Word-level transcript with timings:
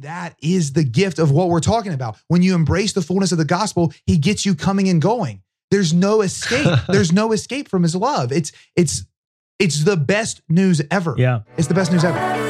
That 0.00 0.34
is 0.42 0.72
the 0.72 0.84
gift 0.84 1.18
of 1.18 1.30
what 1.30 1.48
we're 1.50 1.60
talking 1.60 1.92
about. 1.92 2.16
When 2.28 2.42
you 2.42 2.54
embrace 2.54 2.94
the 2.94 3.02
fullness 3.02 3.32
of 3.32 3.38
the 3.38 3.44
gospel, 3.44 3.92
he 4.06 4.16
gets 4.16 4.46
you 4.46 4.54
coming 4.54 4.88
and 4.88 5.00
going. 5.00 5.42
There's 5.70 5.92
no 5.92 6.22
escape. 6.22 6.66
There's 6.88 7.12
no 7.12 7.32
escape 7.32 7.68
from 7.68 7.82
his 7.82 7.94
love. 7.94 8.32
It's 8.32 8.50
it's 8.76 9.04
it's 9.58 9.84
the 9.84 9.96
best 9.96 10.40
news 10.48 10.80
ever. 10.90 11.14
Yeah. 11.18 11.40
It's 11.58 11.68
the 11.68 11.74
best 11.74 11.92
news 11.92 12.02
ever. 12.02 12.49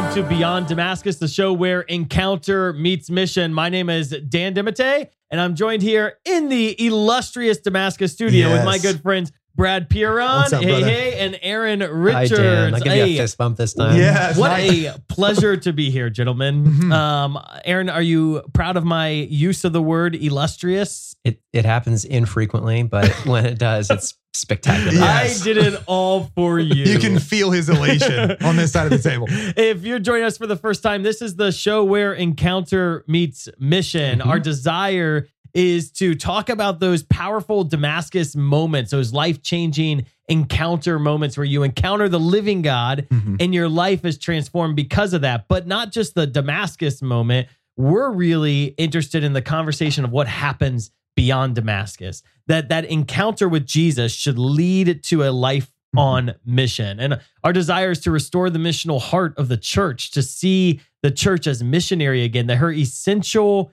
Welcome 0.00 0.22
to 0.22 0.28
Beyond 0.30 0.66
Damascus, 0.66 1.18
the 1.18 1.28
show 1.28 1.52
where 1.52 1.82
encounter 1.82 2.72
meets 2.72 3.10
mission. 3.10 3.52
My 3.52 3.68
name 3.68 3.90
is 3.90 4.08
Dan 4.08 4.54
DeMatte, 4.54 5.08
and 5.30 5.38
I'm 5.38 5.54
joined 5.54 5.82
here 5.82 6.14
in 6.24 6.48
the 6.48 6.74
illustrious 6.86 7.58
Damascus 7.58 8.10
studio 8.10 8.50
with 8.50 8.64
my 8.64 8.78
good 8.78 9.02
friends 9.02 9.30
Brad 9.56 9.90
Piron, 9.90 10.16
What's 10.40 10.52
up, 10.52 10.62
hey 10.62 10.68
brother? 10.70 10.86
hey, 10.86 11.18
and 11.18 11.38
Aaron 11.42 11.80
Hi, 11.80 11.86
Richards. 11.86 12.40
Dan. 12.40 12.74
I'll 12.74 12.80
give 12.80 12.94
you 12.94 13.02
Hey, 13.02 13.14
a 13.18 13.22
fist 13.22 13.36
bump 13.36 13.56
this 13.58 13.74
time. 13.74 13.96
Yes. 13.96 14.38
what 14.38 14.48
nice. 14.48 14.86
a 14.86 14.98
pleasure 15.08 15.56
to 15.58 15.72
be 15.72 15.90
here, 15.90 16.08
gentlemen. 16.08 16.64
Mhm. 16.64 16.92
Um, 16.92 17.38
Aaron, 17.64 17.88
are 17.90 18.00
you 18.02 18.42
proud 18.54 18.76
of 18.76 18.84
my 18.84 19.08
use 19.10 19.64
of 19.64 19.72
the 19.72 19.82
word 19.82 20.14
illustrious? 20.14 21.14
It 21.24 21.40
it 21.52 21.64
happens 21.66 22.04
infrequently, 22.04 22.84
but 22.84 23.10
when 23.26 23.44
it 23.44 23.58
does, 23.58 23.90
it's 23.90 24.14
spectacular. 24.32 24.92
Yes. 24.92 25.42
I 25.42 25.44
did 25.44 25.56
it 25.58 25.82
all 25.86 26.30
for 26.34 26.58
you. 26.60 26.84
You 26.84 26.98
can 26.98 27.18
feel 27.18 27.50
his 27.50 27.68
elation 27.68 28.36
on 28.42 28.56
this 28.56 28.72
side 28.72 28.90
of 28.90 29.02
the 29.02 29.10
table. 29.10 29.26
If 29.28 29.82
you're 29.82 29.98
joining 29.98 30.24
us 30.24 30.38
for 30.38 30.46
the 30.46 30.56
first 30.56 30.82
time, 30.82 31.02
this 31.02 31.20
is 31.20 31.36
the 31.36 31.50
show 31.52 31.84
where 31.84 32.14
encounter 32.14 33.04
meets 33.08 33.48
mission. 33.58 34.20
Mhm. 34.20 34.26
Our 34.26 34.38
desire 34.38 35.26
is 35.54 35.90
to 35.92 36.14
talk 36.14 36.48
about 36.48 36.80
those 36.80 37.02
powerful 37.02 37.64
Damascus 37.64 38.34
moments, 38.36 38.90
those 38.90 39.12
life 39.12 39.42
changing 39.42 40.06
encounter 40.28 40.98
moments 40.98 41.36
where 41.36 41.44
you 41.44 41.62
encounter 41.62 42.08
the 42.08 42.20
living 42.20 42.62
God 42.62 43.06
Mhm. 43.10 43.36
and 43.40 43.54
your 43.54 43.68
life 43.68 44.04
is 44.04 44.16
transformed 44.18 44.76
because 44.76 45.12
of 45.12 45.22
that. 45.22 45.46
But 45.48 45.66
not 45.66 45.92
just 45.92 46.14
the 46.14 46.26
Damascus 46.26 47.02
moment. 47.02 47.48
We're 47.76 48.10
really 48.10 48.74
interested 48.78 49.24
in 49.24 49.32
the 49.32 49.42
conversation 49.42 50.04
of 50.04 50.10
what 50.12 50.28
happens 50.28 50.90
beyond 51.16 51.54
Damascus. 51.54 52.22
That 52.46 52.68
that 52.68 52.84
encounter 52.84 53.48
with 53.48 53.66
Jesus 53.66 54.14
should 54.14 54.38
lead 54.38 55.02
to 55.04 55.24
a 55.24 55.30
life 55.30 55.70
on 55.96 56.34
mission. 56.44 57.00
And 57.00 57.18
our 57.42 57.52
desire 57.52 57.90
is 57.90 57.98
to 58.00 58.12
restore 58.12 58.48
the 58.48 58.60
missional 58.60 59.00
heart 59.00 59.34
of 59.36 59.48
the 59.48 59.56
church, 59.56 60.12
to 60.12 60.22
see 60.22 60.78
the 61.02 61.10
church 61.10 61.46
as 61.48 61.64
missionary 61.64 62.22
again, 62.22 62.46
that 62.46 62.56
her 62.58 62.70
essential 62.70 63.72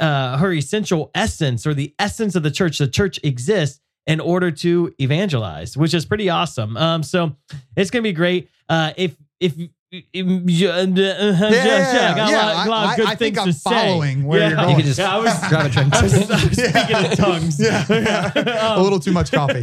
uh, 0.00 0.36
her 0.38 0.52
essential 0.52 1.10
essence 1.14 1.66
or 1.66 1.74
the 1.74 1.94
essence 1.98 2.34
of 2.34 2.42
the 2.42 2.50
church, 2.50 2.78
the 2.78 2.88
church 2.88 3.18
exists 3.24 3.80
in 4.06 4.20
order 4.20 4.50
to 4.52 4.92
evangelize, 5.00 5.76
which 5.76 5.92
is 5.92 6.04
pretty 6.06 6.30
awesome. 6.30 6.76
Um, 6.76 7.02
so 7.02 7.34
it's 7.76 7.90
gonna 7.90 8.02
be 8.02 8.12
great. 8.12 8.48
Uh, 8.68 8.92
if 8.96 9.16
if 9.40 9.54
yeah, 9.58 10.00
uh, 10.70 10.86
yeah, 10.86 11.30
yeah, 11.50 12.14
got 12.14 12.28
a 12.28 12.32
lot, 12.36 12.66
a 12.66 12.70
lot 12.70 12.84
of 12.84 12.90
I- 12.90 12.96
good 12.96 13.06
I 13.06 13.14
think 13.14 13.36
things 13.36 13.38
I'm 13.38 13.46
to 13.46 13.52
say. 13.52 13.70
following 13.70 14.24
where 14.24 14.40
yeah. 14.40 14.48
you're 14.48 14.56
going. 14.56 14.70
You 14.70 14.76
could 14.76 14.84
just 14.84 14.98
Yeah, 14.98 15.14
I 15.14 15.18
was, 15.18 15.48
grab 15.48 15.66
a 15.66 15.68
drink. 15.70 15.94
I 15.94 16.02
was, 16.02 16.14
I 16.14 16.44
was 16.44 16.56
speaking 16.56 17.10
in 17.10 17.16
tongues. 17.16 17.60
Yeah. 17.60 18.32
a 18.34 18.74
Um, 18.76 18.82
little 18.82 19.00
too 19.00 19.12
much 19.12 19.30
coffee. 19.32 19.60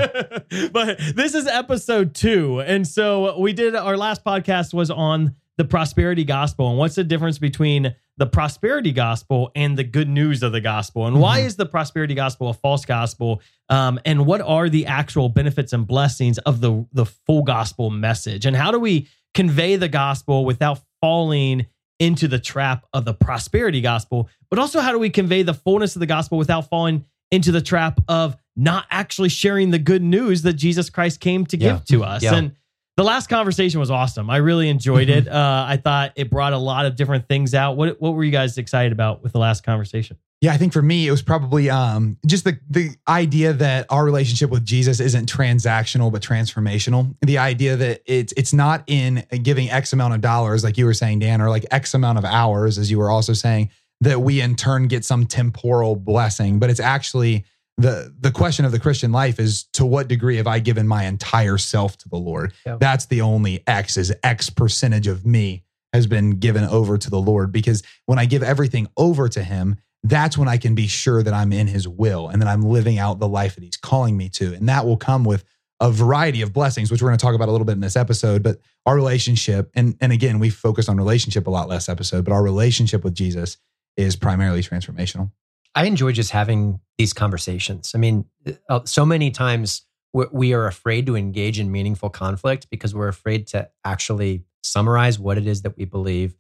but 0.72 0.98
this 1.16 1.36
is 1.36 1.46
episode 1.46 2.16
two. 2.16 2.62
And 2.62 2.88
so 2.88 3.38
we 3.40 3.54
did 3.54 3.76
our 3.76 3.98
last 3.98 4.24
podcast 4.24 4.74
was 4.74 4.90
on 4.90 5.36
the 5.58 5.66
prosperity 5.66 6.24
gospel 6.24 6.70
and 6.70 6.78
what's 6.78 6.96
the 6.96 7.04
difference 7.04 7.38
between 7.38 7.94
the 8.18 8.26
prosperity 8.26 8.92
gospel 8.92 9.52
and 9.56 9.78
the 9.78 9.84
good 9.84 10.08
news 10.10 10.44
of 10.44 10.52
the 10.52 10.62
gospel 10.62 11.06
and 11.08 11.20
why 11.20 11.42
Mhm. 11.42 11.46
is 11.46 11.56
the 11.58 11.66
prosperity 11.66 12.16
gospel 12.16 12.50
a 12.50 12.54
false 12.54 12.86
gospel 12.86 13.42
um, 13.70 14.00
and 14.06 14.26
what 14.26 14.42
are 14.42 14.70
the 14.70 14.86
actual 14.86 15.30
benefits 15.30 15.74
and 15.74 15.86
blessings 15.88 16.38
of 16.40 16.62
the 16.62 16.86
the 16.94 17.06
full 17.06 17.44
gospel 17.44 17.90
message 17.90 18.46
and 18.46 18.56
how 18.56 18.72
do 18.72 18.80
we 18.80 19.08
convey 19.34 19.76
the 19.76 19.90
gospel 19.90 20.46
without 20.46 20.80
falling 21.02 21.66
into 22.00 22.28
the 22.28 22.40
trap 22.40 22.86
of 22.94 23.06
the 23.06 23.14
prosperity 23.14 23.82
gospel 23.82 24.30
but 24.50 24.58
also 24.60 24.80
how 24.80 24.92
do 24.92 25.00
we 25.00 25.10
convey 25.10 25.44
the 25.44 25.54
fullness 25.54 25.96
of 25.96 26.00
the 26.00 26.06
gospel 26.06 26.38
without 26.38 26.68
falling 26.70 27.06
into 27.32 27.52
the 27.52 27.62
trap 27.62 28.00
of 28.08 28.36
not 28.56 28.86
actually 28.92 29.30
sharing 29.30 29.72
the 29.72 29.80
good 29.80 30.04
news 30.04 30.44
that 30.44 30.54
Jesus 30.54 30.90
Christ 30.92 31.20
came 31.20 31.46
to 31.48 31.58
Yeah. 31.58 31.74
give 31.74 31.86
to 31.86 32.04
us. 32.04 32.22
Yeah. 32.22 32.36
And 32.36 32.52
the 32.96 33.04
last 33.04 33.28
conversation 33.28 33.80
was 33.80 33.90
awesome. 33.90 34.30
I 34.30 34.38
really 34.38 34.70
enjoyed 34.70 35.10
it. 35.10 35.28
Uh, 35.28 35.66
I 35.68 35.78
thought 35.78 36.14
it 36.16 36.30
brought 36.30 36.54
a 36.54 36.58
lot 36.58 36.86
of 36.86 36.96
different 36.96 37.28
things 37.28 37.54
out. 37.54 37.76
What 37.76 38.00
what 38.00 38.14
were 38.14 38.24
you 38.24 38.32
guys 38.32 38.58
excited 38.58 38.92
about 38.92 39.24
with 39.24 39.34
the 39.34 39.40
last 39.40 39.64
conversation? 39.64 40.18
Yeah, 40.42 40.54
I 40.54 40.58
think 40.58 40.74
for 40.74 40.82
me 40.82 41.08
it 41.08 41.12
was 41.12 41.22
probably 41.22 41.70
um 41.70 42.18
just 42.26 42.44
the 42.44 42.60
the 42.70 42.90
idea 43.08 43.54
that 43.54 43.88
our 43.90 44.04
relationship 44.04 44.50
with 44.50 44.66
Jesus 44.66 45.00
isn't 45.00 45.32
transactional 45.32 46.12
but 46.12 46.22
transformational. 46.22 47.16
The 47.22 47.38
idea 47.40 47.76
that 47.78 48.02
it's 48.06 48.34
it's 48.38 48.54
not 48.54 48.84
in 48.88 49.26
giving 49.42 49.72
X 49.72 49.94
amount 49.94 50.14
of 50.14 50.22
dollars 50.22 50.64
like 50.64 50.78
you 50.78 50.86
were 50.86 50.94
saying 50.94 51.20
Dan 51.20 51.42
or 51.42 51.50
like 51.50 51.66
X 51.72 51.94
amount 51.94 52.18
of 52.18 52.26
hours 52.26 52.78
as 52.78 52.92
you 52.92 53.00
were 53.00 53.10
also 53.10 53.34
saying 53.34 53.70
that 54.02 54.22
we 54.22 54.42
in 54.42 54.56
turn 54.56 54.88
get 54.88 55.06
some 55.06 55.26
temporal 55.26 55.96
blessing, 55.96 56.60
but 56.60 56.70
it's 56.70 56.82
actually 56.82 57.46
the 57.78 58.14
the 58.20 58.32
question 58.32 58.66
of 58.66 58.72
the 58.72 58.80
Christian 58.80 59.12
life 59.12 59.40
is 59.40 59.64
to 59.74 59.86
what 59.86 60.08
degree 60.08 60.38
have 60.38 60.48
I 60.48 60.60
given 60.60 60.88
my 60.88 61.06
entire 61.06 61.58
self 61.58 61.98
to 62.00 62.10
the 62.10 62.18
Lord? 62.18 62.54
Yeah. 62.66 62.78
That's 62.80 63.06
the 63.08 63.22
only 63.22 63.64
X 63.68 63.98
is 63.98 64.14
X 64.24 64.50
percentage 64.50 65.08
of 65.08 65.26
me 65.26 65.64
has 65.92 66.08
been 66.08 66.32
given 66.40 66.64
over 66.64 66.98
to 66.98 67.10
the 67.10 67.20
Lord 67.20 67.52
because 67.52 67.84
when 68.06 68.20
I 68.20 68.26
give 68.26 68.44
everything 68.44 68.88
over 68.98 69.30
to 69.30 69.44
him, 69.44 69.78
that's 70.04 70.38
when 70.38 70.48
I 70.48 70.58
can 70.58 70.76
be 70.76 70.88
sure 70.88 71.24
that 71.24 71.34
I'm 71.34 71.54
in 71.54 71.68
his 71.68 71.88
will 71.88 72.30
and 72.30 72.42
that 72.42 72.48
I'm 72.48 72.62
living 72.62 73.00
out 73.00 73.20
the 73.20 73.28
life 73.28 73.56
that 73.56 73.64
he's 73.64 73.78
calling 73.78 74.18
me 74.18 74.30
to. 74.30 74.54
And 74.54 74.68
that 74.70 74.86
will 74.86 74.98
come 74.98 75.24
with 75.24 75.46
a 75.80 75.92
variety 75.92 76.42
of 76.42 76.52
blessings, 76.52 76.92
which 76.92 77.02
we're 77.02 77.10
going 77.10 77.18
to 77.18 77.24
talk 77.24 77.36
about 77.36 77.48
a 77.48 77.52
little 77.52 77.66
bit 77.66 77.74
in 77.74 77.80
this 77.80 77.96
episode. 77.96 78.44
But 78.44 78.60
our 78.86 78.96
relationship, 78.96 79.70
and, 79.76 79.96
and 80.02 80.12
again, 80.12 80.40
we 80.40 80.50
focused 80.50 80.90
on 80.90 80.98
relationship 80.98 81.48
a 81.48 81.50
lot 81.50 81.70
less 81.70 81.88
episode, 81.88 82.26
but 82.26 82.34
our 82.34 82.44
relationship 82.44 83.04
with 83.04 83.14
Jesus 83.14 83.58
is 83.96 84.16
primarily 84.16 84.62
transformational. 84.62 85.32
I 85.76 85.86
enjoy 85.86 86.12
just 86.12 86.32
having 86.32 86.80
these 86.98 87.14
conversations. 87.14 87.92
I 87.96 87.98
mean, 87.98 88.26
uh, 88.70 88.82
so 88.86 89.06
many 89.06 89.32
times 89.32 89.86
we- 90.14 90.54
are 90.54 90.68
afraid 90.68 91.06
to 91.08 91.16
engage 91.16 91.60
in 91.60 91.72
meaningful 91.72 92.10
conflict 92.10 92.68
because 92.70 92.94
we're 92.94 93.08
afraid 93.08 93.48
to 93.48 93.70
actually 93.84 94.44
summarize 94.64 95.18
what 95.20 95.38
it 95.38 95.48
is 95.48 95.64
that 95.64 95.76
we 95.76 95.86
believe 95.86 96.36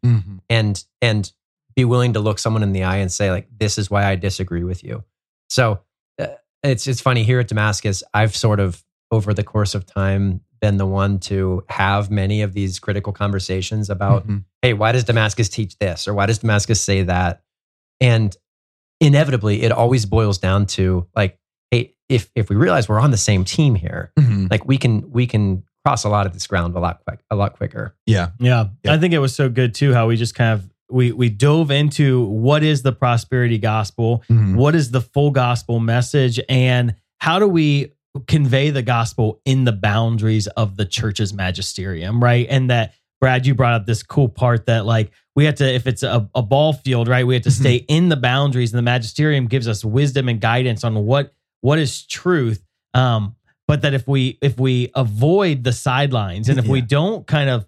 and 0.49 0.85
and 1.01 1.31
be 1.75 1.83
willing 1.85 2.13
to 2.13 2.19
look 2.19 2.37
someone 2.39 2.61
in 2.63 2.71
the 2.71 2.83
eye 2.83 2.97
and 2.97 3.11
say 3.11 3.31
like 3.31 3.47
this 3.57 3.77
is 3.79 3.89
why 3.89 4.05
I 4.05 4.15
disagree 4.15 4.63
with 4.63 4.83
you. 4.83 5.03
So 5.49 5.79
uh, 6.19 6.27
it's 6.61 6.85
it's 6.87 7.01
funny 7.01 7.23
here 7.23 7.39
at 7.39 7.47
Damascus 7.47 8.03
I've 8.13 8.35
sort 8.35 8.59
of 8.59 8.83
over 9.11 9.33
the 9.33 9.43
course 9.43 9.73
of 9.75 9.85
time 9.87 10.41
been 10.61 10.77
the 10.77 10.85
one 10.85 11.19
to 11.19 11.63
have 11.67 12.09
many 12.11 12.43
of 12.43 12.53
these 12.53 12.79
critical 12.79 13.11
conversations 13.11 13.89
about 13.89 14.27
Mhm. 14.27 14.45
hey 14.61 14.73
why 14.73 14.91
does 14.91 15.03
Damascus 15.03 15.49
teach 15.49 15.77
this 15.79 16.07
or 16.07 16.13
why 16.13 16.27
does 16.27 16.37
Damascus 16.37 16.79
say 16.79 17.01
that 17.03 17.43
and 17.99 18.37
inevitably 19.03 19.61
it 19.63 19.71
always 19.71 20.05
boils 20.05 20.37
down 20.37 20.65
to 20.65 21.05
like 21.15 21.37
hey 21.71 21.93
if 22.09 22.29
if 22.35 22.49
we 22.49 22.55
realize 22.55 22.87
we're 22.89 22.99
on 22.99 23.11
the 23.11 23.17
same 23.17 23.43
team 23.43 23.75
here 23.75 24.11
Mhm. 24.19 24.49
like 24.49 24.65
we 24.65 24.77
can 24.77 25.11
we 25.11 25.27
can 25.27 25.63
cross 25.85 26.03
a 26.05 26.09
lot 26.09 26.25
of 26.25 26.33
this 26.33 26.47
ground 26.47 26.75
a 26.75 26.79
lot 26.79 27.01
quick 27.05 27.19
a 27.29 27.35
lot 27.35 27.55
quicker 27.57 27.95
Yeah. 28.05 28.29
Yeah, 28.39 28.67
Yeah. 28.83 28.93
I 28.93 28.97
think 28.97 29.13
it 29.13 29.19
was 29.19 29.35
so 29.35 29.49
good 29.49 29.73
too 29.73 29.93
how 29.93 30.07
we 30.07 30.15
just 30.15 30.33
kind 30.35 30.53
of 30.53 30.69
we 30.89 31.11
we 31.11 31.29
dove 31.29 31.71
into 31.71 32.23
what 32.25 32.61
is 32.63 32.83
the 32.83 32.91
prosperity 32.93 33.57
gospel, 33.57 34.23
Mhm. 34.29 34.55
what 34.55 34.75
is 34.75 34.91
the 34.91 35.01
full 35.01 35.31
gospel 35.31 35.79
message, 35.79 36.39
and 36.47 36.95
how 37.19 37.39
do 37.39 37.47
we 37.47 37.93
convey 38.27 38.69
the 38.69 38.83
gospel 38.83 39.41
in 39.43 39.63
the 39.63 39.71
boundaries 39.71 40.45
of 40.47 40.77
the 40.77 40.85
church's 40.85 41.33
magisterium, 41.33 42.23
right? 42.23 42.45
And 42.49 42.69
that 42.69 42.93
Brad, 43.19 43.45
you 43.47 43.55
brought 43.55 43.73
up 43.73 43.85
this 43.85 44.03
cool 44.03 44.27
part 44.29 44.65
that 44.67 44.85
like 44.85 45.11
we 45.35 45.45
have 45.45 45.55
to, 45.55 45.65
if 45.73 45.87
it's 45.87 46.03
a, 46.03 46.29
a 46.35 46.41
ball 46.43 46.73
field, 46.73 47.07
right, 47.07 47.25
we 47.25 47.33
have 47.33 47.43
to 47.43 47.49
Mhm. 47.49 47.59
stay 47.59 47.75
in 47.87 48.09
the 48.09 48.15
boundaries, 48.15 48.71
and 48.71 48.77
the 48.77 48.83
magisterium 48.83 49.47
gives 49.47 49.67
us 49.67 49.83
wisdom 49.83 50.29
and 50.29 50.39
guidance 50.39 50.83
on 50.83 50.95
what 51.05 51.33
what 51.61 51.79
is 51.79 52.03
truth. 52.05 52.63
Um, 52.93 53.35
but 53.67 53.81
that 53.83 53.93
if 53.93 54.07
we 54.07 54.37
if 54.41 54.59
we 54.59 54.91
avoid 54.95 55.63
the 55.63 55.71
sidelines 55.73 56.49
and 56.49 56.59
if 56.59 56.67
we 56.67 56.81
don't 56.81 57.25
kind 57.25 57.49
of 57.49 57.65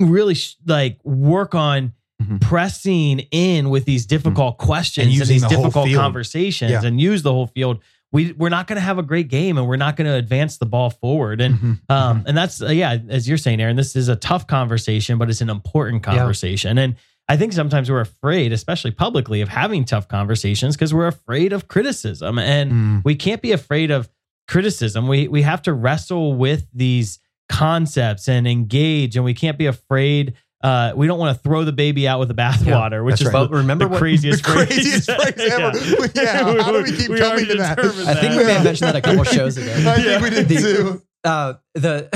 really 0.00 0.34
sh- 0.34 0.56
like 0.66 0.98
work 1.04 1.54
on 1.54 1.92
Mhm. 2.22 2.40
pressing 2.40 3.18
in 3.30 3.68
with 3.68 3.84
these 3.84 4.06
difficult 4.06 4.56
questions 4.56 5.06
and, 5.08 5.14
using 5.14 5.34
these 5.34 5.42
the 5.42 5.48
difficult 5.48 5.92
conversations 5.92 6.70
Yeah. 6.70 6.82
and 6.84 6.98
use 6.98 7.22
the 7.22 7.32
whole 7.32 7.46
field 7.48 7.80
we 8.16 8.32
we're 8.32 8.48
not 8.58 8.66
going 8.66 8.76
to 8.82 8.86
have 8.90 8.98
a 8.98 9.02
great 9.12 9.28
game 9.28 9.58
and 9.58 9.66
we're 9.68 9.76
not 9.86 9.94
going 9.96 10.06
to 10.12 10.14
advance 10.14 10.56
the 10.58 10.66
ball 10.74 10.90
forward 10.90 11.40
and 11.40 11.54
Mhm. 11.56 11.78
um 11.96 12.24
and 12.26 12.34
that's 12.36 12.60
uh, 12.62 12.68
yeah 12.82 12.98
as 13.08 13.28
you're 13.28 13.38
saying 13.46 13.60
Aaron 13.60 13.76
this 13.76 13.94
is 13.96 14.08
a 14.08 14.16
tough 14.16 14.44
conversation 14.46 15.18
but 15.18 15.28
it's 15.30 15.40
an 15.42 15.50
important 15.50 16.04
Yeah. 16.06 16.16
conversation 16.16 16.78
and 16.78 16.96
I 17.28 17.36
think 17.36 17.52
sometimes 17.52 17.90
we're 17.90 18.00
afraid 18.12 18.52
especially 18.52 18.92
publicly 18.92 19.40
of 19.40 19.48
having 19.48 19.84
tough 19.84 20.06
conversations 20.08 20.76
because 20.76 20.94
we're 20.94 21.08
afraid 21.18 21.52
of 21.52 21.66
criticism 21.74 22.38
and 22.38 22.72
Mm. 22.72 23.02
we 23.04 23.14
can't 23.16 23.42
be 23.42 23.52
afraid 23.52 23.90
of 23.90 24.08
criticism. 24.48 25.08
We 25.08 25.26
we 25.28 25.42
have 25.42 25.60
to 25.62 25.72
wrestle 25.72 26.34
with 26.34 26.62
these 26.72 27.18
concepts 27.48 28.28
and 28.28 28.46
engage, 28.46 29.16
and 29.16 29.24
we 29.24 29.34
can't 29.34 29.58
be 29.58 29.66
afraid 29.66 30.34
uh, 30.66 30.92
we 30.96 31.06
don't 31.06 31.18
want 31.20 31.36
to 31.36 31.42
throw 31.42 31.64
the 31.64 31.72
baby 31.72 32.08
out 32.08 32.18
with 32.18 32.26
the 32.26 32.34
bathwater, 32.34 33.04
which 33.04 33.20
is 33.20 33.32
right. 33.32 33.48
The, 33.48 33.56
remember 33.56 33.84
the 33.84 33.90
what 33.92 33.98
craziest, 34.00 34.44
The 34.44 34.50
craziest 34.52 35.10
phrase 35.20 35.52
ever. 35.52 36.10
Yeah, 36.14 36.62
how 36.62 36.72
do 36.72 36.82
we 36.82 36.90
keep 36.90 37.06
coming 37.06 37.22
already 37.22 37.46
to 37.46 37.54
that? 37.58 37.76
determined 37.76 38.08
I 38.08 38.14
think 38.14 38.36
we 38.36 38.44
may 38.44 38.52
have 38.54 38.64
mentioned 38.64 38.88
that 38.88 38.96
a 38.96 39.00
couple 39.00 39.22
shows 39.24 39.56
ago. 39.58 39.72
I 39.72 40.02
think 40.02 40.22
we 40.22 40.30
did 40.30 40.48
The- 40.48 40.56
too. 40.56 41.02
Uh, 41.22 41.54
the 41.74 42.08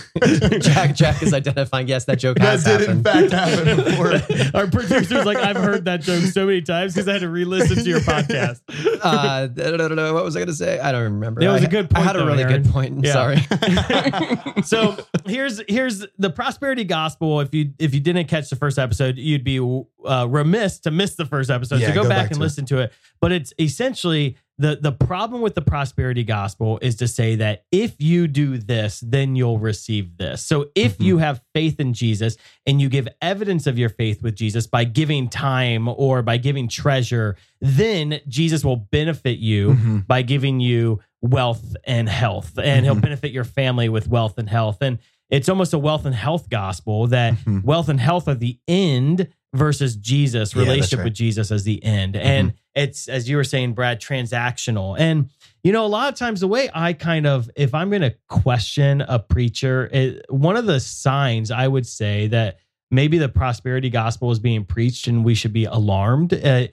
Jack 0.60 0.94
Jack 0.94 1.22
is 1.22 1.32
identifying. 1.34 1.88
Yes, 1.88 2.04
that 2.06 2.18
joke 2.18 2.36
That 2.38 2.44
has 2.46 2.64
did 2.64 2.82
in 2.88 3.02
happened. 3.02 3.30
fact 3.30 3.32
happen 3.32 3.76
before. 3.84 4.54
Our 4.60 4.66
producer's 4.68 5.24
like, 5.24 5.38
I've 5.38 5.56
heard 5.56 5.84
that 5.86 6.00
joke 6.02 6.22
so 6.24 6.46
many 6.46 6.62
times 6.62 6.94
because 6.94 7.08
I 7.08 7.12
had 7.12 7.22
to 7.22 7.28
re-listen 7.28 7.76
to 7.76 7.88
your 7.88 8.00
podcast. 8.00 8.60
uh, 9.02 9.48
I 9.50 9.76
don't 9.76 9.96
know 9.96 10.14
what 10.14 10.24
was 10.24 10.36
I 10.36 10.40
going 10.40 10.48
to 10.48 10.54
say. 10.54 10.78
I 10.78 10.92
don't 10.92 11.02
remember. 11.04 11.40
It 11.42 11.48
was 11.48 11.62
I- 11.62 11.66
a 11.66 11.70
good 11.70 11.90
point. 11.90 12.06
I 12.06 12.12
point, 12.12 12.16
had 12.16 12.22
a 12.24 12.26
really 12.26 12.42
Aaron. 12.44 12.62
good 12.62 12.72
point. 12.72 12.94
I'm 12.98 13.04
Yeah. 13.04 13.12
Sorry. 13.12 14.62
so 14.62 14.96
here's 15.26 15.60
here's 15.68 16.06
the 16.18 16.30
prosperity 16.30 16.84
gospel. 16.84 17.40
If 17.40 17.54
you 17.54 17.72
if 17.78 17.94
you 17.94 18.00
didn't 18.00 18.26
catch 18.28 18.50
the 18.50 18.56
first 18.56 18.78
episode, 18.78 19.16
you'd 19.18 19.44
be 19.44 19.58
uh, 20.04 20.26
remiss 20.28 20.78
to 20.80 20.90
miss 20.90 21.14
the 21.14 21.26
first 21.26 21.50
episode. 21.50 21.80
Yeah, 21.80 21.88
so 21.88 21.94
go, 21.94 22.02
go 22.04 22.08
back, 22.08 22.18
back 22.18 22.26
and 22.30 22.34
to 22.36 22.40
it. 22.40 22.44
listen 22.44 22.64
to 22.66 22.78
it. 22.78 22.92
But 23.20 23.32
it's 23.32 23.52
essentially 23.58 24.36
the 24.62 24.76
the 24.80 24.92
problem 24.92 25.42
with 25.42 25.54
the 25.54 25.60
prosperity 25.62 26.24
gospel 26.24 26.78
is 26.80 26.96
to 26.96 27.08
say 27.08 27.34
that 27.36 27.64
if 27.72 28.00
you 28.00 28.26
do 28.28 28.58
this, 28.58 29.00
then 29.04 29.34
you'll 29.36 29.58
receive 29.58 30.16
this. 30.16 30.42
So 30.42 30.66
if 30.74 30.98
Mhm. 30.98 31.04
you 31.04 31.18
have 31.18 31.42
faith 31.54 31.80
in 31.80 31.92
Jesus 31.94 32.36
and 32.66 32.80
you 32.80 32.88
give 32.88 33.08
evidence 33.20 33.66
of 33.66 33.76
your 33.78 33.88
faith 33.88 34.22
with 34.22 34.34
Jesus 34.36 34.66
by 34.66 34.84
giving 34.84 35.28
time 35.28 35.88
or 35.88 36.22
by 36.22 36.36
giving 36.36 36.68
treasure, 36.68 37.36
then 37.60 38.20
Jesus 38.28 38.64
will 38.64 38.76
benefit 38.76 39.38
you 39.38 39.74
Mhm. 39.74 40.06
by 40.06 40.22
giving 40.22 40.60
you 40.60 41.00
wealth 41.20 41.76
and 41.84 42.08
health 42.08 42.58
and 42.58 42.84
he'll 42.84 42.96
Mhm. 42.96 43.02
benefit 43.02 43.32
your 43.32 43.44
family 43.44 43.88
with 43.88 44.08
wealth 44.08 44.38
and 44.38 44.48
health 44.48 44.78
and 44.80 44.98
it's 45.30 45.48
almost 45.48 45.72
a 45.72 45.78
wealth 45.78 46.04
and 46.04 46.14
health 46.14 46.50
gospel 46.50 47.06
that 47.06 47.34
Mhm. 47.46 47.64
wealth 47.64 47.88
and 47.88 48.00
health 48.00 48.28
are 48.28 48.34
the 48.34 48.58
end 48.68 49.28
versus 49.54 49.96
Jesus 49.96 50.54
Yeah, 50.54 50.62
relationship 50.62 50.98
right. 51.00 51.04
with 51.04 51.14
Jesus 51.14 51.50
as 51.50 51.64
the 51.64 51.82
end 51.84 52.16
and 52.16 52.52
it's 52.74 53.08
as 53.08 53.28
you 53.28 53.36
were 53.36 53.44
saying 53.44 53.74
Brad 53.74 54.00
transactional 54.00 54.98
and 54.98 55.30
you 55.62 55.72
know 55.72 55.84
a 55.84 55.88
lot 55.88 56.12
of 56.12 56.18
times 56.18 56.40
the 56.40 56.48
way 56.48 56.70
I 56.74 56.92
kind 56.92 57.26
of 57.26 57.50
if 57.56 57.74
I'm 57.74 57.90
going 57.90 58.02
to 58.02 58.14
question 58.28 59.00
a 59.02 59.18
preacher 59.18 59.88
it, 59.92 60.24
one 60.30 60.56
of 60.56 60.66
the 60.66 60.80
signs 60.80 61.50
I 61.50 61.68
would 61.68 61.86
say 61.86 62.28
that 62.28 62.58
maybe 62.90 63.18
the 63.18 63.28
prosperity 63.28 63.90
gospel 63.90 64.30
is 64.30 64.38
being 64.38 64.64
preached 64.64 65.06
and 65.06 65.24
we 65.24 65.34
should 65.34 65.52
be 65.52 65.64
alarmed 65.64 66.32
uh, 66.32 66.68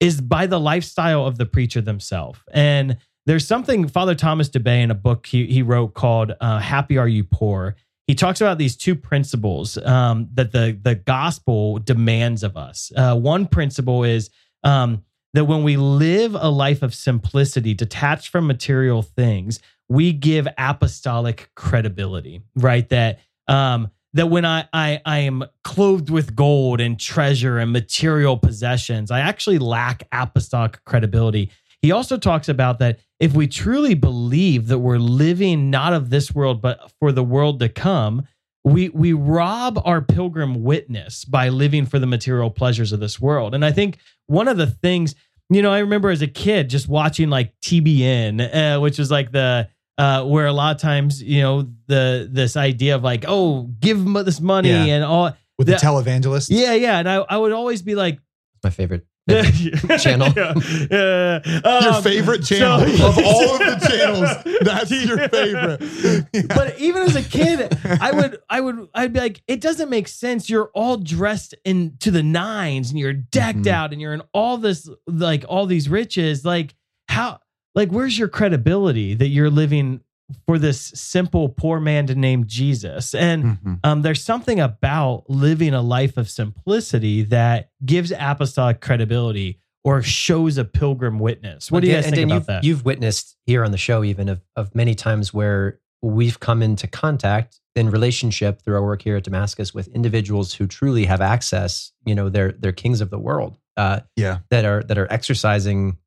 is 0.00 0.20
by 0.20 0.46
the 0.46 0.60
lifestyle 0.60 1.26
of 1.26 1.38
the 1.38 1.46
preacher 1.46 1.80
themselves 1.80 2.40
and 2.52 2.98
there's 3.26 3.46
something 3.46 3.88
Father 3.88 4.14
Thomas 4.14 4.48
Dubay 4.48 4.82
in 4.82 4.90
a 4.90 4.94
book 4.94 5.26
he, 5.26 5.46
he 5.46 5.62
wrote 5.62 5.94
called 5.94 6.32
uh, 6.40 6.58
Happy 6.58 6.98
Are 6.98 7.08
You 7.08 7.24
Poor. 7.24 7.76
He 8.06 8.14
talks 8.14 8.42
about 8.42 8.58
these 8.58 8.76
two 8.76 8.94
principles 8.94 9.78
um, 9.78 10.28
that 10.34 10.52
the, 10.52 10.78
the 10.82 10.94
gospel 10.94 11.78
demands 11.78 12.42
of 12.42 12.56
us. 12.56 12.92
Uh, 12.94 13.16
one 13.16 13.46
principle 13.46 14.04
is 14.04 14.28
um, 14.62 15.02
that 15.34 15.44
when 15.44 15.62
we 15.62 15.76
live 15.76 16.34
a 16.34 16.48
life 16.48 16.82
of 16.82 16.94
simplicity, 16.94 17.74
detached 17.74 18.28
from 18.28 18.46
material 18.46 19.02
things, 19.02 19.60
we 19.88 20.12
give 20.12 20.48
apostolic 20.56 21.50
credibility, 21.54 22.40
right? 22.56 22.88
That 22.88 23.20
um, 23.46 23.90
that 24.14 24.30
when 24.30 24.44
I, 24.44 24.68
I 24.72 25.00
I 25.04 25.18
am 25.18 25.44
clothed 25.64 26.08
with 26.08 26.34
gold 26.34 26.80
and 26.80 26.98
treasure 26.98 27.58
and 27.58 27.72
material 27.72 28.38
possessions, 28.38 29.10
I 29.10 29.20
actually 29.20 29.58
lack 29.58 30.06
apostolic 30.12 30.82
credibility. 30.84 31.50
He 31.82 31.92
also 31.92 32.16
talks 32.16 32.48
about 32.48 32.78
that 32.78 33.00
if 33.20 33.34
we 33.34 33.46
truly 33.46 33.94
believe 33.94 34.68
that 34.68 34.78
we're 34.78 34.98
living 34.98 35.68
not 35.68 35.92
of 35.92 36.08
this 36.08 36.34
world 36.34 36.62
but 36.62 36.90
for 36.98 37.12
the 37.12 37.24
world 37.24 37.60
to 37.60 37.68
come, 37.68 38.26
we 38.64 38.88
we 38.88 39.12
rob 39.12 39.80
our 39.84 40.00
pilgrim 40.00 40.62
witness 40.64 41.24
by 41.24 41.50
living 41.50 41.84
for 41.86 41.98
the 41.98 42.06
material 42.06 42.50
pleasures 42.50 42.92
of 42.92 43.00
this 43.00 43.20
world. 43.20 43.54
And 43.54 43.64
I 43.64 43.72
think 43.72 43.98
one 44.26 44.48
of 44.48 44.56
the 44.56 44.66
things, 44.66 45.14
you 45.50 45.60
know, 45.62 45.70
I 45.70 45.80
remember 45.80 46.10
as 46.10 46.22
a 46.22 46.26
kid 46.26 46.70
just 46.70 46.88
watching 46.88 47.28
like 47.28 47.52
TBN, 47.62 48.40
uh, 48.76 48.80
which 48.80 48.98
was 48.98 49.10
like 49.10 49.32
the 49.32 49.68
uh, 49.98 50.24
where 50.24 50.46
a 50.46 50.52
lot 50.52 50.74
of 50.74 50.80
times, 50.80 51.22
you 51.22 51.40
know, 51.42 51.68
the 51.86 52.28
this 52.30 52.56
idea 52.56 52.96
of 52.96 53.02
like, 53.04 53.24
oh, 53.28 53.64
give 53.80 54.02
this 54.24 54.40
money 54.40 54.70
Yeah. 54.70 54.84
and 54.96 55.04
all. 55.04 55.32
With 55.58 55.68
the 55.68 55.74
The- 55.74 55.78
televangelist. 55.78 56.48
Yeah, 56.50 56.72
yeah, 56.74 56.98
and 56.98 57.08
I, 57.08 57.16
I 57.16 57.36
would 57.36 57.52
always 57.52 57.80
be 57.82 57.94
like, 57.94 58.18
My 58.64 58.70
favorite. 58.70 59.06
Channel. 59.28 60.32
channel. 60.32 60.60
Your 60.60 62.02
favorite 62.02 62.44
channel 62.44 62.80
Um, 62.84 62.96
so- 62.96 63.08
of 63.08 63.18
all 63.18 63.52
of 63.54 63.58
the 63.58 63.86
channels. 63.88 64.58
That's 64.62 64.90
your 64.90 65.28
favorite. 65.28 66.48
But 66.54 66.78
even 66.78 67.02
as 67.02 67.16
a 67.16 67.22
kid, 67.22 67.76
I 68.00 68.12
would, 68.12 68.38
I 68.48 68.60
would, 68.60 68.88
I'd 68.94 69.12
be 69.12 69.20
like, 69.20 69.42
it 69.46 69.60
doesn't 69.60 69.88
make 69.88 70.08
sense. 70.08 70.48
You're 70.50 70.70
all 70.74 70.96
dressed 70.96 71.54
in 71.64 71.96
to 72.00 72.10
the 72.10 72.22
nines, 72.22 72.90
and 72.90 72.98
you're 72.98 73.12
decked 73.12 73.60
Mhm. 73.62 73.66
out, 73.68 73.92
and 73.92 74.00
you're 74.00 74.14
in 74.14 74.22
all 74.32 74.58
this, 74.58 74.88
like 75.06 75.44
all 75.48 75.66
these 75.66 75.88
riches. 75.88 76.44
Like 76.44 76.74
how, 77.08 77.40
like 77.74 77.90
where's 77.90 78.18
your 78.18 78.28
credibility 78.28 79.14
that 79.14 79.28
you're 79.28 79.50
living 79.50 80.00
for 80.46 80.58
this 80.58 80.80
simple 80.94 81.48
poor 81.48 81.80
man 81.80 82.06
to 82.06 82.14
name 82.14 82.46
Jesus? 82.46 83.14
And 83.14 83.44
Mhm. 83.58 83.80
um, 83.84 84.02
there's 84.02 84.22
something 84.22 84.60
about 84.60 85.24
living 85.28 85.74
a 85.74 85.82
life 85.82 86.16
of 86.16 86.28
simplicity 86.28 87.22
that 87.24 87.70
gives 87.84 88.12
apostolic 88.18 88.80
credibility 88.80 89.60
or 89.84 90.02
shows 90.02 90.56
a 90.56 90.64
pilgrim 90.64 91.18
witness. 91.18 91.70
What 91.70 91.80
do 91.80 91.88
you 91.88 91.94
guys 91.94 92.06
and 92.06 92.14
think 92.14 92.28
then 92.28 92.28
about 92.30 92.34
you've, 92.36 92.46
that? 92.46 92.64
You've 92.64 92.84
witnessed 92.84 93.36
here 93.44 93.64
on 93.64 93.70
the 93.70 93.76
show 93.78 94.02
even 94.02 94.28
of, 94.28 94.40
of 94.56 94.74
many 94.74 94.94
times 94.94 95.34
where 95.34 95.78
we've 96.00 96.40
come 96.40 96.62
into 96.62 96.86
contact 96.86 97.60
in 97.74 97.90
relationship 97.90 98.62
through 98.62 98.76
our 98.76 98.82
work 98.84 99.02
here 99.02 99.16
at 99.16 99.24
Damascus 99.24 99.74
with 99.74 99.88
individuals 99.88 100.54
who 100.54 100.66
truly 100.66 101.04
have 101.06 101.20
access. 101.20 101.92
You 102.06 102.14
know, 102.14 102.28
they're 102.28 102.52
they're 102.52 102.72
kings 102.72 103.00
of 103.00 103.10
the 103.10 103.18
world. 103.18 103.58
Uh, 103.76 104.00
Yeah. 104.16 104.38
that 104.50 104.64
are 104.64 104.82
that 104.84 104.96
are 104.96 105.10
exercising, 105.12 105.98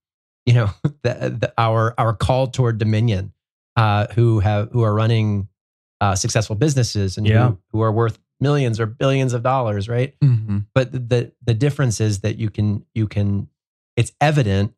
you 0.45 0.53
know, 0.53 0.69
the, 1.03 1.35
the, 1.39 1.53
our 1.57 1.93
our 1.97 2.13
call 2.13 2.47
toward 2.47 2.77
dominion. 2.77 3.33
Uh, 3.77 4.07
who 4.15 4.39
have 4.39 4.69
who 4.71 4.81
are 4.83 4.93
running 4.93 5.47
uh, 6.01 6.15
successful 6.15 6.55
businesses 6.55 7.15
and 7.17 7.25
Yeah. 7.27 7.49
who, 7.49 7.57
who 7.73 7.81
are 7.81 7.91
worth 7.91 8.17
millions 8.39 8.79
or 8.79 8.85
billions 8.87 9.33
of 9.33 9.43
dollars, 9.43 9.87
right? 9.87 10.13
Mhm. 10.19 10.65
but 10.75 10.91
the, 10.91 11.31
the 11.45 11.53
difference 11.53 12.01
is 12.01 12.19
that 12.21 12.37
you 12.37 12.49
can 12.49 12.83
you 12.95 13.07
can 13.07 13.47
it's 13.95 14.11
evident 14.19 14.73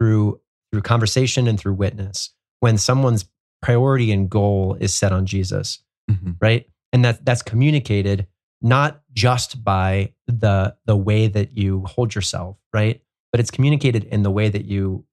through 0.00 0.40
through 0.72 0.82
conversation 0.82 1.46
and 1.48 1.58
through 1.60 1.74
witness 1.74 2.30
when 2.60 2.78
someone's 2.78 3.24
priority 3.62 4.10
and 4.12 4.30
goal 4.30 4.76
is 4.80 4.94
set 4.94 5.12
on 5.12 5.26
Jesus 5.26 5.80
Mhm. 6.10 6.36
right 6.40 6.66
and 6.92 7.04
that 7.04 7.24
that's 7.24 7.42
communicated 7.42 8.26
not 8.62 9.02
just 9.12 9.64
by 9.64 10.12
the 10.26 10.76
the 10.86 10.96
way 10.96 11.26
that 11.28 11.56
you 11.56 11.84
hold 11.86 12.14
yourself 12.14 12.56
right 12.72 13.00
but 13.32 13.40
it's 13.40 13.50
communicated 13.50 14.04
in 14.04 14.22
the 14.22 14.30
way 14.30 14.48
that 14.48 14.64
you 14.64 15.04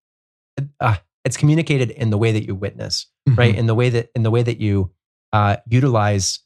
uh, 0.80 0.98
it's 1.26 1.38
communicated 1.38 1.92
in 1.92 2.10
the 2.10 2.18
way 2.18 2.32
that 2.32 2.46
you 2.46 2.56
witness 2.56 3.08
right 3.36 3.56
in 3.56 3.66
the 3.68 3.76
way 3.76 3.90
that 3.90 4.10
in 4.16 4.24
the 4.24 4.32
way 4.32 4.42
that 4.44 4.60
you 4.60 4.92
uh, 5.34 5.58
utilize 5.68 6.40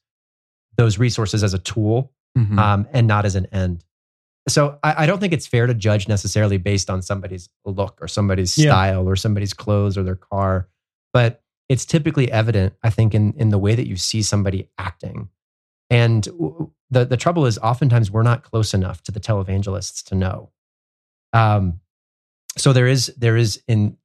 those 0.78 0.98
resources 1.00 1.44
as 1.44 1.54
a 1.54 1.60
tool 1.60 2.12
Mhm. 2.38 2.60
um, 2.60 2.86
and 2.92 3.08
not 3.08 3.24
as 3.26 3.36
an 3.36 3.46
end. 3.54 3.86
So 4.50 4.78
I, 4.84 5.04
I 5.04 5.06
don't 5.06 5.20
think 5.20 5.32
it's 5.34 5.48
fair 5.48 5.66
to 5.68 5.74
judge 5.74 6.08
necessarily 6.10 6.58
based 6.58 6.90
on 6.90 7.02
somebody's 7.02 7.48
look 7.64 7.98
or 8.02 8.08
somebody's 8.10 8.58
Yeah. 8.58 8.72
style 8.72 9.08
or 9.10 9.16
somebody's 9.16 9.54
clothes 9.54 9.98
or 9.98 10.04
their 10.04 10.18
car, 10.18 10.68
but 11.14 11.42
it's 11.70 11.86
typically 11.86 12.30
evident, 12.32 12.74
I 12.84 12.90
think, 12.90 13.16
in 13.16 13.34
in 13.38 13.50
the 13.50 13.58
way 13.58 13.74
that 13.74 13.88
you 13.88 13.96
see 13.96 14.22
somebody 14.22 14.70
acting. 14.78 15.30
And 15.90 16.24
w- 16.26 16.72
the 16.92 17.06
the 17.06 17.18
trouble 17.18 17.46
is, 17.46 17.58
oftentimes 17.60 18.12
we're 18.12 18.22
not 18.24 18.44
close 18.44 18.74
enough 18.74 19.02
to 19.04 19.12
the 19.14 19.20
televangelists 19.22 20.04
to 20.10 20.16
know. 20.16 20.52
Um, 21.34 21.80
so 22.58 22.74
there 22.74 22.88
is 22.88 23.08
there 23.18 23.38
is 23.38 23.64
in 23.68 23.98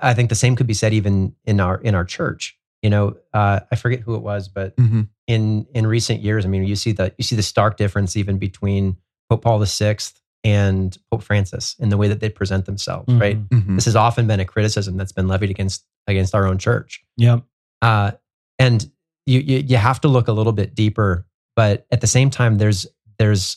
I 0.00 0.14
think 0.14 0.28
the 0.28 0.34
same 0.34 0.56
could 0.56 0.66
be 0.66 0.74
said 0.74 0.92
even 0.92 1.34
in 1.44 1.60
our 1.60 1.76
in 1.80 1.94
our 1.94 2.04
church. 2.04 2.56
You 2.82 2.90
know, 2.90 3.16
uh, 3.34 3.60
I 3.72 3.76
forget 3.76 4.00
who 4.00 4.14
it 4.14 4.22
was, 4.22 4.48
but 4.48 4.76
Mhm. 4.76 5.08
in 5.26 5.66
in 5.74 5.86
recent 5.86 6.20
years, 6.20 6.44
I 6.44 6.48
mean, 6.48 6.64
you 6.64 6.76
see 6.76 6.92
the 6.92 7.12
you 7.18 7.24
see 7.24 7.36
the 7.36 7.42
stark 7.42 7.76
difference 7.76 8.16
even 8.16 8.38
between 8.38 8.96
Pope 9.28 9.42
Paul 9.42 9.58
VI 9.64 9.96
and 10.44 10.96
Pope 11.10 11.22
Francis 11.24 11.74
in 11.80 11.88
the 11.88 11.96
way 11.96 12.06
that 12.08 12.20
they 12.20 12.28
present 12.28 12.64
themselves. 12.66 13.12
Right. 13.12 13.36
Mhm. 13.50 13.62
Mhm. 13.66 13.74
This 13.74 13.86
has 13.86 13.96
often 13.96 14.26
been 14.28 14.38
a 14.40 14.44
criticism 14.44 14.96
that's 14.96 15.12
been 15.12 15.26
levied 15.26 15.50
against 15.50 15.84
against 16.06 16.34
our 16.34 16.46
own 16.46 16.58
church. 16.58 17.02
Yeah. 17.16 17.40
Uh, 17.82 18.12
and 18.58 18.88
you, 19.26 19.40
you 19.40 19.58
you 19.58 19.76
have 19.76 20.00
to 20.02 20.08
look 20.08 20.28
a 20.28 20.32
little 20.32 20.52
bit 20.52 20.74
deeper, 20.74 21.26
but 21.56 21.86
at 21.90 22.00
the 22.00 22.06
same 22.06 22.30
time, 22.30 22.58
there's 22.58 22.86
there's 23.18 23.56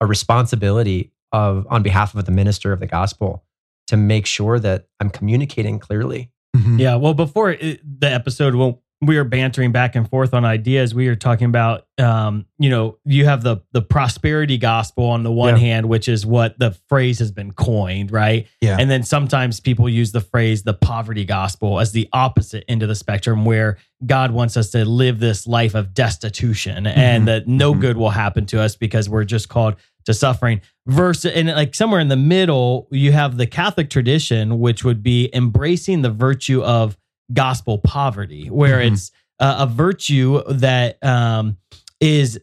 a 0.00 0.06
responsibility 0.06 1.12
of 1.32 1.66
on 1.70 1.82
behalf 1.82 2.14
of 2.14 2.24
the 2.26 2.32
minister 2.32 2.72
of 2.72 2.80
the 2.80 2.86
gospel 2.86 3.44
to 3.88 3.96
make 3.96 4.26
sure 4.26 4.58
that 4.58 4.86
I'm 5.00 5.10
communicating 5.10 5.78
clearly. 5.78 6.30
Mhm. 6.56 6.78
Yeah. 6.78 6.96
Well, 6.96 7.14
before 7.14 7.50
it, 7.52 7.80
the 8.00 8.10
episode 8.10 8.54
won't 8.54 8.78
we 9.04 9.16
were 9.16 9.24
bantering 9.24 9.72
back 9.72 9.96
and 9.96 10.08
forth 10.08 10.32
on 10.32 10.44
ideas. 10.44 10.94
We 10.94 11.08
were 11.08 11.16
talking 11.16 11.46
about, 11.46 11.86
um, 11.98 12.46
you 12.60 12.70
know, 12.70 12.98
you 13.04 13.24
have 13.24 13.42
the 13.42 13.56
the 13.72 13.82
prosperity 13.82 14.58
gospel 14.58 15.06
on 15.06 15.24
the 15.24 15.32
one 15.32 15.54
Yeah. 15.56 15.60
hand, 15.60 15.86
which 15.88 16.08
is 16.08 16.24
what 16.24 16.56
the 16.60 16.70
phrase 16.88 17.18
has 17.18 17.32
been 17.32 17.50
coined, 17.50 18.12
right? 18.12 18.46
Yeah. 18.60 18.76
And 18.78 18.88
then 18.88 19.02
sometimes 19.02 19.58
people 19.58 19.88
use 19.88 20.12
the 20.12 20.20
phrase 20.20 20.62
the 20.62 20.72
poverty 20.74 21.24
gospel 21.24 21.80
as 21.80 21.90
the 21.90 22.08
opposite 22.12 22.62
end 22.68 22.84
of 22.84 22.88
the 22.88 22.94
spectrum, 22.94 23.44
where 23.44 23.76
God 24.06 24.30
wants 24.30 24.56
us 24.56 24.70
to 24.70 24.84
live 24.84 25.18
this 25.18 25.48
life 25.48 25.74
of 25.74 25.94
destitution 25.94 26.86
and 26.86 27.24
Mhm. 27.24 27.26
that 27.26 27.48
no 27.48 27.74
Mhm. 27.74 27.80
good 27.80 27.96
will 27.96 28.10
happen 28.10 28.46
to 28.46 28.60
us 28.60 28.76
because 28.76 29.08
we're 29.08 29.24
just 29.24 29.48
called 29.48 29.74
to 30.04 30.14
suffering. 30.14 30.60
Versus, 30.86 31.32
and 31.32 31.48
like 31.48 31.74
somewhere 31.74 32.00
in 32.00 32.08
the 32.08 32.16
middle, 32.16 32.88
you 32.90 33.12
have 33.12 33.36
the 33.36 33.46
Catholic 33.46 33.88
tradition, 33.90 34.58
which 34.58 34.84
would 34.84 35.02
be 35.02 35.30
embracing 35.34 36.02
the 36.02 36.10
virtue 36.10 36.62
of 36.62 36.96
gospel 37.32 37.78
poverty, 37.78 38.48
where 38.48 38.78
Mhm. 38.80 38.92
it's 38.92 39.10
uh, 39.40 39.56
a 39.60 39.66
virtue 39.66 40.42
that 40.48 41.02
um, 41.04 41.56
is 42.00 42.38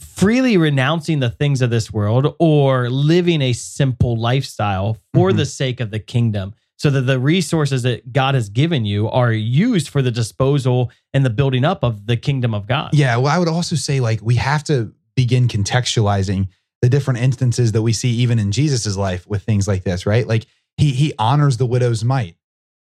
freely 0.00 0.56
renouncing 0.56 1.20
the 1.20 1.30
things 1.30 1.62
of 1.62 1.70
this 1.70 1.92
world 1.92 2.34
or 2.38 2.88
living 2.90 3.40
a 3.42 3.52
simple 3.52 4.16
lifestyle 4.16 4.96
for 5.14 5.30
Mhm. 5.30 5.36
the 5.36 5.46
sake 5.46 5.80
of 5.80 5.90
the 5.90 5.98
kingdom 5.98 6.54
so 6.76 6.90
that 6.90 7.02
the 7.02 7.18
resources 7.18 7.82
that 7.82 8.12
God 8.12 8.34
has 8.34 8.48
given 8.48 8.84
you 8.84 9.08
are 9.10 9.32
used 9.32 9.88
for 9.88 10.02
the 10.02 10.10
disposal 10.10 10.90
and 11.12 11.24
the 11.24 11.30
building 11.30 11.64
up 11.64 11.82
of 11.82 12.06
the 12.06 12.16
kingdom 12.16 12.54
of 12.54 12.66
God. 12.66 12.90
Yeah. 12.92 13.16
Well, 13.16 13.32
I 13.32 13.38
would 13.38 13.48
also 13.48 13.74
say 13.76 14.00
like 14.00 14.20
we 14.22 14.36
have 14.36 14.62
to 14.64 14.92
begin 15.16 15.48
contextualizing 15.48 16.46
the 16.82 16.88
different 16.88 17.20
instances 17.20 17.72
that 17.72 17.82
we 17.82 17.92
see 17.92 18.10
even 18.10 18.38
in 18.38 18.52
Jesus's 18.52 18.96
life 18.96 19.26
with 19.26 19.42
things 19.42 19.66
like 19.66 19.84
this, 19.84 20.06
right? 20.06 20.26
Like 20.26 20.46
he 20.76 20.92
he 20.92 21.12
honors 21.18 21.56
the 21.56 21.66
widow's 21.66 22.04
mite, 22.04 22.36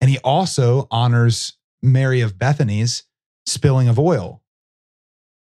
and 0.02 0.10
he 0.10 0.18
also 0.20 0.88
honors 0.92 1.58
Mary 1.82 2.22
of 2.22 2.38
Bethany's 2.38 3.04
spilling 3.46 3.88
of 3.88 3.98
oil. 3.98 4.42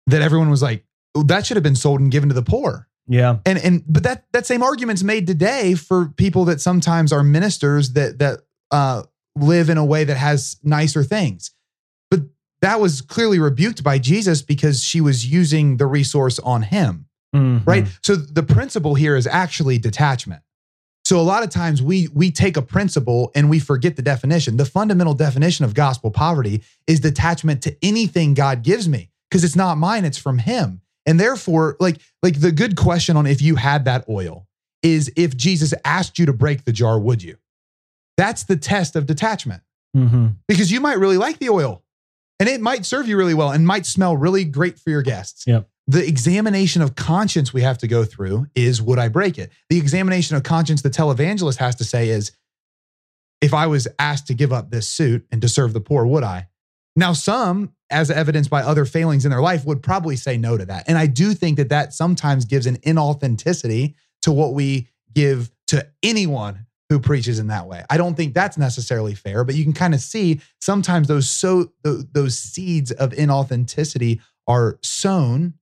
That 0.07 0.23
everyone 0.23 0.50
was 0.50 0.62
like, 0.62 0.85
"Oh, 1.14 1.23
that 1.25 1.45
should 1.47 1.57
have 1.57 1.64
been 1.64 1.76
sold 1.76 2.00
and 2.00 2.11
given 2.11 2.31
to 2.31 2.35
the 2.35 2.43
poor. 2.43 2.88
Yeah. 3.09 3.38
And 3.47 3.59
and 3.59 3.83
but 3.88 4.02
that 4.02 4.26
that 4.33 4.47
same 4.47 4.62
argument's 4.62 5.02
made 5.02 5.26
today 5.26 5.75
for 5.75 6.11
people 6.17 6.45
that 6.45 6.61
sometimes 6.61 7.12
are 7.12 7.25
ministers 7.25 7.95
that 7.95 8.19
that 8.19 8.40
uh, 8.71 9.02
live 9.35 9.71
in 9.71 9.78
a 9.78 9.85
way 9.85 10.05
that 10.05 10.17
has 10.17 10.59
nicer 10.62 11.02
things. 11.02 11.50
But 12.11 12.21
that 12.61 12.81
was 12.81 13.00
clearly 13.00 13.38
rebuked 13.38 13.83
by 13.83 13.99
Jesus 13.99 14.43
because 14.43 14.85
she 14.85 15.00
was 15.00 15.26
using 15.26 15.78
the 15.78 15.87
resource 15.87 16.38
on 16.38 16.62
him, 16.62 17.07
Mhm. 17.35 17.66
right? 17.66 17.87
So 18.02 18.16
the 18.16 18.42
principle 18.42 18.94
here 18.94 19.14
is 19.16 19.26
actually 19.26 19.78
detachment. 19.78 20.42
So 21.04 21.18
a 21.20 21.23
lot 21.23 21.42
of 21.42 21.50
times 21.50 21.80
we 21.82 22.08
we 22.14 22.30
take 22.30 22.56
a 22.56 22.62
principle 22.62 23.30
and 23.35 23.49
we 23.49 23.58
forget 23.58 23.97
the 23.97 24.02
definition. 24.02 24.56
The 24.56 24.64
fundamental 24.66 25.14
definition 25.14 25.64
of 25.64 25.75
gospel 25.75 26.11
poverty 26.11 26.62
is 26.87 27.00
detachment 27.00 27.62
to 27.62 27.76
anything 27.82 28.35
God 28.35 28.62
gives 28.62 28.88
me 28.88 29.11
because 29.30 29.44
it's 29.44 29.56
not 29.56 29.78
mine, 29.78 30.04
it's 30.04 30.18
from 30.18 30.38
him. 30.38 30.80
And 31.06 31.18
therefore, 31.18 31.76
like 31.80 31.99
like 32.23 32.40
the 32.40 32.52
good 32.52 32.76
question 32.76 33.16
on 33.16 33.26
if 33.26 33.40
you 33.40 33.56
had 33.56 33.85
that 33.87 34.04
oil 34.08 34.47
is 34.82 35.11
if 35.16 35.37
Jesus 35.37 35.73
asked 35.85 36.18
you 36.18 36.26
to 36.26 36.32
break 36.32 36.64
the 36.64 36.73
jar, 36.73 36.99
would 37.00 37.23
you? 37.23 37.37
That's 38.16 38.42
the 38.44 38.56
test 38.56 38.94
of 38.97 39.06
detachment 39.06 39.62
Mhm. 39.97 40.37
because 40.47 40.70
you 40.70 40.80
might 40.80 40.99
really 40.99 41.16
like 41.16 41.38
the 41.38 41.49
oil 41.49 41.82
and 42.38 42.49
it 42.49 42.61
might 42.61 42.85
serve 42.85 43.08
you 43.08 43.16
really 43.16 43.35
well 43.35 43.50
and 43.50 43.66
might 43.66 43.87
smell 43.87 44.16
really 44.16 44.44
great 44.44 44.78
for 44.78 44.90
your 44.90 45.02
guests. 45.02 45.44
Yep. 45.47 45.68
The 45.88 46.07
examination 46.07 46.83
of 46.83 46.95
conscience 46.95 47.54
we 47.54 47.62
have 47.62 47.78
to 47.78 47.88
go 47.88 48.04
through 48.04 48.47
is 48.54 48.83
would 48.83 48.99
I 48.99 49.09
break 49.09 49.38
it? 49.38 49.50
The 49.71 49.78
examination 49.78 50.37
of 50.37 50.42
conscience 50.42 50.83
the 50.83 50.90
televangelist 50.90 51.57
has 51.57 51.76
to 51.76 51.85
say 51.85 52.11
is 52.11 52.33
if 53.40 53.54
I 53.54 53.66
was 53.66 53.88
asked 53.99 54.26
to 54.26 54.35
give 54.35 54.52
up 54.52 54.71
this 54.71 54.87
suit 54.87 55.26
and 55.33 55.40
to 55.40 55.49
serve 55.49 55.73
the 55.73 55.80
poor, 55.80 56.04
would 56.04 56.25
I? 56.25 56.49
Now, 56.95 57.14
some, 57.14 57.73
as 57.90 58.11
evidenced 58.11 58.50
by 58.50 58.62
other 58.62 58.85
failings 58.85 59.25
in 59.25 59.30
their 59.30 59.40
life, 59.40 59.64
would 59.64 59.83
probably 59.83 60.16
say 60.16 60.37
no 60.37 60.59
to 60.59 60.66
that. 60.66 60.85
And 60.88 60.99
I 60.99 61.07
do 61.07 61.33
think 61.33 61.57
that 61.57 61.71
that 61.71 61.95
sometimes 61.95 62.45
gives 62.45 62.66
an 62.66 62.76
inauthenticity 62.78 63.95
to 64.23 64.33
what 64.33 64.52
we 64.52 64.88
give 65.14 65.50
to 65.68 65.88
anyone 66.02 66.66
who 66.90 66.99
preaches 66.99 67.38
in 67.38 67.47
that 67.47 67.66
way. 67.66 67.85
I 67.88 67.97
don't 67.97 68.14
think 68.14 68.35
that's 68.35 68.59
necessarily 68.59 69.14
fair, 69.14 69.45
but 69.45 69.54
you 69.54 69.64
can 69.64 69.73
kind 69.73 69.95
of 69.95 70.00
see 70.00 70.40
sometimes 70.61 71.09
those 71.09 71.30
so 71.30 71.73
those 71.83 72.37
seeds 72.37 72.90
of 72.92 73.12
inauthenticity 73.12 74.21
are 74.47 74.78
sown 74.83 75.54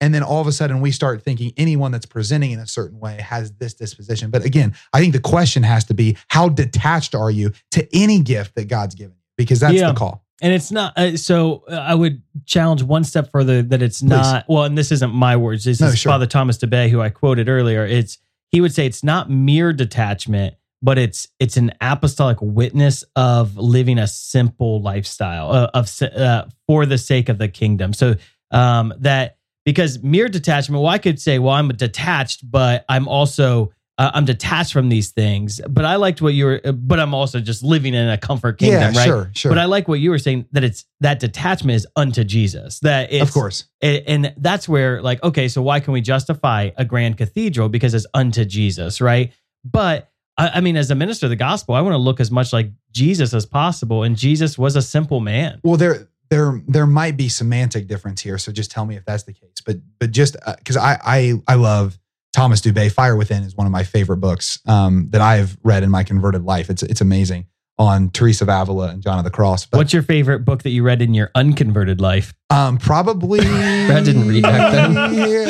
and 0.00 0.14
then 0.14 0.22
all 0.22 0.40
of 0.40 0.46
a 0.46 0.52
sudden 0.52 0.80
we 0.80 0.90
start 0.90 1.22
thinking 1.22 1.52
anyone 1.56 1.92
that's 1.92 2.06
presenting 2.06 2.52
in 2.52 2.58
a 2.58 2.66
certain 2.66 2.98
way 3.00 3.20
has 3.20 3.52
this 3.52 3.74
disposition. 3.74 4.30
But 4.30 4.44
again, 4.44 4.74
I 4.92 5.00
think 5.00 5.12
the 5.12 5.20
question 5.20 5.62
has 5.62 5.84
to 5.86 5.94
be 5.94 6.16
how 6.28 6.48
detached 6.48 7.14
are 7.14 7.30
you 7.30 7.52
to 7.72 7.86
any 7.96 8.20
gift 8.20 8.54
that 8.54 8.68
God's 8.68 8.94
given? 8.94 9.16
Because 9.36 9.60
that's 9.60 9.74
Yeah. 9.74 9.88
the 9.92 9.98
call. 9.98 10.24
And 10.42 10.54
it's 10.54 10.70
not 10.72 10.96
uh, 10.96 11.18
so. 11.18 11.64
uh, 11.70 11.74
I 11.74 11.94
would 11.94 12.22
challenge 12.46 12.82
one 12.82 13.04
step 13.04 13.30
further 13.30 13.60
that 13.60 13.82
it's 13.82 14.02
not. 14.02 14.46
Well, 14.48 14.64
and 14.64 14.76
this 14.76 14.90
isn't 14.90 15.12
my 15.12 15.36
words. 15.36 15.64
This 15.64 15.80
No, 15.82 15.88
is 15.88 15.98
sure. 15.98 16.12
Father 16.12 16.24
Thomas 16.26 16.56
Dubay, 16.56 16.88
who 16.88 17.02
I 17.02 17.10
quoted 17.10 17.46
earlier. 17.50 17.84
It's 17.84 18.16
he 18.50 18.62
would 18.62 18.72
say 18.72 18.86
it's 18.86 19.04
not 19.04 19.28
mere 19.28 19.74
detachment, 19.74 20.54
but 20.80 20.96
it's 20.96 21.28
it's 21.38 21.58
an 21.58 21.72
apostolic 21.82 22.38
witness 22.40 23.04
of 23.16 23.58
living 23.58 23.98
a 23.98 24.06
simple 24.06 24.80
lifestyle 24.80 25.50
uh, 25.52 25.70
of 25.74 25.90
uh, 26.02 26.46
for 26.66 26.86
the 26.86 26.96
sake 26.96 27.28
of 27.28 27.36
the 27.36 27.48
kingdom. 27.48 27.92
So 27.92 28.14
um, 28.50 28.94
that 29.00 29.36
because 29.64 30.02
mere 30.02 30.28
detachment. 30.28 30.82
Well, 30.82 30.90
I 30.92 30.98
could 30.98 31.20
say, 31.20 31.38
well, 31.38 31.54
I'm 31.54 31.68
detached, 31.68 32.50
but 32.50 32.84
I'm 32.88 33.06
also 33.08 33.72
uh, 33.98 34.10
I'm 34.14 34.24
detached 34.24 34.72
from 34.72 34.88
these 34.88 35.10
things. 35.10 35.60
But 35.68 35.84
I 35.84 35.96
liked 35.96 36.22
what 36.22 36.32
you 36.32 36.46
were. 36.46 36.60
uh, 36.64 36.72
But 36.72 36.98
I'm 37.00 37.12
also 37.12 37.38
just 37.38 37.62
living 37.62 37.92
in 37.92 38.08
a 38.08 38.16
comfort 38.16 38.56
kingdom, 38.58 38.80
yeah, 38.94 38.98
right? 38.98 39.06
sure, 39.06 39.30
sure. 39.34 39.50
But 39.50 39.58
I 39.58 39.66
like 39.66 39.88
what 39.88 40.00
you 40.00 40.08
were 40.08 40.18
saying 40.18 40.46
that 40.52 40.64
it's 40.64 40.86
that 41.00 41.20
detachment 41.20 41.76
is 41.76 41.86
unto 41.96 42.24
Jesus. 42.24 42.78
That 42.80 43.12
it's, 43.12 43.22
of 43.22 43.32
course. 43.34 43.66
a- 43.82 44.02
and 44.08 44.32
that's 44.38 44.66
where 44.68 45.02
like 45.02 45.22
okay, 45.22 45.48
so 45.48 45.60
why 45.60 45.80
can 45.80 45.92
we 45.92 46.00
justify 46.00 46.70
a 46.78 46.84
grand 46.84 47.18
cathedral 47.18 47.68
because 47.68 47.92
it's 47.92 48.06
unto 48.14 48.46
Jesus, 48.46 49.02
right? 49.02 49.32
But 49.64 50.10
I, 50.38 50.48
I 50.54 50.60
mean, 50.62 50.76
as 50.78 50.90
a 50.90 50.94
minister 50.94 51.26
of 51.26 51.30
the 51.30 51.36
gospel, 51.36 51.74
I 51.74 51.82
want 51.82 51.92
to 51.92 51.98
look 51.98 52.20
as 52.20 52.30
much 52.30 52.54
like 52.54 52.70
Jesus 52.92 53.34
as 53.34 53.44
possible, 53.44 54.02
and 54.04 54.16
Jesus 54.16 54.56
was 54.56 54.76
a 54.76 54.82
simple 54.82 55.20
man. 55.20 55.60
Well, 55.62 55.76
there 55.76 56.08
there 56.30 56.62
there 56.68 56.86
might 56.86 57.16
be 57.16 57.28
semantic 57.28 57.86
difference 57.88 58.20
here, 58.20 58.38
so 58.38 58.52
just 58.52 58.70
tell 58.70 58.86
me 58.86 58.96
if 58.96 59.04
that's 59.04 59.24
the 59.24 59.32
case. 59.32 59.60
But 59.64 59.76
but 59.98 60.10
just 60.12 60.36
because 60.58 60.76
I 60.76 60.98
I 61.04 61.34
I 61.48 61.54
love 61.56 61.98
Thomas 62.32 62.60
Dubay, 62.60 62.90
Fire 62.92 63.16
Within 63.16 63.42
is 63.42 63.56
one 63.56 63.66
of 63.66 63.72
my 63.72 63.82
favorite 63.84 64.18
books 64.18 64.60
um, 64.66 65.08
that 65.10 65.20
I've 65.20 65.58
read 65.64 65.82
in 65.82 65.90
my 65.90 66.04
converted 66.04 66.44
life. 66.44 66.70
It's 66.70 66.82
it's 66.84 67.00
amazing 67.00 67.46
on 67.78 68.10
Teresa 68.10 68.44
of 68.44 68.48
Avila 68.50 68.88
and 68.90 69.02
John 69.02 69.16
of 69.18 69.24
the 69.24 69.30
Cross. 69.30 69.64
But 69.66 69.78
What's 69.78 69.92
your 69.94 70.02
favorite 70.02 70.40
book 70.40 70.62
that 70.64 70.70
you 70.70 70.82
read 70.82 71.00
in 71.00 71.14
your 71.14 71.30
unconverted 71.34 71.98
life? 72.00 72.34
um, 72.50 72.76
probably 72.78 73.40
Brad 73.86 74.04
didn't 74.04 74.28
read 74.28 74.42
back 74.42 74.72
then. 74.92 74.92
Yeah. 75.14 75.46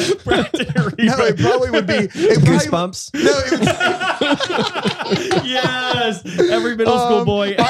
No, 1.07 1.25
it 1.25 1.39
probably 1.41 1.71
would 1.73 1.87
be 1.89 1.95
it 1.95 2.11
probably- 2.13 2.37
Goosebumps. 2.41 3.15
No, 3.15 3.33
it 3.47 3.51
would, 3.51 5.45
yes, 5.47 6.23
every 6.51 6.77
middle 6.77 6.99
school 6.99 7.19
Um, 7.21 7.25
boy. 7.25 7.55
I, 7.59 7.63
I 7.63 7.70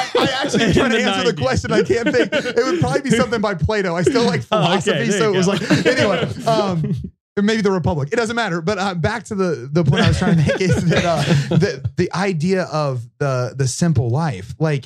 actually 0.55 0.69
in 0.69 0.73
trying 0.73 0.91
to 0.91 1.01
answer 1.01 1.31
the 1.31 1.41
question. 1.41 1.71
I 1.71 1.83
can't 1.83 2.09
think. 2.11 2.31
It 2.33 2.63
would 2.65 2.79
probably 2.79 3.01
be 3.01 3.09
something 3.21 3.41
by 3.41 3.55
Plato. 3.55 3.95
I 3.95 4.01
still 4.03 4.23
like 4.25 4.41
Oh, 4.51 4.75
okay, 4.77 4.81
philosophy, 4.81 5.11
so 5.11 5.33
it 5.33 5.37
was 5.37 5.45
go. 5.47 5.53
like 5.53 5.85
anyway. 5.85 6.45
Um, 6.45 6.95
maybe 7.41 7.61
the 7.61 7.71
Republic. 7.71 8.09
It 8.11 8.17
doesn't 8.17 8.35
matter. 8.35 8.61
But 8.61 8.77
uh, 8.77 8.93
back 8.95 9.23
to 9.25 9.35
the 9.35 9.69
the 9.71 9.83
point 9.83 10.03
I 10.03 10.09
was 10.09 10.19
trying 10.19 10.37
to 10.37 10.43
make 10.45 10.61
is 10.61 10.85
that 10.89 11.05
uh, 11.05 11.21
the 11.55 11.89
the 11.97 12.11
idea 12.13 12.63
of 12.63 13.03
the 13.19 13.53
the 13.55 13.67
simple 13.67 14.09
life, 14.09 14.55
like. 14.59 14.85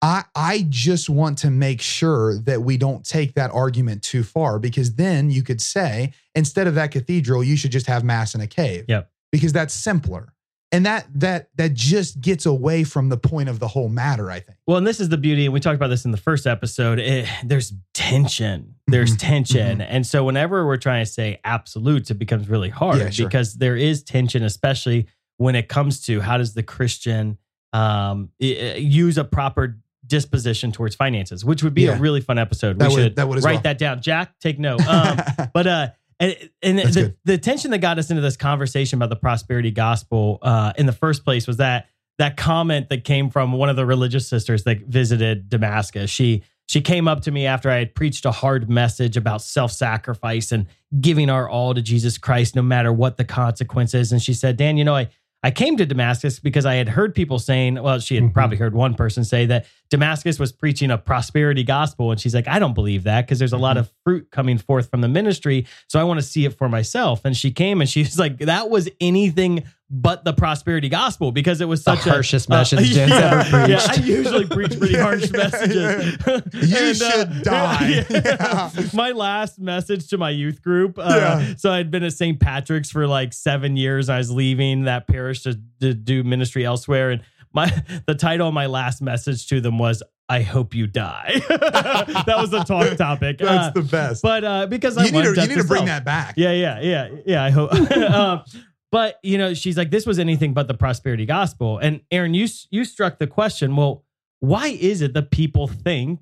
I, 0.00 0.22
I 0.36 0.64
just 0.68 1.10
want 1.10 1.38
to 1.38 1.50
make 1.50 1.80
sure 1.80 2.38
that 2.42 2.62
we 2.62 2.76
don't 2.76 3.04
take 3.04 3.34
that 3.34 3.50
argument 3.50 4.04
too 4.04 4.22
far 4.22 4.60
because 4.60 4.94
then 4.94 5.28
you 5.28 5.42
could 5.42 5.60
say 5.60 6.12
instead 6.36 6.68
of 6.68 6.76
that 6.76 6.92
cathedral 6.92 7.42
you 7.42 7.56
should 7.56 7.72
just 7.72 7.86
have 7.88 8.04
mass 8.04 8.36
in 8.36 8.40
a 8.40 8.46
cave. 8.46 8.84
Yep. 8.86 9.10
Because 9.32 9.52
that's 9.52 9.74
simpler. 9.74 10.32
And 10.70 10.84
that 10.84 11.06
that 11.14 11.48
that 11.56 11.72
just 11.72 12.20
gets 12.20 12.44
away 12.44 12.84
from 12.84 13.08
the 13.08 13.16
point 13.16 13.48
of 13.48 13.58
the 13.58 13.68
whole 13.68 13.88
matter, 13.88 14.30
I 14.30 14.40
think. 14.40 14.58
Well, 14.66 14.76
and 14.76 14.86
this 14.86 15.00
is 15.00 15.08
the 15.08 15.16
beauty, 15.16 15.46
and 15.46 15.54
we 15.54 15.60
talked 15.60 15.76
about 15.76 15.88
this 15.88 16.04
in 16.04 16.10
the 16.10 16.18
first 16.18 16.46
episode. 16.46 16.98
It, 16.98 17.26
there's 17.42 17.72
tension. 17.94 18.74
There's 18.86 19.14
Mhm, 19.14 19.18
tension. 19.18 19.80
And 19.80 20.06
so, 20.06 20.24
whenever 20.24 20.66
we're 20.66 20.76
trying 20.76 21.04
to 21.06 21.10
say 21.10 21.40
absolutes, 21.42 22.10
it 22.10 22.18
becomes 22.18 22.48
really 22.50 22.68
hard 22.68 22.98
Yeah, 22.98 23.08
sure. 23.10 23.26
because 23.28 23.54
there 23.54 23.76
is 23.76 24.02
tension, 24.02 24.42
especially 24.42 25.06
when 25.38 25.54
it 25.54 25.68
comes 25.68 26.02
to 26.06 26.20
how 26.20 26.36
does 26.36 26.52
the 26.52 26.62
Christian 26.62 27.38
um, 27.72 28.30
use 28.38 29.16
a 29.18 29.24
proper 29.24 29.78
disposition 30.06 30.72
towards 30.72 30.94
finances, 30.94 31.44
which 31.44 31.62
would 31.62 31.74
be 31.74 31.82
Yeah. 31.82 31.96
a 31.96 31.98
really 31.98 32.20
fun 32.22 32.38
episode. 32.38 32.78
That 32.78 32.88
we 32.88 32.94
would- 32.94 33.02
should 33.04 33.16
that 33.16 33.28
would 33.28 33.44
write 33.44 33.54
well. 33.56 33.62
that 33.64 33.78
down. 33.78 34.00
Jack, 34.00 34.38
take 34.40 34.58
note. 34.58 34.80
Um, 34.86 35.20
but 35.54 35.66
uh 35.66 35.88
and, 36.20 36.36
and 36.62 36.78
That's 36.78 36.94
the, 36.94 37.02
good. 37.02 37.16
the 37.24 37.38
tension 37.38 37.70
that 37.70 37.78
got 37.78 37.98
us 37.98 38.10
into 38.10 38.22
this 38.22 38.36
conversation 38.36 38.98
about 38.98 39.10
the 39.10 39.16
prosperity 39.16 39.70
gospel 39.70 40.38
uh 40.42 40.72
in 40.76 40.86
the 40.86 40.92
first 40.92 41.24
place 41.24 41.46
was 41.46 41.58
that 41.58 41.88
that 42.18 42.36
comment 42.36 42.88
that 42.88 43.04
came 43.04 43.30
from 43.30 43.52
one 43.52 43.68
of 43.68 43.76
the 43.76 43.86
religious 43.86 44.26
sisters 44.28 44.64
that 44.64 44.80
visited 44.80 45.48
Damascus. 45.48 46.10
She 46.10 46.42
she 46.66 46.80
came 46.80 47.08
up 47.08 47.22
to 47.22 47.30
me 47.30 47.46
after 47.46 47.70
I 47.70 47.76
had 47.78 47.94
preached 47.94 48.26
a 48.26 48.30
hard 48.32 48.68
message 48.68 49.16
about 49.16 49.40
self-sacrifice 49.40 50.52
and 50.52 50.66
giving 51.00 51.30
our 51.30 51.48
all 51.48 51.72
to 51.74 51.80
Jesus 51.82 52.18
Christ 52.18 52.56
no 52.56 52.62
matter 52.62 52.92
what 52.92 53.16
the 53.16 53.24
consequences 53.24 54.12
and 54.12 54.20
she 54.22 54.34
said, 54.34 54.56
"Dan, 54.56 54.76
you 54.76 54.84
know, 54.84 54.96
I 54.96 55.08
I 55.44 55.52
came 55.52 55.76
to 55.76 55.86
Damascus 55.86 56.40
because 56.40 56.66
I 56.66 56.74
had 56.74 56.88
heard 56.88 57.14
people 57.14 57.38
saying, 57.38 57.80
well, 57.80 58.00
she 58.00 58.16
had 58.16 58.24
Mhm. 58.24 58.34
probably 58.34 58.56
heard 58.56 58.74
one 58.74 58.94
person 58.94 59.22
say 59.24 59.46
that 59.46 59.66
Damascus 59.90 60.38
was 60.38 60.52
preaching 60.52 60.90
a 60.90 60.98
prosperity 60.98 61.64
gospel. 61.64 62.10
And 62.10 62.20
she's 62.20 62.34
like, 62.34 62.46
I 62.46 62.58
don't 62.58 62.74
believe 62.74 63.04
that 63.04 63.24
because 63.26 63.38
there's 63.38 63.52
a 63.52 63.58
lot 63.58 63.76
of 63.76 63.90
fruit 64.04 64.30
coming 64.30 64.58
forth 64.58 64.90
from 64.90 65.00
the 65.00 65.08
ministry. 65.08 65.66
So 65.88 65.98
I 65.98 66.04
want 66.04 66.20
to 66.20 66.26
see 66.26 66.44
it 66.44 66.56
for 66.58 66.68
myself. 66.68 67.24
And 67.24 67.36
she 67.36 67.50
came 67.50 67.80
and 67.80 67.88
she's 67.88 68.18
like, 68.18 68.38
that 68.38 68.68
was 68.68 68.88
anything 69.00 69.64
but 69.90 70.22
the 70.22 70.34
prosperity 70.34 70.90
gospel 70.90 71.32
because 71.32 71.62
it 71.62 71.64
was 71.64 71.82
The 71.82 71.96
such 71.96 72.06
a 72.06 72.10
harshest 72.10 72.50
uh, 72.50 72.56
message 72.56 72.78
Jen's 72.92 73.10
yeah, 73.10 73.44
ever 73.48 73.70
Yeah, 73.70 73.86
I 73.88 73.94
usually 73.94 74.44
preach 74.46 74.78
pretty 74.78 74.96
harsh 74.98 75.30
messages. 75.30 76.18
You 76.52 76.94
should 76.94 77.42
die. 77.42 78.04
yeah. 78.10 78.70
My 78.92 79.12
last 79.12 79.58
message 79.58 80.08
to 80.08 80.18
my 80.18 80.28
youth 80.28 80.60
group. 80.60 80.98
Uh. 80.98 81.56
So 81.56 81.72
I'd 81.72 81.90
been 81.90 82.02
at 82.02 82.12
St. 82.12 82.38
Patrick's 82.38 82.90
for 82.90 83.06
like 83.06 83.32
seven 83.32 83.78
years. 83.78 84.10
I 84.10 84.18
was 84.18 84.30
leaving 84.30 84.84
that 84.84 85.06
parish 85.06 85.44
to, 85.44 85.58
to 85.80 85.94
do 85.94 86.22
ministry 86.22 86.66
elsewhere, 86.66 87.10
and 87.10 87.22
my 87.52 87.70
the 88.06 88.14
title 88.14 88.48
of 88.48 88.54
my 88.54 88.66
last 88.66 89.00
message 89.02 89.46
to 89.48 89.60
them 89.60 89.78
was 89.78 90.02
"I 90.28 90.42
hope 90.42 90.74
you 90.74 90.86
die." 90.86 91.40
that 91.48 92.34
was 92.38 92.50
the 92.50 92.62
talk 92.64 92.96
topic. 92.96 93.38
That's 93.38 93.68
Uh, 93.68 93.80
the 93.80 93.82
best. 93.82 94.22
but 94.22 94.44
uh, 94.44 94.66
because 94.66 94.96
I 94.96 95.04
you 95.06 95.12
need 95.12 95.24
to, 95.34 95.40
you 95.42 95.48
need 95.48 95.58
to 95.58 95.64
bring 95.64 95.86
that 95.86 96.04
back. 96.04 96.34
Yeah, 96.36 96.52
yeah, 96.52 96.80
yeah, 96.80 97.08
yeah. 97.26 97.44
I 97.44 97.50
hope. 97.50 97.72
um, 97.96 98.42
but 98.90 99.18
you 99.22 99.38
know, 99.38 99.54
she's 99.54 99.76
like, 99.76 99.90
this 99.90 100.06
was 100.06 100.18
anything 100.18 100.54
but 100.54 100.68
the 100.68 100.74
prosperity 100.74 101.26
gospel. 101.26 101.78
And 101.78 102.00
Aaron, 102.10 102.34
you 102.34 102.46
you 102.70 102.84
struck 102.84 103.18
the 103.18 103.26
question. 103.26 103.76
Well, 103.76 104.04
why 104.40 104.68
is 104.68 105.02
it 105.02 105.14
that 105.14 105.30
people 105.30 105.66
think 105.68 106.20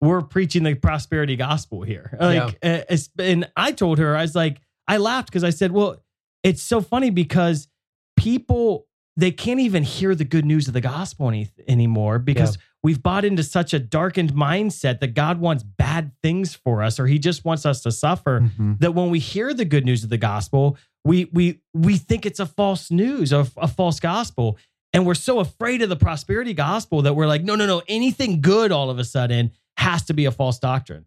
we're 0.00 0.22
preaching 0.22 0.64
the 0.64 0.74
prosperity 0.74 1.34
gospel 1.36 1.82
here? 1.82 2.16
Like, 2.20 2.58
uh, 2.62 2.80
and 3.18 3.50
I 3.56 3.72
told 3.72 3.98
her, 3.98 4.16
I 4.16 4.22
was 4.22 4.34
like, 4.34 4.60
I 4.86 4.98
laughed 4.98 5.28
because 5.28 5.44
I 5.44 5.50
said, 5.50 5.72
well, 5.72 6.02
it's 6.42 6.62
so 6.62 6.80
funny 6.82 7.08
because 7.10 7.68
people 8.16 8.86
they 9.16 9.30
can't 9.30 9.60
even 9.60 9.82
hear 9.82 10.14
the 10.14 10.24
good 10.24 10.44
news 10.44 10.66
of 10.68 10.74
the 10.74 10.80
gospel 10.80 11.28
any, 11.28 11.48
anymore 11.68 12.18
because 12.18 12.58
we've 12.82 13.02
bought 13.02 13.24
into 13.24 13.42
such 13.42 13.72
a 13.72 13.78
darkened 13.78 14.32
mindset 14.34 15.00
that 15.00 15.14
God 15.14 15.38
wants 15.40 15.62
bad 15.62 16.10
things 16.22 16.54
for 16.54 16.82
us 16.82 16.98
or 16.98 17.06
he 17.06 17.18
just 17.18 17.44
wants 17.44 17.64
us 17.64 17.80
to 17.82 17.92
suffer 17.92 18.40
Mhm. 18.40 18.78
that 18.80 18.94
when 18.94 19.10
we 19.10 19.18
hear 19.20 19.54
the 19.54 19.64
good 19.64 19.84
news 19.84 20.02
of 20.04 20.10
the 20.10 20.18
gospel, 20.18 20.76
we 21.04 21.26
we 21.32 21.60
we 21.72 21.96
think 21.96 22.26
it's 22.26 22.40
a 22.40 22.46
false 22.46 22.90
news 22.90 23.32
or 23.32 23.46
a 23.56 23.68
false 23.68 24.00
gospel. 24.00 24.58
And 24.92 25.04
we're 25.06 25.14
so 25.14 25.40
afraid 25.40 25.82
of 25.82 25.88
the 25.88 25.96
prosperity 25.96 26.54
gospel 26.54 27.02
that 27.02 27.14
we're 27.14 27.26
like, 27.26 27.42
no, 27.42 27.56
no, 27.56 27.66
no, 27.66 27.82
anything 27.88 28.40
good 28.40 28.70
all 28.72 28.90
of 28.90 28.98
a 28.98 29.04
sudden 29.04 29.50
has 29.76 30.04
to 30.04 30.14
be 30.14 30.24
a 30.24 30.30
false 30.30 30.58
doctrine. 30.60 31.04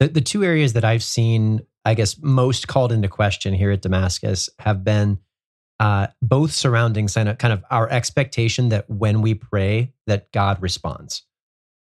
The, 0.00 0.08
the 0.08 0.20
two 0.20 0.44
areas 0.44 0.72
that 0.72 0.84
I've 0.84 1.04
seen, 1.04 1.60
I 1.84 1.94
guess, 1.94 2.18
most 2.20 2.66
called 2.68 2.90
into 2.92 3.08
question 3.08 3.54
here 3.54 3.70
at 3.70 3.80
Damascus 3.82 4.48
have 4.58 4.82
been 4.84 5.18
uh, 5.80 6.08
both 6.22 6.52
surrounding 6.52 7.08
kind 7.08 7.28
of, 7.28 7.38
kind 7.38 7.52
of 7.52 7.64
our 7.70 7.88
expectation 7.90 8.70
that 8.70 8.88
when 8.90 9.22
we 9.22 9.34
pray, 9.34 9.92
that 10.06 10.30
God 10.32 10.60
responds, 10.60 11.24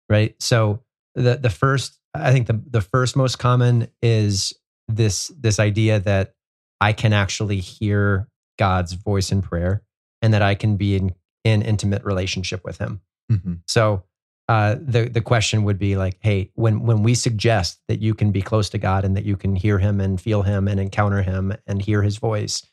right? 0.09 0.35
So 0.39 0.83
the 1.13 1.37
the 1.37 1.49
first, 1.49 1.99
I 2.13 2.31
think 2.31 2.47
the 2.47 2.61
the 2.69 2.81
first 2.81 3.15
most 3.15 3.37
common 3.37 3.87
is 4.01 4.53
this 4.87 5.31
this 5.39 5.59
idea 5.59 5.99
that 5.99 6.33
I 6.81 6.93
can 6.93 7.13
actually 7.13 7.59
hear 7.59 8.27
God's 8.57 8.93
voice 8.93 9.31
in 9.31 9.41
prayer, 9.41 9.83
and 10.21 10.33
that 10.33 10.41
I 10.41 10.55
can 10.55 10.77
be 10.77 10.95
in 10.95 11.15
in 11.43 11.61
intimate 11.61 12.03
relationship 12.03 12.63
with 12.63 12.77
Him. 12.77 13.01
Mhm. 13.31 13.59
So 13.67 14.03
uh, 14.47 14.75
the 14.79 15.09
the 15.09 15.21
question 15.21 15.63
would 15.63 15.79
be 15.79 15.95
like, 15.95 16.17
hey, 16.21 16.51
when 16.55 16.81
when 16.81 17.03
we 17.03 17.15
suggest 17.15 17.81
that 17.87 18.01
you 18.01 18.13
can 18.13 18.31
be 18.31 18.41
close 18.41 18.69
to 18.69 18.77
God 18.77 19.05
and 19.05 19.15
that 19.15 19.25
you 19.25 19.37
can 19.37 19.55
hear 19.55 19.79
Him 19.79 19.99
and 19.99 20.19
feel 20.19 20.43
Him 20.43 20.67
and 20.67 20.79
encounter 20.79 21.21
Him 21.21 21.53
and 21.65 21.81
hear 21.81 22.01
His 22.03 22.17
voice, 22.17 22.63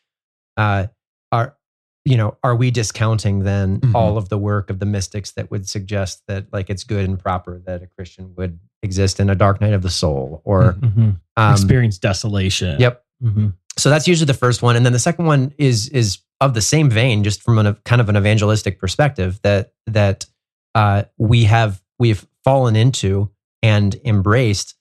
uh, 0.57 0.87
are 1.33 1.57
you 2.05 2.17
know 2.17 2.37
are 2.43 2.55
we 2.55 2.69
discounting 2.71 3.39
then 3.43 3.79
Mhm. 3.79 3.95
all 3.95 4.17
of 4.17 4.29
the 4.29 4.37
work 4.37 4.69
of 4.69 4.79
the 4.79 4.85
mystics 4.85 5.31
that 5.31 5.49
would 5.51 5.67
suggest 5.67 6.21
that 6.27 6.47
like 6.53 6.69
it's 6.69 6.83
good 6.83 7.05
and 7.09 7.17
proper 7.19 7.61
that 7.65 7.81
a 7.81 7.87
Christian 7.87 8.33
would 8.37 8.59
exist 8.81 9.19
in 9.19 9.29
a 9.29 9.35
dark 9.35 9.59
night 9.61 9.73
of 9.73 9.81
the 9.81 9.89
soul 9.89 10.41
or 10.45 10.77
um, 11.37 11.51
Experience 11.53 11.97
desolation. 11.97 12.79
yep 12.79 13.03
Mhm. 13.23 13.53
so 13.77 13.89
that's 13.89 14.07
usually 14.07 14.25
the 14.25 14.33
first 14.45 14.61
one 14.61 14.75
and 14.75 14.85
then 14.85 14.93
the 14.93 14.99
second 15.09 15.25
one 15.25 15.53
is 15.57 15.87
is 15.89 16.19
of 16.41 16.53
the 16.53 16.61
same 16.61 16.89
vein 16.89 17.23
just 17.23 17.41
from 17.41 17.57
a 17.57 17.73
kind 17.85 18.01
of 18.01 18.09
an 18.09 18.17
evangelistic 18.17 18.79
perspective 18.79 19.39
that 19.43 19.71
that 19.87 20.25
uh, 20.75 21.03
we 21.17 21.45
have 21.45 21.81
we've 21.99 22.25
fallen 22.43 22.75
into 22.75 23.29
and 23.61 23.95
embraced 24.03 24.75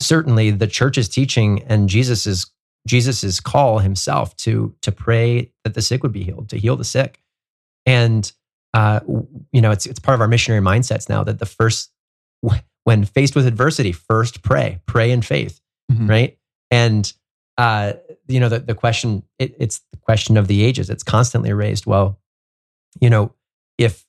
certainly 0.00 0.50
the 0.50 0.66
church's 0.66 1.08
teaching 1.08 1.62
and 1.64 1.88
jesus's 1.88 2.46
jesus's 2.86 3.40
call 3.40 3.78
himself 3.78 4.34
to 4.36 4.74
to 4.82 4.90
pray 4.92 5.52
that 5.64 5.74
the 5.74 5.82
sick 5.82 6.02
would 6.02 6.12
be 6.12 6.24
healed 6.24 6.48
to 6.48 6.58
heal 6.58 6.76
the 6.76 6.84
sick. 6.84 7.20
And 7.86 8.30
uh, 8.74 9.00
you 9.52 9.60
know 9.60 9.70
it's 9.70 9.86
it's 9.86 9.98
part 9.98 10.14
of 10.14 10.20
our 10.20 10.28
missionary 10.28 10.62
mindsets 10.62 11.08
now 11.08 11.24
that 11.24 11.38
the 11.38 11.46
first 11.46 11.90
when 12.84 13.04
faced 13.04 13.34
with 13.36 13.46
adversity 13.46 13.92
first 13.92 14.42
pray 14.42 14.80
pray 14.86 15.10
in 15.10 15.22
faith 15.22 15.60
Mhm. 15.92 16.08
right? 16.08 16.38
And 16.70 17.12
uh, 17.58 17.94
you 18.28 18.38
know 18.40 18.48
the, 18.48 18.60
the 18.60 18.74
question 18.74 19.22
it, 19.38 19.54
it's 19.58 19.80
the 19.92 19.98
question 19.98 20.36
of 20.36 20.46
the 20.46 20.62
ages. 20.64 20.88
It's 20.90 21.02
constantly 21.02 21.52
raised 21.52 21.86
well 21.86 22.18
you 23.00 23.08
know 23.10 23.32
if 23.78 24.04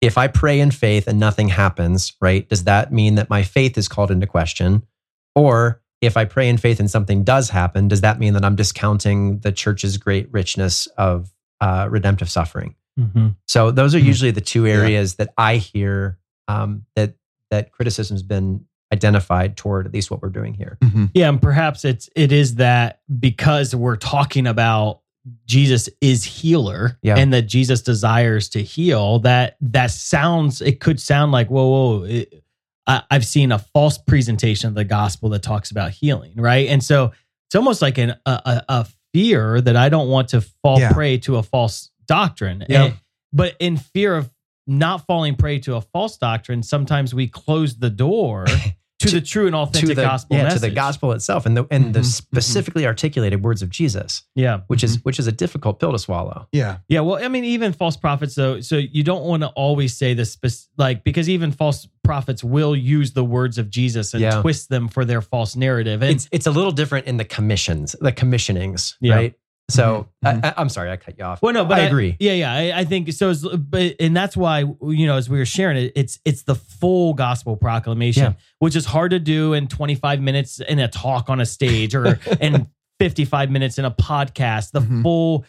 if 0.00 0.16
i 0.18 0.26
pray 0.28 0.58
in 0.60 0.70
faith 0.70 1.06
and 1.08 1.18
nothing 1.20 1.48
happens 1.48 2.14
right 2.20 2.48
does 2.48 2.64
that 2.64 2.92
mean 2.92 3.16
that 3.16 3.28
my 3.30 3.42
faith 3.42 3.76
is 3.78 3.88
called 3.88 4.10
into 4.10 4.26
question? 4.26 4.86
Or 5.34 5.81
if 6.02 6.16
i 6.18 6.24
pray 6.26 6.48
in 6.48 6.58
faith 6.58 6.78
and 6.80 6.90
something 6.90 7.24
does 7.24 7.48
happen 7.48 7.88
does 7.88 8.02
that 8.02 8.18
mean 8.18 8.34
that 8.34 8.44
i'm 8.44 8.56
discounting 8.56 9.38
the 9.40 9.50
church's 9.52 9.96
great 9.96 10.30
richness 10.32 10.86
of 10.98 11.32
uh, 11.62 11.86
redemptive 11.90 12.28
suffering 12.30 12.74
Mhm. 13.00 13.36
so 13.46 13.70
those 13.70 13.94
are 13.94 13.98
Mhm. 14.00 14.04
usually 14.04 14.30
the 14.32 14.40
two 14.42 14.66
areas 14.66 15.14
that 15.14 15.32
i 15.38 15.56
hear 15.56 16.18
um, 16.48 16.84
that 16.96 17.14
that 17.50 17.72
criticism's 17.72 18.22
been 18.22 18.64
identified 18.92 19.56
toward 19.56 19.86
at 19.86 19.94
least 19.94 20.10
what 20.10 20.20
we're 20.20 20.28
doing 20.28 20.52
here 20.54 20.76
Mhm. 20.82 21.10
Yeah, 21.14 21.28
and 21.30 21.40
perhaps 21.40 21.84
it's 21.86 22.10
it 22.14 22.32
is 22.32 22.56
that 22.56 23.00
because 23.18 23.74
we're 23.74 23.96
talking 23.96 24.46
about 24.46 25.00
Jesus 25.46 25.88
is 26.00 26.24
healer 26.24 26.98
Yeah. 27.00 27.14
and 27.16 27.32
that 27.32 27.42
Jesus 27.42 27.80
desires 27.80 28.48
to 28.50 28.62
heal, 28.62 29.20
that 29.20 29.56
that 29.60 29.92
sounds 29.92 30.60
it 30.60 30.80
could 30.80 31.00
sound 31.00 31.30
like 31.32 31.48
whoa 31.48 31.68
whoa. 31.68 32.02
It, 32.04 32.42
I, 32.86 33.02
I've 33.10 33.24
seen 33.26 33.52
a 33.52 33.58
false 33.58 33.98
presentation 33.98 34.68
of 34.68 34.74
the 34.74 34.84
gospel 34.84 35.28
that 35.30 35.42
talks 35.42 35.70
about 35.70 35.90
healing, 35.92 36.34
right? 36.36 36.68
And 36.68 36.82
so 36.82 37.12
it's 37.48 37.54
almost 37.54 37.82
like 37.82 37.98
an, 37.98 38.10
a, 38.26 38.30
a, 38.30 38.64
a 38.68 38.86
fear 39.12 39.60
that 39.60 39.76
I 39.76 39.88
don't 39.88 40.08
want 40.08 40.28
to 40.30 40.40
fall 40.40 40.80
Yeah. 40.80 40.92
prey 40.92 41.18
to 41.18 41.36
a 41.36 41.42
false 41.42 41.90
doctrine. 42.06 42.64
Yeah. 42.68 42.84
And- 42.84 42.94
but 43.32 43.56
in 43.60 43.76
fear 43.78 44.16
of 44.16 44.30
not 44.66 45.06
falling 45.06 45.36
prey 45.36 45.58
to 45.60 45.76
a 45.76 45.80
false 45.80 46.18
doctrine, 46.18 46.62
sometimes 46.62 47.14
we 47.14 47.28
close 47.28 47.76
the 47.76 47.88
door 47.90 48.46
to, 49.02 49.08
To- 49.08 49.20
the 49.20 49.26
true 49.26 49.46
and 49.46 49.54
authentic 49.54 49.88
to 49.90 49.94
the 49.94 50.02
gospel 50.02 50.36
yeah 50.36 50.44
message. 50.44 50.60
to 50.62 50.68
the 50.68 50.74
gospel 50.74 51.12
itself 51.12 51.46
and 51.46 51.56
the 51.56 51.66
and 51.70 51.92
the 51.94 52.00
Mhm, 52.00 52.02
mhm. 52.04 52.06
specifically 52.06 52.86
articulated 52.86 53.42
words 53.44 53.62
of 53.62 53.70
Jesus, 53.70 54.22
Yeah. 54.34 54.60
which 54.68 54.82
is 54.82 54.98
which 55.04 55.18
is 55.18 55.26
a 55.26 55.32
difficult 55.32 55.78
pill 55.80 55.92
to 55.92 55.98
swallow. 55.98 56.48
Yeah. 56.52 56.78
Yeah. 56.88 57.00
Well, 57.00 57.22
I 57.22 57.28
mean, 57.28 57.44
even 57.44 57.72
false 57.72 57.96
prophets, 57.96 58.34
though, 58.34 58.60
so 58.60 58.76
you 58.76 59.02
don't 59.02 59.24
want 59.24 59.42
to 59.42 59.48
always 59.48 59.96
say 59.96 60.14
this, 60.14 60.32
spec- 60.32 60.52
like, 60.76 61.04
because 61.04 61.28
even 61.28 61.52
false 61.52 61.86
prophets 62.04 62.42
will 62.42 62.74
use 62.74 63.12
the 63.12 63.24
words 63.24 63.58
of 63.58 63.70
Jesus 63.70 64.12
and 64.12 64.22
Yeah. 64.22 64.40
twist 64.40 64.68
them 64.68 64.88
for 64.88 65.04
their 65.04 65.20
false 65.22 65.54
narrative. 65.54 66.02
And 66.02 66.10
It's 66.12 66.28
it's 66.32 66.46
a 66.46 66.50
little 66.50 66.72
different 66.72 67.06
in 67.06 67.16
the 67.16 67.24
commissions, 67.24 67.94
the 68.00 68.12
commissionings, 68.12 68.94
Yeah. 69.00 69.14
right? 69.14 69.34
So 69.72 70.08
Mhm, 70.24 70.44
I, 70.44 70.48
I, 70.48 70.54
I'm 70.56 70.68
sorry, 70.68 70.90
I 70.90 70.96
cut 70.96 71.18
you 71.18 71.24
off. 71.24 71.40
well, 71.42 71.52
no, 71.52 71.64
but 71.64 71.78
I 71.80 71.84
agree. 71.84 72.16
Yeah, 72.20 72.32
yeah, 72.32 72.52
I, 72.52 72.80
I 72.80 72.84
think 72.84 73.12
so. 73.12 73.32
But 73.56 73.96
and 74.00 74.16
that's 74.16 74.36
why 74.36 74.60
you 74.60 75.06
know, 75.06 75.16
as 75.16 75.28
we 75.28 75.38
were 75.38 75.44
sharing 75.46 75.76
it, 75.76 75.92
it's 75.96 76.18
it's 76.24 76.42
the 76.42 76.54
full 76.54 77.14
gospel 77.14 77.56
proclamation, 77.56 78.22
Yeah. 78.24 78.32
which 78.58 78.76
is 78.76 78.86
hard 78.86 79.10
to 79.12 79.18
do 79.18 79.52
in 79.54 79.68
25 79.68 80.20
minutes 80.20 80.60
in 80.60 80.78
a 80.78 80.88
talk 80.88 81.28
on 81.30 81.40
a 81.40 81.46
stage 81.46 81.94
or 81.94 82.18
in 82.40 82.68
55 82.98 83.50
minutes 83.50 83.78
in 83.78 83.84
a 83.84 83.90
podcast. 83.90 84.72
The 84.72 84.80
Mhm. 84.80 85.02
full 85.02 85.44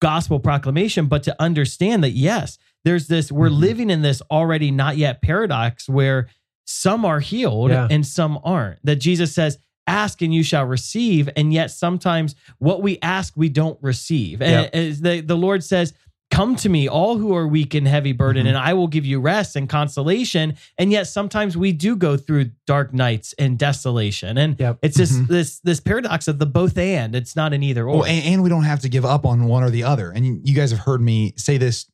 gospel 0.00 0.38
proclamation, 0.40 1.06
but 1.06 1.22
to 1.22 1.36
understand 1.40 2.04
that 2.04 2.10
yes, 2.10 2.58
there's 2.84 3.06
this. 3.08 3.32
We're 3.32 3.48
Mhm. 3.48 3.58
living 3.60 3.90
in 3.90 4.02
this 4.02 4.20
already 4.30 4.70
not 4.70 4.96
yet 4.96 5.22
paradox 5.22 5.88
where 5.88 6.28
some 6.66 7.04
are 7.04 7.20
healed 7.20 7.70
Yeah. 7.70 7.88
and 7.90 8.06
some 8.06 8.38
aren't. 8.44 8.84
That 8.84 8.96
Jesus 8.96 9.34
says. 9.34 9.58
Ask 9.86 10.22
and 10.22 10.32
you 10.32 10.42
shall 10.42 10.64
receive, 10.64 11.28
and 11.36 11.52
yet 11.52 11.70
sometimes 11.70 12.34
what 12.58 12.82
we 12.82 12.98
ask 13.02 13.34
we 13.36 13.48
don't 13.48 13.78
receive. 13.82 14.40
And 14.40 14.62
Yep. 14.62 14.74
as 14.74 15.00
the 15.00 15.20
the 15.20 15.36
Lord 15.36 15.62
says, 15.62 15.92
"Come 16.30 16.56
to 16.56 16.68
me, 16.70 16.88
all 16.88 17.18
who 17.18 17.34
are 17.34 17.46
weak 17.46 17.74
and 17.74 17.86
heavy 17.86 18.12
burdened, 18.12 18.46
Mhm. 18.46 18.50
and 18.50 18.58
I 18.58 18.72
will 18.72 18.86
give 18.88 19.04
you 19.04 19.20
rest 19.20 19.56
and 19.56 19.68
consolation." 19.68 20.54
And 20.78 20.90
yet 20.90 21.06
sometimes 21.06 21.56
we 21.56 21.72
do 21.72 21.96
go 21.96 22.16
through 22.16 22.50
dark 22.66 22.94
nights 22.94 23.34
and 23.38 23.58
desolation, 23.58 24.38
and 24.38 24.56
Yep. 24.58 24.78
it's 24.82 24.96
this 24.96 25.12
Mhm. 25.12 25.28
this 25.28 25.60
this 25.60 25.80
paradox 25.80 26.28
of 26.28 26.38
the 26.38 26.46
both 26.46 26.78
and. 26.78 27.14
It's 27.14 27.36
not 27.36 27.52
an 27.52 27.62
either 27.62 27.86
or. 27.86 27.98
Well, 27.98 28.04
and, 28.06 28.24
and 28.24 28.42
we 28.42 28.48
don't 28.48 28.64
have 28.64 28.80
to 28.80 28.88
give 28.88 29.04
up 29.04 29.26
on 29.26 29.44
one 29.44 29.62
or 29.62 29.70
the 29.70 29.84
other. 29.84 30.10
And 30.10 30.24
you, 30.26 30.40
you 30.42 30.54
guys 30.54 30.70
have 30.70 30.80
heard 30.80 31.02
me 31.02 31.34
say 31.36 31.58
this 31.58 31.86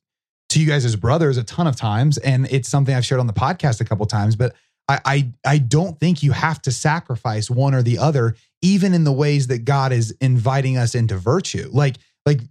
to 0.49 0.59
you 0.61 0.65
guys 0.65 0.85
as 0.85 0.95
brothers 0.95 1.37
a 1.37 1.43
ton 1.43 1.67
of 1.67 1.75
times, 1.75 2.17
and 2.19 2.47
it's 2.51 2.69
something 2.69 2.95
I've 2.95 3.05
shared 3.05 3.19
on 3.19 3.27
the 3.27 3.33
podcast 3.33 3.79
a 3.81 3.85
couple 3.85 4.05
times. 4.05 4.35
But 4.35 4.55
I, 4.91 4.99
I, 5.05 5.33
I 5.45 5.57
don't 5.57 5.99
think 5.99 6.23
you 6.23 6.31
have 6.31 6.61
to 6.63 6.71
sacrifice 6.71 7.49
one 7.49 7.73
or 7.73 7.81
the 7.81 7.97
other, 7.97 8.35
even 8.61 8.93
in 8.93 9.03
the 9.03 9.11
ways 9.11 9.47
that 9.47 9.65
God 9.65 9.91
is 9.91 10.15
inviting 10.19 10.77
us 10.77 10.95
into 10.95 11.17
virtue. 11.17 11.69
Like, 11.71 11.97
like 12.25 12.41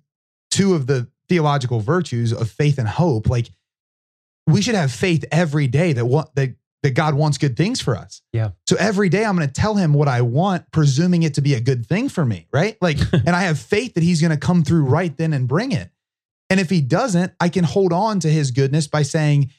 two 0.51 0.75
of 0.75 0.87
the 0.87 1.09
theological 1.29 1.81
virtues 1.81 2.33
of 2.33 2.51
faith 2.51 2.79
and 2.79 2.89
hope, 2.89 3.29
like 3.29 3.51
we 4.47 4.63
should 4.63 4.75
have 4.75 4.93
faith 4.93 5.25
every 5.31 5.67
day 5.67 5.93
that 5.93 6.05
what 6.05 6.35
that 6.35 6.55
that 6.83 6.95
God 6.95 7.15
wants 7.15 7.37
good 7.37 7.59
things 7.59 7.81
for 7.81 7.95
us. 7.95 8.23
Yeah. 8.33 8.53
So 8.67 8.75
every 8.79 9.11
day 9.11 9.25
I'm 9.25 9.37
going 9.37 9.47
to 9.47 9.53
tell 9.53 9.75
him 9.75 9.93
what 9.93 10.09
I 10.09 10.23
want, 10.23 10.71
presuming 10.71 11.25
it 11.25 11.35
to 11.35 11.43
be 11.43 11.53
a 11.53 11.61
good 11.61 11.85
thing 11.85 12.09
for 12.09 12.25
me, 12.25 12.47
right? 12.53 12.79
Like, 12.81 12.99
and 13.13 13.31
I 13.31 13.43
have 13.43 13.59
faith 13.59 13.95
that 13.95 14.03
he's 14.03 14.23
going 14.23 14.31
to 14.31 14.39
come 14.39 14.65
through 14.65 14.85
right 14.85 15.15
then 15.15 15.35
and 15.35 15.47
bring 15.47 15.73
it. 15.73 15.91
And 16.49 16.59
if 16.59 16.71
he 16.71 16.81
doesn't, 16.81 17.33
I 17.39 17.51
can 17.51 17.65
hold 17.65 17.93
on 17.93 18.21
to 18.21 18.31
his 18.31 18.51
goodness 18.51 18.89
by 18.89 19.03
saying, 19.03 19.51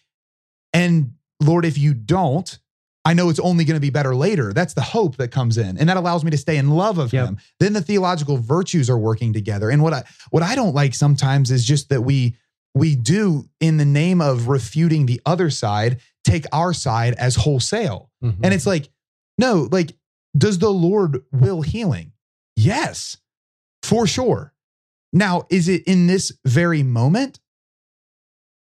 and 0.74 1.14
Lord, 1.40 1.64
if 1.64 1.78
you 1.78 1.94
don't, 1.94 2.60
I 3.04 3.14
know 3.16 3.30
it's 3.30 3.40
only 3.40 3.66
going 3.66 3.76
to 3.78 3.82
be 3.82 3.90
better 3.90 4.16
later. 4.16 4.54
That's 4.54 4.76
the 4.76 4.82
hope 4.82 5.18
that 5.18 5.30
comes 5.30 5.58
in. 5.58 5.78
And 5.78 5.90
that 5.90 5.98
allows 5.98 6.24
me 6.24 6.30
to 6.32 6.38
stay 6.38 6.58
in 6.58 6.70
love 6.70 7.00
of 7.00 7.12
Yep. 7.12 7.28
him. 7.28 7.38
Then 7.60 7.74
the 7.74 7.82
theological 7.82 8.38
virtues 8.38 8.90
are 8.92 8.98
working 8.98 9.34
together. 9.34 9.70
And 9.72 9.82
what 9.82 9.94
I 9.94 10.04
what 10.30 10.44
I 10.44 10.54
don't 10.56 10.76
like 10.76 10.94
sometimes 10.94 11.50
is 11.52 11.66
just 11.66 11.90
that 11.90 12.02
we 12.02 12.36
we 12.76 12.96
do 12.96 13.50
in 13.60 13.78
the 13.78 13.86
name 13.86 14.22
of 14.22 14.48
refuting 14.48 15.06
the 15.08 15.20
other 15.26 15.50
side, 15.50 16.00
take 16.24 16.46
our 16.54 16.74
side 16.74 17.16
as 17.16 17.36
wholesale. 17.36 18.10
Mhm. 18.24 18.38
And 18.44 18.54
it's 18.54 18.66
like, 18.68 18.90
no, 19.38 19.68
like, 19.72 19.98
does 20.38 20.60
the 20.60 20.70
Lord 20.72 21.24
will 21.34 21.64
healing? 21.64 22.14
Yes, 22.56 23.18
for 23.84 24.06
sure. 24.08 24.54
Now, 25.12 25.44
is 25.50 25.68
it 25.68 25.84
in 25.86 26.08
this 26.08 26.32
very 26.46 26.84
moment? 26.84 27.40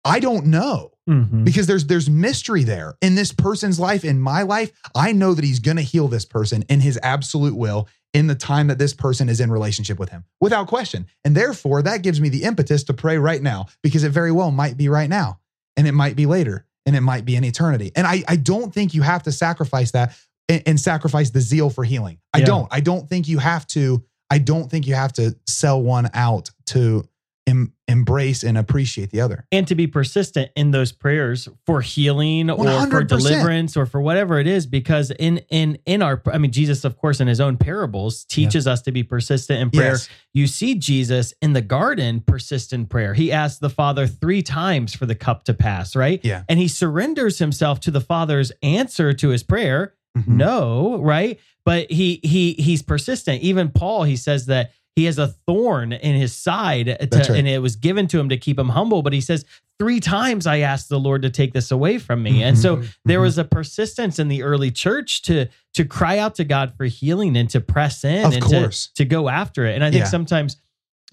I 0.05 0.20
don't 0.20 0.46
know 0.46 0.92
Mhm. 1.09 1.45
because 1.45 1.66
there's 1.66 1.87
there's 1.87 2.11
mystery 2.11 2.64
there 2.64 2.97
in 3.01 3.14
this 3.14 3.33
person's 3.33 3.79
life 3.79 4.05
in 4.05 4.19
my 4.21 4.42
life. 4.42 4.73
I 4.95 5.12
know 5.12 5.35
that 5.35 5.45
he's 5.45 5.61
going 5.61 5.77
to 5.77 5.83
heal 5.83 6.09
this 6.09 6.25
person 6.25 6.62
in 6.69 6.81
his 6.81 6.99
absolute 7.03 7.55
will 7.57 7.87
in 8.12 8.27
the 8.27 8.35
time 8.35 8.66
that 8.69 8.79
this 8.79 8.92
person 8.95 9.29
is 9.29 9.40
in 9.40 9.51
relationship 9.51 9.99
with 9.99 10.09
him 10.09 10.25
without 10.40 10.66
question. 10.66 11.07
And 11.25 11.37
therefore 11.37 11.83
that 11.83 12.03
gives 12.03 12.21
me 12.21 12.29
the 12.29 12.42
impetus 12.45 12.83
to 12.85 12.95
pray 12.95 13.19
right 13.19 13.42
now 13.42 13.66
because 13.83 14.03
it 14.05 14.11
very 14.11 14.33
well 14.33 14.51
might 14.51 14.77
be 14.77 14.88
right 14.88 15.09
now 15.11 15.38
and 15.77 15.87
it 15.87 15.92
might 15.92 16.16
be 16.16 16.27
later 16.27 16.66
and 16.87 16.97
it 16.97 17.03
might 17.03 17.25
be 17.25 17.37
in 17.37 17.45
eternity. 17.45 17.92
And 17.95 18.07
i 18.07 18.25
i 18.27 18.37
don't 18.37 18.73
think 18.75 18.92
you 18.95 19.03
have 19.03 19.23
to 19.25 19.33
sacrifice 19.33 19.92
that 19.92 20.16
and, 20.49 20.62
and 20.66 20.81
sacrifice 20.81 21.31
the 21.31 21.40
zeal 21.40 21.71
for 21.71 21.85
healing. 21.85 22.19
I 22.35 22.38
Yeah. 22.38 22.47
don't. 22.47 22.69
I 22.71 22.81
don't 22.81 23.09
think 23.09 23.29
you 23.29 23.38
have 23.38 23.66
to 23.69 24.03
i 24.29 24.38
don't 24.38 24.69
think 24.69 24.88
you 24.88 24.95
have 24.97 25.12
to 25.14 25.37
sell 25.47 25.81
one 25.81 26.11
out 26.14 26.51
to 26.66 27.07
em, 27.46 27.72
embrace 27.88 28.42
and 28.42 28.59
appreciate 28.59 29.11
the 29.11 29.20
other 29.20 29.46
and 29.52 29.68
to 29.68 29.74
be 29.74 29.87
persistent 29.87 30.50
in 30.56 30.70
those 30.72 30.90
prayers 30.92 31.48
for 31.64 31.80
healing 31.80 32.50
or 32.50 32.56
for 32.59 32.64
100%. 33.04 33.09
deliverance 33.09 33.76
or 33.76 33.87
for 33.87 34.00
whatever 34.00 34.38
it 34.40 34.46
is 34.46 34.66
because 34.66 35.11
in 35.12 35.38
in 35.50 35.78
in 35.87 36.02
our 36.02 36.20
i 36.32 36.38
mean 36.38 36.50
jesus 36.50 36.85
of 36.85 36.96
course 36.98 37.20
in 37.20 37.28
his 37.28 37.40
own 37.40 37.56
parables 37.56 38.24
teaches 38.24 38.66
us 38.66 38.82
to 38.82 38.90
be 38.92 39.02
persistent 39.02 39.61
in 39.61 39.70
prayer 39.70 39.92
Yes. 39.92 40.09
you 40.35 40.46
see 40.48 40.74
jesus 40.74 41.32
in 41.40 41.52
the 41.52 41.61
garden 41.62 42.20
persistent 42.20 42.88
prayer 42.88 43.14
he 43.14 43.30
asked 43.30 43.61
the 43.61 43.70
father 43.70 44.06
three 44.06 44.42
times 44.42 44.94
for 44.94 45.06
the 45.06 45.14
cup 45.14 45.44
to 45.44 45.54
pass 45.54 45.94
right 45.94 46.20
Yeah. 46.24 46.42
and 46.48 46.59
he 46.59 46.66
surrenders 46.68 47.38
himself 47.38 47.78
to 47.80 47.90
the 47.92 48.00
father's 48.00 48.50
answer 48.62 49.12
to 49.12 49.28
his 49.28 49.42
prayer 49.44 49.94
Mhm. 50.18 50.28
no 50.28 50.98
right 51.02 51.38
but 51.64 51.90
he 51.92 52.20
he 52.24 52.54
he's 52.54 52.82
persistent 52.82 53.42
even 53.42 53.68
paul 53.68 54.02
he 54.04 54.16
says 54.16 54.46
that 54.46 54.70
he 54.96 55.04
has 55.04 55.18
a 55.18 55.28
thorn 55.28 55.92
in 55.92 56.16
his 56.16 56.35
side 56.35 56.87
to, 56.87 57.09
right. 57.18 57.28
and 57.30 57.46
it 57.46 57.61
was 57.62 57.76
given 57.76 58.06
to 58.09 58.18
him 58.18 58.28
to 58.30 58.37
keep 58.37 58.59
him 58.59 58.70
humble 58.70 59.02
but 59.02 59.12
he 59.12 59.20
says 59.20 59.44
three 59.78 60.00
times 60.00 60.46
i 60.46 60.59
asked 60.61 60.88
the 60.88 60.98
lord 60.98 61.22
to 61.22 61.30
take 61.30 61.52
this 61.52 61.70
away 61.70 61.98
from 61.98 62.22
me 62.22 62.42
and 62.42 62.59
so 62.59 62.78
Mhm. 62.78 62.94
there 63.04 63.18
Mhm. 63.18 63.22
was 63.22 63.38
a 63.38 63.44
persistence 63.44 64.18
in 64.18 64.28
the 64.28 64.42
early 64.42 64.70
church 64.70 65.22
to 65.22 65.46
to 65.74 65.85
cry 65.85 66.18
out 66.18 66.35
to 66.37 66.44
god 66.44 66.72
for 66.76 66.87
healing 66.87 67.37
and 67.37 67.48
to 67.50 67.61
press 67.61 68.02
in 68.04 68.24
Of 68.24 68.32
and 68.32 68.42
course. 68.42 68.87
to 68.88 68.94
to 68.94 69.04
go 69.04 69.28
after 69.28 69.66
it 69.66 69.74
and 69.74 69.85
i 69.85 69.90
think 69.90 70.04
Yeah. 70.04 70.09
sometimes 70.11 70.56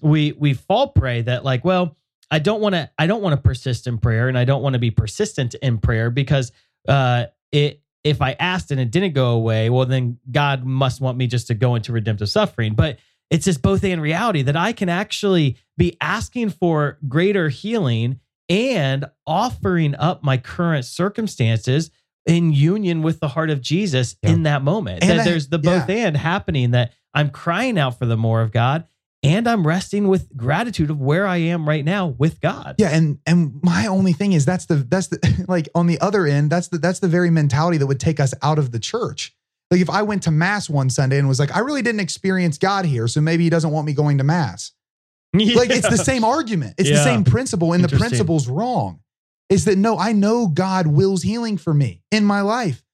we 0.00 0.32
we 0.32 0.54
fall 0.54 0.88
prey 0.88 1.22
that 1.22 1.44
like 1.44 1.64
well 1.64 1.96
i 2.30 2.38
don't 2.38 2.60
want 2.62 2.74
to 2.74 2.88
i 2.98 3.06
don't 3.06 3.22
want 3.22 3.34
to 3.34 3.40
persist 3.40 3.86
in 3.86 3.98
prayer 3.98 4.28
and 4.28 4.38
i 4.38 4.44
don't 4.44 4.62
want 4.62 4.72
to 4.72 4.78
be 4.78 4.90
persistent 4.90 5.54
in 5.62 5.78
prayer 5.78 6.10
because 6.10 6.50
uh 6.88 7.26
it 7.52 7.80
if 8.02 8.20
i 8.22 8.32
asked 8.32 8.70
and 8.70 8.80
it 8.80 8.90
didn't 8.90 9.12
go 9.14 9.32
away 9.32 9.68
well 9.70 9.84
then 9.86 10.18
god 10.32 10.64
must 10.64 11.00
want 11.02 11.16
me 11.18 11.26
just 11.26 11.46
to 11.48 11.54
go 11.54 11.74
into 11.74 11.92
redemptive 11.92 12.28
suffering 12.30 12.74
but 12.74 12.98
it's 13.30 13.46
this 13.46 13.58
both 13.58 13.82
and 13.84 14.00
reality 14.02 14.42
that 14.42 14.56
i 14.56 14.72
can 14.72 14.88
actually 14.88 15.56
be 15.76 15.96
asking 16.00 16.50
for 16.50 16.98
greater 17.08 17.48
healing 17.48 18.20
and 18.48 19.06
offering 19.26 19.94
up 19.96 20.22
my 20.22 20.36
current 20.36 20.84
circumstances 20.84 21.90
in 22.26 22.52
union 22.52 23.02
with 23.02 23.20
the 23.20 23.28
heart 23.28 23.50
of 23.50 23.60
jesus 23.60 24.16
Yeah. 24.22 24.30
in 24.30 24.42
that 24.44 24.62
moment 24.62 25.02
And 25.02 25.10
that 25.12 25.20
I- 25.20 25.24
there's 25.24 25.48
the 25.48 25.58
both 25.58 25.88
yeah. 25.88 26.06
and 26.06 26.16
happening 26.16 26.72
that 26.72 26.92
i'm 27.14 27.30
crying 27.30 27.78
out 27.78 27.98
for 27.98 28.06
the 28.06 28.16
more 28.16 28.40
of 28.42 28.50
god 28.52 28.86
and 29.22 29.48
i'm 29.48 29.66
resting 29.66 30.08
with 30.08 30.34
gratitude 30.36 30.90
of 30.90 31.00
where 31.00 31.26
i 31.26 31.36
am 31.38 31.66
right 31.68 31.84
now 31.84 32.08
with 32.08 32.40
god 32.40 32.76
Yeah, 32.78 32.90
and 32.90 33.18
and 33.26 33.60
my 33.62 33.86
only 33.86 34.12
thing 34.12 34.32
is 34.34 34.44
that's 34.44 34.66
the 34.66 34.76
that's 34.76 35.08
the 35.08 35.44
like 35.48 35.68
on 35.74 35.86
the 35.86 35.98
other 36.00 36.26
end, 36.26 36.50
that's 36.50 36.68
the 36.68 36.78
that's 36.78 36.98
the 37.00 37.08
very 37.08 37.30
mentality 37.30 37.78
that 37.78 37.86
would 37.86 38.00
take 38.00 38.20
us 38.20 38.34
out 38.42 38.58
of 38.58 38.70
the 38.72 38.78
church. 38.78 39.34
Like 39.70 39.80
if 39.80 39.90
I 39.90 40.02
went 40.02 40.22
to 40.24 40.30
mass 40.30 40.68
one 40.70 40.90
Sunday 40.90 41.18
and 41.18 41.26
was 41.26 41.40
like, 41.40 41.54
I 41.54 41.60
really 41.60 41.82
didn't 41.82 42.00
experience 42.00 42.58
God 42.58 42.84
here, 42.84 43.08
so 43.08 43.20
maybe 43.20 43.44
he 43.44 43.50
doesn't 43.50 43.70
want 43.70 43.86
me 43.86 43.92
going 43.92 44.18
to 44.18 44.24
mass. 44.24 44.72
Like 45.34 45.70
it's 45.70 45.88
the 45.88 45.98
same 45.98 46.22
argument. 46.22 46.74
It's 46.78 46.88
the 46.88 47.02
same 47.02 47.24
principle, 47.24 47.72
and 47.72 47.82
the 47.82 47.88
principle's 47.88 48.46
wrong. 48.48 49.00
Is 49.48 49.64
that 49.64 49.76
no, 49.76 49.98
I 49.98 50.12
know 50.12 50.46
God 50.46 50.86
wills 50.86 51.22
healing 51.22 51.58
for 51.58 51.74
me 51.74 52.02
in 52.12 52.24
my 52.24 52.40
life. 52.40 52.84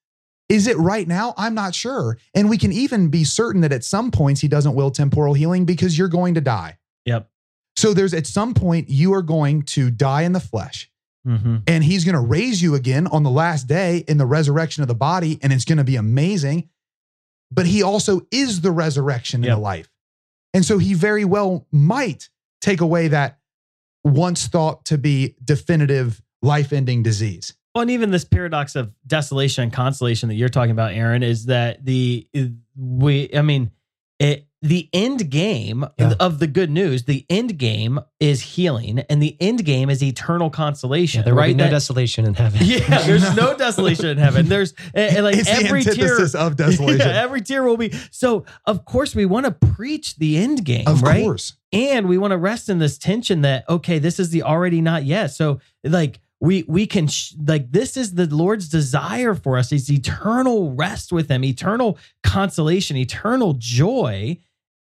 Is 0.49 0.67
it 0.67 0.77
right 0.79 1.07
now? 1.07 1.35
I'm 1.37 1.55
not 1.55 1.75
sure. 1.75 2.19
And 2.35 2.51
we 2.51 2.59
can 2.59 2.73
even 2.73 3.09
be 3.09 3.25
certain 3.25 3.61
that 3.61 3.73
at 3.73 3.85
some 3.85 4.11
points 4.11 4.41
he 4.41 4.49
doesn't 4.49 4.75
will 4.75 4.91
temporal 4.91 5.35
healing 5.35 5.65
because 5.65 5.97
you're 5.97 6.09
going 6.09 6.35
to 6.35 6.41
die. 6.41 6.79
yep 7.05 7.31
So 7.77 7.95
there's 7.95 8.15
at 8.15 8.27
some 8.27 8.55
point 8.55 8.89
you 8.89 9.15
are 9.15 9.23
going 9.23 9.63
to 9.63 9.91
die 9.91 10.23
in 10.23 10.33
the 10.33 10.41
flesh 10.41 10.91
hmm 11.25 11.57
and 11.67 11.85
he's 11.85 12.05
going 12.05 12.15
to 12.15 12.21
raise 12.21 12.63
you 12.63 12.75
again 12.75 13.07
on 13.09 13.23
the 13.23 13.31
last 13.31 13.67
day 13.67 14.05
in 14.09 14.17
the 14.19 14.27
resurrection 14.27 14.83
of 14.83 14.89
the 14.89 14.95
body 14.95 15.39
and 15.43 15.53
it's 15.53 15.65
going 15.65 15.79
to 15.79 15.85
be 15.85 15.97
amazing. 15.97 16.69
But 17.53 17.67
he 17.67 17.83
also 17.83 18.23
is 18.31 18.61
the 18.61 18.71
resurrection 18.71 19.41
in 19.43 19.49
Yep. 19.49 19.57
the 19.57 19.61
life. 19.61 19.91
And 20.55 20.65
so 20.65 20.79
he 20.79 20.95
very 20.95 21.25
well 21.25 21.67
might 21.73 22.29
take 22.61 22.81
away 22.81 23.09
that 23.09 23.39
once 24.05 24.47
thought 24.47 24.85
to 24.87 24.99
be 24.99 25.37
definitive 25.45 26.23
life-ending 26.43 27.03
disease. 27.03 27.53
Well, 27.75 27.83
and 27.83 27.91
even 27.91 28.11
this 28.11 28.25
paradox 28.25 28.75
of 28.75 28.93
desolation 29.07 29.65
and 29.65 29.73
consolation 29.73 30.29
that 30.29 30.35
you're 30.37 30.49
talking 30.49 30.71
about, 30.73 30.93
Aaron, 30.93 31.23
is 31.23 31.47
that 31.47 31.85
the 31.85 32.27
we, 32.77 33.31
I 33.35 33.43
mean, 33.43 33.71
it, 34.19 34.47
the 34.63 34.91
end 34.93 35.31
game 35.31 35.87
Yeah. 35.99 36.13
of 36.21 36.39
the 36.39 36.47
good 36.47 36.71
news, 36.71 37.05
the 37.05 37.25
end 37.31 37.57
game 37.59 37.99
is 38.21 38.43
healing, 38.43 38.99
and 39.09 39.23
the 39.23 39.35
end 39.41 39.65
game 39.65 39.89
is 39.89 40.03
eternal 40.03 40.51
consolation. 40.51 41.21
Yeah, 41.21 41.25
there 41.25 41.35
right? 41.35 41.57
no 41.57 41.65
That- 41.65 41.71
desolation 41.71 42.27
in 42.27 42.35
heaven. 42.35 42.61
yeah, 42.65 43.03
there's 43.07 43.35
no 43.35 43.57
desolation 43.57 44.07
in 44.09 44.19
heaven. 44.19 44.49
There's 44.49 44.75
and, 44.93 45.17
and 45.17 45.25
like 45.25 45.37
it's 45.37 45.49
every 45.49 45.83
tier. 45.83 46.19
of 46.35 46.57
desolation 46.57 47.09
Yeah, 47.09 47.23
every 47.23 47.41
tier 47.41 47.63
will 47.63 47.79
be 47.79 47.93
so. 48.11 48.45
Of 48.67 48.85
course, 48.85 49.15
we 49.15 49.25
want 49.25 49.47
to 49.47 49.53
preach 49.53 50.17
the 50.17 50.37
end 50.37 50.65
game, 50.65 50.87
of 50.87 51.03
right? 51.03 51.23
course 51.25 51.55
and 51.73 52.09
we 52.09 52.19
want 52.19 52.33
to 52.33 52.37
rest 52.37 52.69
in 52.69 52.79
this 52.81 52.99
tension 52.99 53.43
that 53.43 53.65
okay 53.69 54.01
this 54.01 54.19
is 54.19 54.31
the 54.31 54.43
already 54.43 54.81
not 54.81 55.05
yet 55.05 55.29
so 55.29 55.61
like 55.85 56.19
we 56.41 56.65
we 56.67 56.85
can 56.85 57.07
sh- 57.07 57.33
like 57.47 57.71
this 57.71 57.97
is 57.97 58.15
the 58.15 58.27
lord's 58.27 58.69
desire 58.69 59.35
for 59.37 59.57
us 59.57 59.71
is 59.71 59.89
eternal 59.89 60.75
rest 60.75 61.13
with 61.13 61.31
him 61.31 61.45
eternal 61.45 61.97
consolation 62.25 62.97
eternal 62.97 63.55
joy 63.57 64.37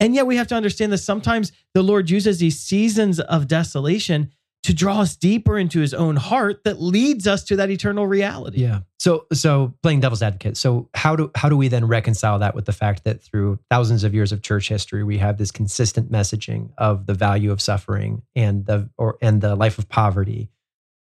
and 0.00 0.14
yet 0.14 0.26
we 0.26 0.36
have 0.36 0.46
to 0.48 0.54
understand 0.54 0.92
that 0.92 0.98
sometimes 0.98 1.52
the 1.74 1.82
lord 1.82 2.10
uses 2.10 2.38
these 2.38 2.58
seasons 2.58 3.20
of 3.20 3.48
desolation 3.48 4.30
to 4.62 4.72
draw 4.72 5.00
us 5.00 5.16
deeper 5.16 5.58
into 5.58 5.80
his 5.80 5.92
own 5.92 6.16
heart 6.16 6.62
that 6.64 6.80
leads 6.80 7.26
us 7.26 7.42
to 7.44 7.56
that 7.56 7.70
eternal 7.70 8.06
reality 8.06 8.60
Yeah. 8.60 8.80
So 8.98 9.26
so 9.32 9.74
playing 9.82 10.00
devil's 10.00 10.22
advocate. 10.22 10.56
So 10.56 10.88
how 10.94 11.16
do 11.16 11.30
how 11.34 11.48
do 11.48 11.56
we 11.56 11.66
then 11.66 11.86
reconcile 11.86 12.38
that 12.38 12.54
with 12.54 12.66
the 12.66 12.72
fact 12.72 13.02
that 13.04 13.20
through 13.20 13.58
thousands 13.68 14.04
of 14.04 14.14
years 14.14 14.30
of 14.30 14.42
church 14.42 14.68
history 14.68 15.02
we 15.02 15.18
have 15.18 15.38
this 15.38 15.50
consistent 15.50 16.12
messaging 16.12 16.70
of 16.78 17.06
the 17.06 17.14
value 17.14 17.50
of 17.50 17.60
suffering 17.60 18.22
and 18.36 18.64
the 18.64 18.88
or 18.96 19.18
and 19.20 19.40
the 19.40 19.56
life 19.56 19.78
of 19.78 19.88
poverty. 19.88 20.50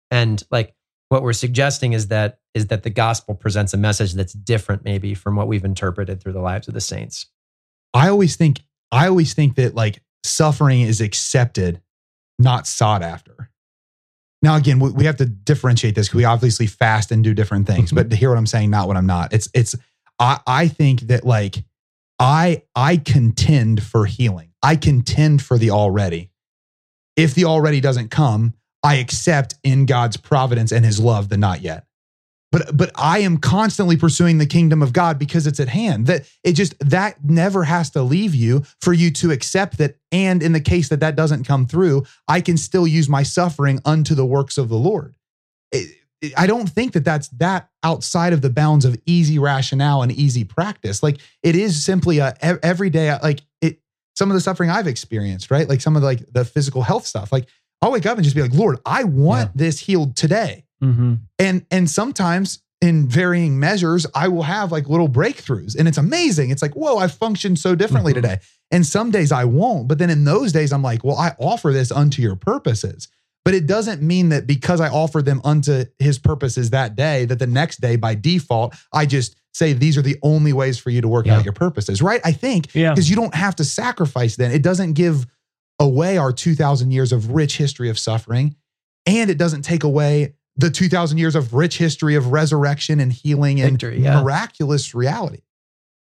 And 0.10 0.42
like 0.50 0.74
what 1.10 1.22
we're 1.22 1.34
suggesting 1.34 1.94
is 1.94 2.08
that 2.08 2.40
is 2.56 2.68
that 2.68 2.82
the 2.82 2.90
gospel 2.90 3.36
presents 3.36 3.74
a 3.76 3.78
message 3.78 4.14
that's 4.14 4.34
different 4.34 4.84
maybe 4.84 5.14
from 5.14 5.36
what 5.36 5.48
we've 5.48 5.66
interpreted 5.66 6.20
through 6.20 6.34
the 6.34 6.42
lives 6.42 6.68
of 6.68 6.74
the 6.74 6.82
saints. 6.82 7.28
i 7.94 8.10
always 8.10 8.36
think 8.36 8.62
i 8.92 9.08
always 9.08 9.34
think 9.34 9.56
that 9.56 9.76
like 9.76 10.02
suffering 10.24 10.82
is 10.82 11.02
accepted 11.02 11.82
not 12.40 12.68
sought 12.68 13.02
after. 13.02 13.50
Now 14.42 14.56
again 14.56 14.80
we, 14.80 14.92
we 14.92 15.06
have 15.06 15.18
to 15.18 15.26
differentiate 15.26 15.96
this 15.96 16.08
because 16.08 16.18
we 16.18 16.26
obviously 16.26 16.68
fast 16.68 17.12
and 17.12 17.24
do 17.24 17.34
different 17.34 17.68
things 17.68 17.90
mm-hmm. 17.90 17.96
but 17.96 18.10
to 18.10 18.16
hear 18.16 18.30
what 18.30 18.38
i'm 18.38 18.48
saying 18.48 18.70
not 18.70 18.88
what 18.88 18.98
i'm 18.98 19.06
not. 19.06 19.34
It's 19.34 19.50
it's 19.54 19.76
i 20.20 20.40
i 20.48 20.68
think 20.68 21.02
that 21.02 21.24
like 21.24 21.64
i 22.20 22.64
i 22.76 22.98
contend 22.98 23.84
for 23.84 24.06
healing. 24.06 24.50
I 24.64 24.76
contend 24.76 25.42
for 25.42 25.58
the 25.58 25.72
already. 25.72 26.30
If 27.16 27.36
the 27.36 27.46
already 27.46 27.82
doesn't 27.82 28.10
come 28.10 28.54
i 28.84 28.96
accept 28.96 29.56
in 29.64 29.86
god's 29.86 30.18
providence 30.18 30.72
and 30.72 30.84
his 30.84 31.00
love 31.00 31.30
the 31.30 31.38
not 31.38 31.62
yet 31.62 31.86
but 32.52 32.76
but 32.76 32.92
I 32.96 33.20
am 33.20 33.38
constantly 33.38 33.96
pursuing 33.98 34.38
the 34.38 34.46
kingdom 34.46 34.82
of 34.82 34.94
God 34.94 35.18
because 35.18 35.48
it's 35.48 35.60
at 35.60 35.70
hand. 35.70 36.08
That 36.08 36.30
it 36.44 36.54
just 36.54 36.78
that 36.80 37.24
never 37.24 37.64
has 37.64 37.90
to 37.92 38.04
leave 38.04 38.36
you 38.36 38.64
for 38.82 38.94
you 38.94 39.12
to 39.12 39.32
accept 39.32 39.78
that. 39.78 39.96
And 40.12 40.44
in 40.44 40.52
the 40.52 40.60
case 40.60 40.90
that 40.90 41.00
that 41.00 41.16
doesn't 41.16 41.46
come 41.46 41.66
through, 41.66 42.04
I 42.28 42.42
can 42.42 42.58
still 42.58 42.86
use 42.86 43.08
my 43.08 43.24
suffering 43.24 43.80
unto 43.86 44.16
the 44.16 44.26
works 44.26 44.58
of 44.58 44.70
the 44.70 44.78
Lord. 44.78 45.16
It- 45.72 45.96
it- 46.22 46.34
I 46.38 46.46
don't 46.46 46.68
think 46.70 46.94
that 46.94 47.04
that's 47.06 47.30
that 47.30 47.70
outside 47.84 48.34
of 48.34 48.42
the 48.42 48.50
bounds 48.50 48.86
of 48.86 48.96
easy 49.06 49.40
rationale 49.40 50.02
and 50.04 50.12
easy 50.12 50.44
practice. 50.44 51.02
Like 51.02 51.20
it 51.42 51.56
is 51.56 51.84
simply 51.84 52.20
a 52.20 52.36
everyday 52.42 53.18
like 53.24 53.42
it. 53.62 53.80
Some 54.16 54.30
of 54.30 54.36
the 54.36 54.42
suffering 54.42 54.70
I've 54.70 54.88
experienced, 54.88 55.50
right? 55.50 55.68
Like 55.70 55.80
some 55.82 55.96
of 55.96 56.02
the, 56.02 56.06
like 56.06 56.32
the 56.34 56.44
physical 56.46 56.82
health 56.84 57.08
stuff. 57.08 57.32
Like 57.32 57.48
I'll 57.82 57.92
wake 57.92 58.06
up 58.06 58.18
and 58.18 58.24
just 58.24 58.36
be 58.36 58.42
like, 58.44 58.54
Lord, 58.54 58.78
I 58.86 59.06
want 59.06 59.58
this 59.58 59.80
healed 59.80 60.16
today 60.16 60.66
Mm-hmm. 60.82 61.14
and 61.40 61.66
and 61.70 61.90
sometimes 61.90 62.64
in 62.82 63.08
varying 63.08 63.60
measures 63.60 64.08
i 64.16 64.28
will 64.28 64.42
have 64.42 64.72
like 64.72 64.90
little 64.90 65.08
breakthroughs 65.10 65.76
and 65.78 65.88
it's 65.88 66.00
amazing 66.00 66.50
it's 66.50 66.62
like 66.64 66.74
whoa 66.76 66.98
i 66.98 67.08
functioned 67.08 67.60
so 67.60 67.76
differently 67.76 68.14
Mhm. 68.14 68.16
today 68.16 68.40
and 68.72 68.84
some 68.86 69.12
days 69.12 69.32
i 69.32 69.44
won't 69.46 69.88
but 69.88 70.00
then 70.00 70.10
in 70.10 70.24
those 70.24 70.52
days 70.52 70.74
i'm 70.74 70.82
like 70.82 71.04
well 71.04 71.18
i 71.18 71.36
offer 71.38 71.72
this 71.72 71.92
unto 71.92 72.22
your 72.24 72.36
purposes 72.36 73.08
but 73.46 73.54
it 73.54 73.68
doesn't 73.68 74.02
mean 74.02 74.30
that 74.30 74.48
because 74.48 74.82
i 74.82 74.90
offer 74.90 75.22
them 75.22 75.40
unto 75.44 75.86
his 76.00 76.18
purposes 76.18 76.72
that 76.72 76.96
day 76.96 77.26
that 77.26 77.38
the 77.38 77.46
next 77.46 77.80
day 77.82 77.96
by 77.96 78.16
default 78.16 78.74
i 78.92 79.06
just 79.06 79.36
say 79.54 79.74
these 79.74 79.98
are 79.98 80.02
the 80.02 80.18
only 80.24 80.54
ways 80.54 80.80
for 80.80 80.90
you 80.90 81.02
to 81.02 81.08
work 81.08 81.28
Yeah. 81.28 81.38
out 81.38 81.44
your 81.46 81.54
purposes 81.54 82.02
right 82.02 82.22
i 82.26 82.32
think 82.32 82.74
Yeah. 82.74 82.90
because 82.94 83.08
you 83.10 83.16
don't 83.16 83.36
have 83.36 83.56
to 83.58 83.64
sacrifice 83.64 84.36
then 84.38 84.52
it 84.52 84.64
doesn't 84.64 84.94
give 84.94 85.28
away 85.80 86.18
our 86.18 86.32
2000 86.32 86.90
years 86.90 87.12
of 87.12 87.32
rich 87.32 87.58
history 87.58 87.90
of 87.90 88.00
suffering 88.00 88.56
and 89.06 89.30
it 89.30 89.38
doesn't 89.38 89.64
take 89.64 89.84
away 89.84 90.34
the 90.58 90.70
2000 90.70 91.18
years 91.18 91.36
of 91.36 91.54
rich 91.54 91.78
history 91.78 92.16
of 92.16 92.32
resurrection 92.32 93.00
and 93.00 93.12
healing 93.14 93.62
and 93.62 93.72
Victory, 93.72 94.02
yeah. 94.02 94.22
miraculous 94.22 94.94
reality 94.94 95.42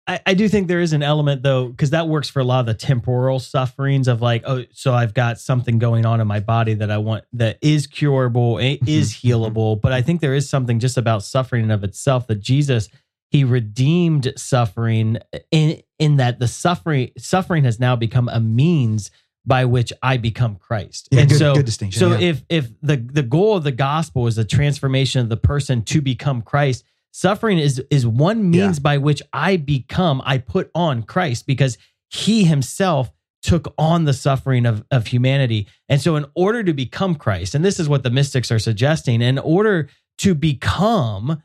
I, 0.08 0.22
I 0.26 0.34
do 0.34 0.48
think 0.48 0.68
there 0.68 0.80
is 0.80 0.94
an 0.94 1.04
element 1.04 1.44
though, 1.44 1.68
because 1.68 1.90
that 1.90 2.08
works 2.08 2.30
for 2.30 2.40
a 2.40 2.44
lot 2.44 2.62
of 2.62 2.66
the 2.66 2.74
temporal 2.74 3.40
sufferings 3.40 4.08
of 4.08 4.22
like, 4.22 4.44
oh, 4.46 4.64
so 4.72 4.94
I've 4.94 5.14
got 5.14 5.38
something 5.40 5.80
going 5.80 6.06
on 6.06 6.22
in 6.22 6.28
my 6.28 6.40
body 6.40 6.74
that 6.76 6.90
I 6.90 6.98
want 6.98 7.26
that 7.34 7.58
is 7.62 7.88
curable, 7.88 8.58
it 8.58 8.88
is 8.88 9.14
Mhm, 9.14 9.20
mhm. 9.20 9.30
healable. 9.30 9.82
But 9.82 9.92
I 9.92 10.02
think 10.02 10.22
there 10.22 10.34
is 10.34 10.50
something 10.50 10.80
just 10.80 10.98
about 10.98 11.24
suffering 11.24 11.66
in 11.66 11.72
of 11.72 11.84
itself 11.84 12.28
that 12.28 12.40
Jesus 12.40 12.90
he 13.30 13.44
redeemed 13.44 14.32
suffering 14.38 15.18
in 15.52 15.82
in 16.00 16.16
that 16.16 16.40
the 16.40 16.48
suffering 16.48 17.12
suffering 17.18 17.66
has 17.66 17.78
now 17.78 17.94
become 17.98 18.30
a 18.30 18.40
means 18.40 19.12
by 19.48 19.66
which 19.66 19.94
I 20.04 20.18
become 20.18 20.58
Christ. 20.58 21.08
yeah 21.12 21.22
and 21.22 21.30
good, 21.30 21.40
so 21.40 21.56
good 21.56 21.66
distinction 21.66 22.00
so 22.00 22.12
yeah. 22.12 22.30
if 22.30 22.44
if 22.50 22.70
the 22.82 22.98
the 22.98 23.24
goal 23.24 23.56
of 23.56 23.64
the 23.64 23.72
gospel 23.72 24.28
is 24.28 24.36
the 24.36 24.46
transformation 24.46 25.22
of 25.22 25.30
the 25.30 25.38
person 25.38 25.82
to 25.84 26.02
become 26.02 26.42
Christ, 26.42 26.84
suffering 27.12 27.58
is 27.58 27.82
is 27.90 28.06
one 28.06 28.50
means 28.50 28.80
by 28.80 28.98
which 28.98 29.22
I 29.34 29.58
become, 29.58 30.22
I 30.26 30.38
put 30.38 30.70
on 30.76 31.04
Christ 31.04 31.48
because 31.48 31.78
he 32.10 32.44
himself 32.44 33.12
took 33.42 33.74
on 33.78 34.06
the 34.06 34.14
suffering 34.14 34.66
of, 34.66 34.84
of 34.92 35.08
humanity. 35.08 35.68
And 35.88 36.02
so 36.02 36.16
in 36.16 36.26
order 36.36 36.64
to 36.64 36.74
become 36.74 37.16
Christ, 37.16 37.56
and 37.56 37.64
this 37.64 37.80
is 37.80 37.88
what 37.88 38.04
the 38.04 38.10
mystics 38.10 38.52
are 38.52 38.60
suggesting, 38.60 39.22
in 39.22 39.38
order 39.40 39.90
to 40.20 40.36
become 40.36 41.42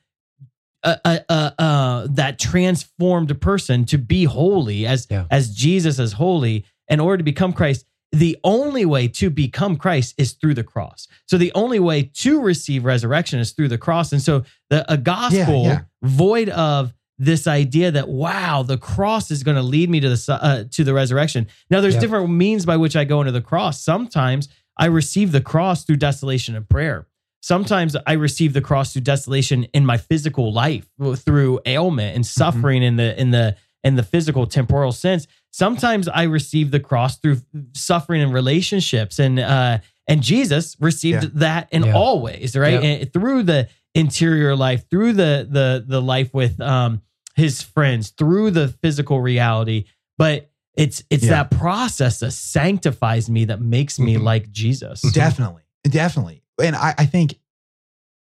uh, 0.84 0.96
uh, 1.04 1.18
uh, 1.28 1.50
uh, 1.58 2.06
that 2.10 2.38
transformed 2.40 3.40
person 3.40 3.84
to 3.84 3.98
be 3.98 4.24
holy 4.24 4.84
as 4.86 5.06
Yeah. 5.10 5.26
as 5.30 5.54
Jesus 5.54 5.98
is 5.98 6.14
holy, 6.14 6.64
in 6.88 6.98
order 6.98 7.18
to 7.18 7.24
become 7.24 7.52
Christ, 7.52 7.86
the 8.12 8.36
only 8.44 8.84
way 8.84 9.08
to 9.08 9.30
become 9.30 9.76
Christ 9.76 10.14
is 10.18 10.32
through 10.32 10.54
the 10.54 10.62
cross. 10.62 11.08
So 11.26 11.38
the 11.38 11.50
only 11.54 11.80
way 11.80 12.02
to 12.02 12.40
receive 12.40 12.84
resurrection 12.84 13.38
is 13.40 13.52
through 13.52 13.68
the 13.68 13.78
cross. 13.78 14.12
And 14.12 14.20
so 14.20 14.44
the 14.68 14.90
a 14.92 14.98
gospel 14.98 15.64
yeah. 15.64 15.80
void 16.02 16.50
of 16.50 16.92
this 17.18 17.46
idea 17.46 17.90
that 17.90 18.08
wow, 18.08 18.62
the 18.62 18.76
cross 18.76 19.30
is 19.30 19.42
going 19.42 19.56
to 19.56 19.62
lead 19.62 19.88
me 19.88 20.00
to 20.00 20.10
the 20.10 20.38
uh, 20.42 20.64
to 20.72 20.84
the 20.84 20.92
resurrection. 20.92 21.46
Now 21.70 21.80
there's 21.80 21.94
Yeah. 21.94 22.00
different 22.00 22.30
means 22.30 22.66
by 22.66 22.76
which 22.76 22.96
I 22.96 23.04
go 23.04 23.20
into 23.20 23.32
the 23.32 23.40
cross. 23.40 23.80
Sometimes 23.82 24.48
I 24.78 24.86
receive 24.86 25.32
the 25.32 25.40
cross 25.40 25.84
through 25.84 25.96
desolation 25.96 26.54
and 26.54 26.68
prayer. 26.68 27.06
Sometimes 27.40 27.96
I 28.06 28.12
receive 28.12 28.52
the 28.52 28.60
cross 28.60 28.92
through 28.92 29.02
desolation 29.02 29.64
in 29.72 29.84
my 29.86 29.96
physical 29.96 30.52
life 30.52 30.86
through 31.16 31.60
ailment 31.66 32.14
and 32.14 32.26
suffering 32.26 32.82
in 32.82 32.96
the 32.96 33.18
in 33.20 33.30
the 33.30 33.56
in 33.84 33.96
the 33.96 34.02
physical 34.02 34.46
temporal 34.46 34.92
sense. 34.92 35.26
Sometimes 35.52 36.08
I 36.08 36.24
receive 36.24 36.70
the 36.70 36.80
cross 36.80 37.18
through 37.18 37.40
suffering 37.74 38.22
and 38.22 38.32
relationships 38.32 39.18
and 39.18 39.38
uh 39.38 39.78
and 40.08 40.22
Jesus 40.22 40.76
received 40.80 41.22
Yeah. 41.24 41.30
that 41.34 41.68
in 41.72 41.84
Yeah. 41.84 41.94
all 41.94 42.20
ways, 42.20 42.56
right? 42.56 42.82
Yep. 42.82 43.00
And 43.02 43.12
through 43.12 43.44
the 43.44 43.68
interior 43.94 44.56
life, 44.56 44.88
through 44.90 45.12
the 45.12 45.46
the 45.48 45.84
the 45.86 46.00
life 46.02 46.32
with 46.34 46.60
um 46.60 47.02
his 47.36 47.62
friends, 47.62 48.10
through 48.10 48.50
the 48.50 48.68
physical 48.68 49.20
reality, 49.20 49.84
but 50.18 50.50
it's 50.74 51.02
it's 51.10 51.24
Yeah. 51.24 51.30
that 51.44 51.50
process 51.50 52.20
that 52.20 52.30
sanctifies 52.32 53.28
me 53.28 53.44
that 53.46 53.60
makes 53.60 53.98
me 53.98 54.16
Mhm. 54.16 54.22
like 54.22 54.50
Jesus. 54.50 55.02
definitely 55.12 55.62
definitely 55.84 56.42
and 56.62 56.76
i, 56.76 56.94
I 56.96 57.06
think 57.06 57.34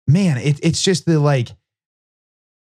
man 0.08 0.38
it, 0.38 0.58
it's 0.62 0.82
just 0.82 1.04
the 1.06 1.20
like 1.20 1.50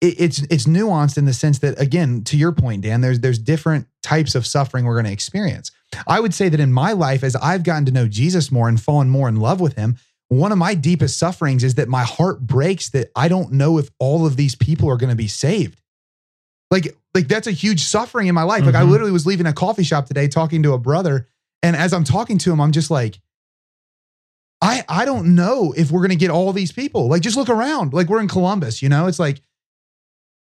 it, 0.03 0.21
it's 0.21 0.39
it's 0.51 0.67
nuanced 0.67 1.17
in 1.17 1.25
the 1.25 1.33
sense 1.33 1.61
that 1.61 1.81
again 1.81 2.23
to 2.25 2.37
your 2.37 2.53
point 2.53 2.83
dan 2.83 3.01
there's 3.01 3.21
there's 3.21 3.39
different 3.39 3.87
types 4.03 4.35
of 4.35 4.45
suffering 4.47 4.85
we're 4.85 4.95
going 4.95 5.07
to 5.07 5.13
experience 5.13 5.71
i 6.07 6.21
would 6.21 6.35
say 6.35 6.51
that 6.51 6.61
in 6.61 6.73
my 6.73 6.93
life 6.93 7.25
as 7.25 7.35
i've 7.37 7.63
gotten 7.63 7.87
to 7.87 7.93
know 7.93 8.07
jesus 8.09 8.53
more 8.53 8.69
and 8.69 8.81
fallen 8.83 9.09
more 9.09 9.29
in 9.29 9.37
love 9.37 9.61
with 9.61 9.75
him 9.77 9.97
one 10.29 10.51
of 10.53 10.59
my 10.59 10.75
deepest 10.75 11.19
sufferings 11.19 11.63
is 11.65 11.75
that 11.77 11.89
my 11.89 12.03
heart 12.03 12.41
breaks 12.41 12.91
that 12.91 13.11
i 13.17 13.29
don't 13.29 13.53
know 13.53 13.79
if 13.79 13.89
all 13.99 14.27
of 14.27 14.37
these 14.37 14.55
people 14.55 14.91
are 14.91 14.97
going 14.97 15.11
to 15.11 15.17
be 15.17 15.29
saved 15.29 15.81
like 16.71 16.95
like 17.15 17.29
that's 17.29 17.47
a 17.47 17.53
huge 17.53 17.83
suffering 17.85 18.27
in 18.27 18.35
my 18.35 18.43
life 18.43 18.65
like 18.67 18.75
i 18.75 18.83
Mhm. 18.83 18.91
literally 18.91 19.13
was 19.13 19.25
leaving 19.27 19.47
a 19.47 19.53
coffee 19.53 19.85
shop 19.85 20.07
today 20.07 20.27
talking 20.29 20.63
to 20.65 20.73
a 20.73 20.79
brother 20.79 21.29
and 21.63 21.77
as 21.77 21.93
i'm 21.93 22.05
talking 22.05 22.39
to 22.39 22.53
him 22.53 22.61
i'm 22.61 22.73
just 22.73 22.91
like 22.91 23.19
I 24.65 24.85
I 24.89 25.05
don't 25.05 25.35
know 25.35 25.73
if 25.77 25.91
we're 25.91 26.03
gonna 26.03 26.15
get 26.15 26.31
all 26.31 26.53
these 26.53 26.71
people. 26.71 27.09
Like, 27.09 27.21
just 27.23 27.37
look 27.37 27.49
around. 27.49 27.93
Like, 27.93 28.09
we're 28.09 28.21
in 28.21 28.29
Columbus, 28.29 28.81
you 28.81 28.89
know. 28.89 29.07
It's 29.09 29.19
like 29.19 29.41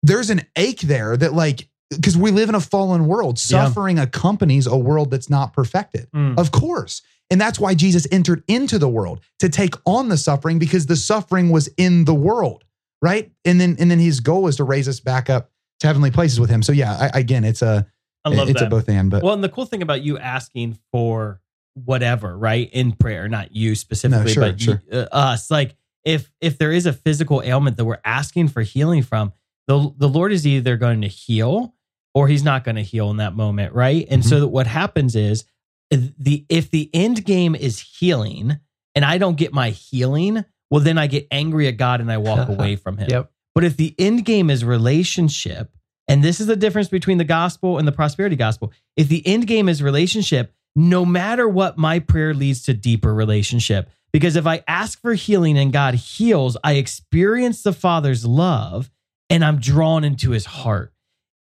there's 0.04 0.30
an 0.30 0.42
ache 0.56 0.82
there 0.82 1.18
that 1.18 1.34
like 1.34 1.68
because 1.90 2.18
we 2.18 2.32
live 2.32 2.50
in 2.50 2.56
a 2.56 2.60
fallen 2.60 3.08
world. 3.08 3.38
Yeah. 3.50 3.66
Suffering 3.66 3.98
accompanies 4.00 4.68
a 4.68 4.78
world 4.78 5.10
that's 5.12 5.30
not 5.30 5.54
perfected, 5.54 6.08
Mm. 6.16 6.38
of 6.38 6.52
course. 6.52 7.02
And 7.30 7.40
that's 7.42 7.60
why 7.60 7.74
Jesus 7.76 8.08
entered 8.12 8.44
into 8.48 8.80
the 8.80 8.88
world 8.90 9.20
to 9.40 9.50
take 9.50 9.76
on 9.86 10.08
the 10.10 10.18
suffering 10.18 10.60
because 10.60 10.86
the 10.86 10.96
suffering 10.96 11.50
was 11.50 11.68
in 11.78 12.06
the 12.06 12.14
world, 12.14 12.64
right? 13.02 13.32
And 13.46 13.60
then 13.60 13.76
and 13.80 13.90
then 13.92 14.00
his 14.00 14.20
goal 14.22 14.48
is 14.48 14.56
to 14.58 14.64
raise 14.64 14.88
us 14.88 15.00
back 15.00 15.30
up 15.30 15.52
to 15.82 15.88
heavenly 15.88 16.12
places 16.12 16.40
with 16.40 16.50
him. 16.50 16.64
So 16.64 16.72
yeah, 16.72 17.10
I, 17.14 17.20
again, 17.20 17.44
it's 17.44 17.62
a 17.62 17.86
I 18.26 18.30
love 18.30 18.50
it's 18.50 18.60
that. 18.60 18.68
a 18.68 18.70
both 18.70 18.90
and. 18.90 19.10
But 19.12 19.24
Well, 19.24 19.34
and 19.34 19.44
the 19.44 19.50
cool 19.50 19.66
thing 19.66 19.82
about 19.82 20.02
you 20.04 20.18
asking 20.18 20.78
for 20.92 21.40
whatever, 21.86 22.38
right, 22.38 22.70
in 22.74 22.92
prayer, 22.94 23.28
not 23.30 23.56
you 23.56 23.76
specifically, 23.76 24.34
sure, 24.34 24.44
but 24.44 24.60
sure. 24.62 24.82
you- 24.92 25.00
uh, 25.00 25.08
us, 25.12 25.52
like 25.52 25.76
if 26.04 26.32
if 26.42 26.58
there 26.58 26.72
is 26.72 26.86
a 26.86 26.94
physical 26.94 27.42
ailment 27.44 27.78
that 27.78 27.86
we're 27.86 28.00
asking 28.06 28.48
for 28.50 28.62
healing 28.62 29.04
from, 29.04 29.32
the 29.68 29.92
the 29.98 30.10
Lord 30.10 30.32
is 30.32 30.46
either 30.48 30.78
going 30.78 31.02
to 31.02 31.08
heal 31.08 31.76
or 32.14 32.28
He's 32.28 32.44
not 32.44 32.64
going 32.64 32.76
to 32.78 32.84
heal 32.84 33.12
in 33.12 33.18
that 33.18 33.36
moment, 33.36 33.74
right? 33.74 34.06
And 34.10 34.22
Mm-hmm. 34.22 34.30
so 34.30 34.48
what 34.48 34.68
happens 34.68 35.16
is 35.16 35.46
the 35.92 36.46
if 36.50 36.70
the 36.72 36.90
end 36.94 37.24
game 37.26 37.56
is 37.56 37.80
healing, 37.80 38.60
and 38.96 39.06
I 39.06 39.18
don't 39.18 39.38
get 39.38 39.54
my 39.54 39.70
healing, 39.70 40.44
well, 40.72 40.82
then 40.82 40.98
I 40.98 41.08
get 41.08 41.28
angry 41.32 41.68
at 41.68 41.78
God 41.78 42.02
and 42.02 42.12
I 42.12 42.18
walk 42.18 42.50
away 42.58 42.76
from 42.76 42.98
Him. 42.98 43.08
Yep. 43.10 43.32
But 43.56 43.64
if 43.64 43.78
the 43.78 43.96
end 43.98 44.26
game 44.26 44.50
is 44.50 44.64
relationship, 44.66 45.72
and 46.08 46.24
this 46.24 46.40
is 46.40 46.48
the 46.48 46.56
difference 46.56 46.90
between 46.90 47.18
the 47.18 47.24
gospel 47.24 47.78
and 47.78 47.88
the 47.88 47.92
prosperity 47.92 48.36
gospel, 48.36 48.72
if 48.96 49.08
the 49.10 49.26
end 49.26 49.48
game 49.48 49.68
is 49.70 49.82
relationship, 49.84 50.54
no 50.76 51.06
matter 51.06 51.48
what, 51.48 51.78
my 51.78 52.00
prayer 52.00 52.34
leads 52.34 52.64
to 52.64 52.74
deeper 52.74 53.14
relationship. 53.14 53.90
Because 54.14 54.36
if 54.36 54.48
I 54.48 54.64
ask 54.68 55.02
for 55.02 55.14
healing 55.16 55.58
and 55.58 55.74
God 55.74 55.96
heals, 55.96 56.56
I 56.64 56.74
experience 56.74 57.62
the 57.64 57.74
Father's 57.74 58.26
love 58.26 58.90
and 59.30 59.44
I'm 59.44 59.60
drawn 59.60 60.04
into 60.04 60.32
his 60.32 60.46
heart. 60.46 60.94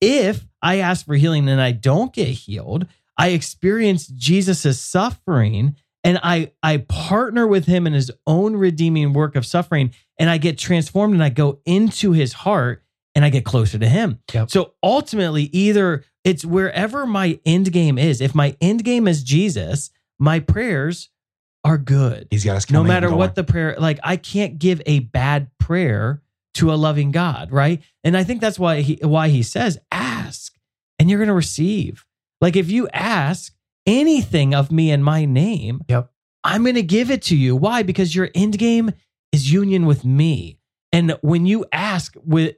If 0.01 0.45
I 0.61 0.77
ask 0.77 1.05
for 1.05 1.15
healing 1.15 1.47
and 1.49 1.61
I 1.61 1.71
don't 1.71 2.13
get 2.13 2.27
healed, 2.27 2.87
I 3.17 3.29
experience 3.29 4.07
Jesus' 4.07 4.79
suffering 4.79 5.75
and 6.03 6.19
I, 6.23 6.53
I 6.63 6.77
partner 6.77 7.45
with 7.45 7.65
him 7.65 7.85
in 7.85 7.93
his 7.93 8.09
own 8.25 8.55
redeeming 8.55 9.11
work 9.13 9.35
of 9.35 9.45
suffering 9.45 9.93
and 10.17 10.29
I 10.29 10.37
get 10.37 10.57
transformed 10.57 11.13
and 11.13 11.23
I 11.23 11.29
go 11.29 11.59
into 11.65 12.13
his 12.13 12.33
heart 12.33 12.83
and 13.15 13.25
I 13.25 13.29
get 13.29 13.43
closer 13.43 13.77
to 13.77 13.89
him. 13.89 14.19
Yep. 14.33 14.49
So 14.49 14.73
ultimately, 14.81 15.43
either 15.51 16.05
it's 16.23 16.45
wherever 16.45 17.05
my 17.05 17.39
end 17.45 17.71
game 17.73 17.97
is. 17.97 18.21
If 18.21 18.33
my 18.33 18.55
end 18.61 18.83
game 18.83 19.07
is 19.07 19.23
Jesus, 19.23 19.91
my 20.19 20.39
prayers 20.39 21.09
are 21.65 21.77
good. 21.77 22.27
he's 22.29 22.45
got 22.45 22.55
us 22.55 22.69
No 22.69 22.83
matter 22.83 23.13
what 23.13 23.35
the 23.35 23.43
prayer, 23.43 23.75
like 23.77 23.99
I 24.03 24.15
can't 24.15 24.59
give 24.59 24.81
a 24.85 24.99
bad 24.99 25.49
prayer 25.57 26.21
to 26.55 26.71
a 26.71 26.75
loving 26.75 27.11
God, 27.11 27.51
right? 27.51 27.81
And 28.03 28.17
I 28.17 28.23
think 28.23 28.41
that's 28.41 28.59
why 28.59 28.81
he 28.81 28.99
why 29.01 29.29
he 29.29 29.43
says, 29.43 29.77
ask 29.91 30.53
and 30.97 31.09
you're 31.09 31.19
gonna 31.19 31.33
receive. 31.33 32.05
Like 32.41 32.55
if 32.55 32.69
you 32.69 32.87
ask 32.89 33.53
anything 33.85 34.53
of 34.53 34.71
me 34.71 34.91
in 34.91 35.03
my 35.03 35.25
name, 35.25 35.81
Yep. 35.87 36.11
I'm 36.43 36.63
gonna 36.65 36.81
give 36.81 37.11
it 37.11 37.21
to 37.23 37.35
you. 37.35 37.55
Why? 37.55 37.83
Because 37.83 38.15
your 38.15 38.29
end 38.33 38.57
game 38.57 38.91
is 39.31 39.51
union 39.51 39.85
with 39.85 40.05
me. 40.05 40.57
And 40.91 41.17
when 41.21 41.45
you 41.45 41.65
ask 41.71 42.15
with 42.23 42.55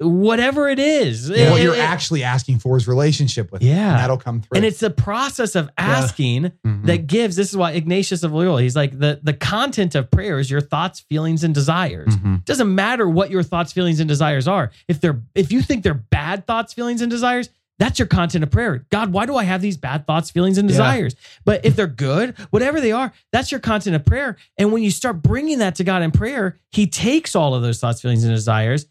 whatever 0.00 0.68
it 0.68 0.78
is, 0.78 1.28
what 1.28 1.38
it- 1.38 1.62
you're 1.62 1.74
it- 1.74 1.80
actually 1.80 2.22
asking 2.22 2.58
for 2.60 2.76
is 2.76 2.86
relationship 2.86 3.50
with 3.50 3.62
him, 3.62 3.68
Yeah. 3.76 3.90
and 3.90 3.98
that'll 3.98 4.16
come 4.16 4.40
through. 4.42 4.56
and 4.56 4.64
it's 4.64 4.78
the 4.80 4.90
process 4.90 5.56
of 5.56 5.68
asking 5.76 6.52
Mhm. 6.66 6.86
that 6.86 7.06
gives. 7.06 7.36
This 7.36 7.50
is 7.50 7.56
why 7.56 7.72
Ignatius 7.72 8.22
of 8.22 8.32
Loyola, 8.32 8.62
he's 8.62 8.76
like 8.76 8.98
the 8.98 9.18
the 9.22 9.32
content 9.32 9.94
of 9.94 10.10
prayer 10.10 10.38
is 10.38 10.50
your 10.50 10.60
thoughts, 10.60 11.00
feelings, 11.00 11.42
and 11.44 11.54
desires. 11.54 12.14
Mhm. 12.16 12.44
doesn't 12.44 12.72
matter 12.74 13.08
what 13.08 13.30
your 13.30 13.42
thoughts, 13.42 13.72
feelings, 13.72 13.98
and 14.00 14.08
desires 14.08 14.46
are. 14.46 14.70
If 14.86 15.00
they're 15.00 15.20
if 15.34 15.50
you 15.52 15.62
think 15.62 15.82
they're 15.82 15.94
bad 15.94 16.46
thoughts, 16.46 16.72
feelings, 16.72 17.00
and 17.02 17.10
desires, 17.10 17.48
that's 17.80 17.98
your 17.98 18.06
content 18.06 18.42
of 18.44 18.50
prayer. 18.50 18.84
God, 18.90 19.12
why 19.12 19.26
do 19.26 19.36
I 19.36 19.44
have 19.44 19.60
these 19.62 19.76
bad 19.76 20.06
thoughts, 20.06 20.30
feelings, 20.30 20.58
and 20.58 20.68
Yeah. 20.68 20.74
desires? 20.76 21.14
But 21.44 21.64
if 21.64 21.74
they're 21.76 21.86
good, 21.86 22.34
whatever 22.50 22.80
they 22.80 22.92
are, 22.92 23.12
that's 23.32 23.50
your 23.52 23.60
content 23.60 23.96
of 23.96 24.04
prayer. 24.04 24.36
And 24.56 24.72
when 24.72 24.82
you 24.82 24.90
start 24.90 25.22
bringing 25.22 25.58
that 25.58 25.74
to 25.76 25.84
God 25.84 26.02
in 26.02 26.10
prayer, 26.12 26.56
He 26.72 26.86
takes 26.86 27.34
all 27.36 27.54
of 27.54 27.62
those 27.62 27.78
thoughts, 27.80 28.00
feelings, 28.00 28.22
and 28.24 28.34
desires, 28.34 28.86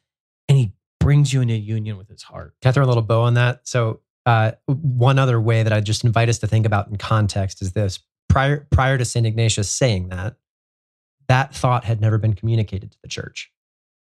and 0.50 0.58
He 0.58 0.72
brings 1.08 1.32
you 1.32 1.40
into 1.40 1.54
union 1.54 1.98
with 1.98 2.10
His 2.10 2.22
heart. 2.22 2.54
Can 2.62 2.68
I 2.68 2.72
throw 2.74 2.84
a 2.84 2.86
little 2.86 3.02
bow 3.02 3.22
on 3.22 3.36
that? 3.36 3.66
So, 3.66 4.02
uh, 4.26 4.52
one 4.66 5.18
other 5.18 5.40
way 5.40 5.64
that 5.64 5.72
I 5.72 5.80
just 5.80 6.04
invite 6.04 6.28
us 6.28 6.40
to 6.40 6.48
think 6.48 6.66
about 6.66 6.90
in 6.90 6.98
context 6.98 7.62
is 7.62 7.72
this: 7.72 8.00
prior 8.28 8.68
prior 8.72 8.98
to 8.98 9.06
Saint 9.06 9.26
Ignatius 9.26 9.70
saying 9.72 10.10
that, 10.10 10.36
that 11.30 11.56
thought 11.56 11.86
had 11.86 12.02
never 12.02 12.18
been 12.18 12.34
communicated 12.34 12.92
to 12.92 12.98
the 13.02 13.08
church, 13.08 13.50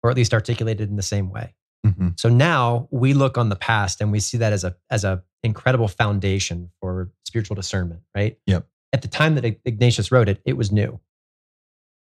or 0.04 0.10
at 0.10 0.16
least 0.16 0.34
articulated 0.34 0.90
in 0.90 0.96
the 0.96 1.02
same 1.04 1.30
way. 1.30 1.54
Mhm. 1.86 2.18
So 2.18 2.30
now 2.30 2.88
we 2.92 3.14
look 3.14 3.38
on 3.38 3.50
the 3.50 3.58
past 3.58 4.00
and 4.00 4.10
we 4.10 4.22
see 4.22 4.38
that 4.38 4.54
as 4.54 4.64
a 4.64 4.78
as 4.90 5.04
a 5.04 5.22
incredible 5.44 5.90
foundation 5.90 6.72
for 6.80 7.12
spiritual 7.26 7.56
discernment, 7.56 8.04
right? 8.16 8.40
Yep. 8.46 8.70
At 8.94 9.02
the 9.02 9.10
time 9.10 9.36
that 9.36 9.44
Ignatius 9.44 10.14
wrote 10.14 10.30
it, 10.30 10.42
it 10.46 10.56
was 10.56 10.72
new. 10.72 11.02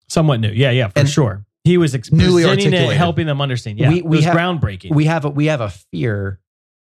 Somewhat 0.09 0.39
new, 0.39 0.51
yeah, 0.53 0.71
yeah, 0.71 0.87
for 0.87 1.01
And- 1.01 1.09
sure. 1.11 1.45
He 1.65 1.79
was 1.79 1.95
ex- 1.95 2.13
Newly 2.13 2.43
presenting 2.43 2.67
it, 2.69 2.75
articulated. 2.75 2.97
helping 2.99 3.27
them 3.27 3.41
understand. 3.41 3.79
Yeah, 3.79 3.89
We- 3.89 3.99
it 3.99 4.05
was 4.07 4.25
have- 4.25 4.37
groundbreaking. 4.37 4.95
We 4.95 5.07
have 5.07 5.25
a, 5.25 5.31
we 5.31 5.47
have 5.47 5.61
a 5.61 5.71
fear 5.71 6.41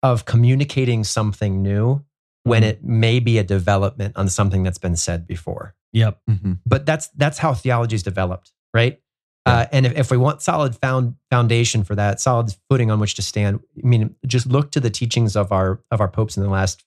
of 0.03 0.25
communicating 0.25 1.05
something 1.05 1.63
new 1.63 2.05
when 2.45 2.63
Mhm. 2.63 2.67
it 2.67 2.85
may 2.85 3.21
be 3.21 3.37
a 3.39 3.45
development 3.45 4.17
on 4.17 4.29
something 4.29 4.63
that's 4.63 4.79
been 4.79 4.97
said 4.97 5.27
before. 5.27 5.75
yep. 5.93 6.21
Mhm. 6.31 6.59
but 6.65 6.87
that's 6.87 7.09
that's 7.17 7.39
how 7.39 7.53
theology 7.53 7.97
is 7.97 8.03
developed, 8.05 8.53
right? 8.73 9.01
Uh, 9.45 9.67
and 9.73 9.87
if, 9.87 9.97
if 9.99 10.11
we 10.13 10.17
want 10.17 10.41
solid 10.41 10.77
found 10.77 11.17
foundation 11.31 11.83
for 11.83 11.97
that, 11.97 12.21
solid 12.21 12.55
footing 12.69 12.91
on 12.93 13.01
which 13.01 13.15
to 13.17 13.23
stand, 13.23 13.59
I 13.83 13.87
mean, 13.89 14.15
just 14.25 14.47
look 14.47 14.71
to 14.73 14.81
the 14.81 14.91
teachings 14.91 15.35
of 15.35 15.51
our 15.51 15.81
of 15.91 16.01
our 16.01 16.07
popes 16.09 16.37
in 16.37 16.43
the 16.45 16.49
last, 16.49 16.85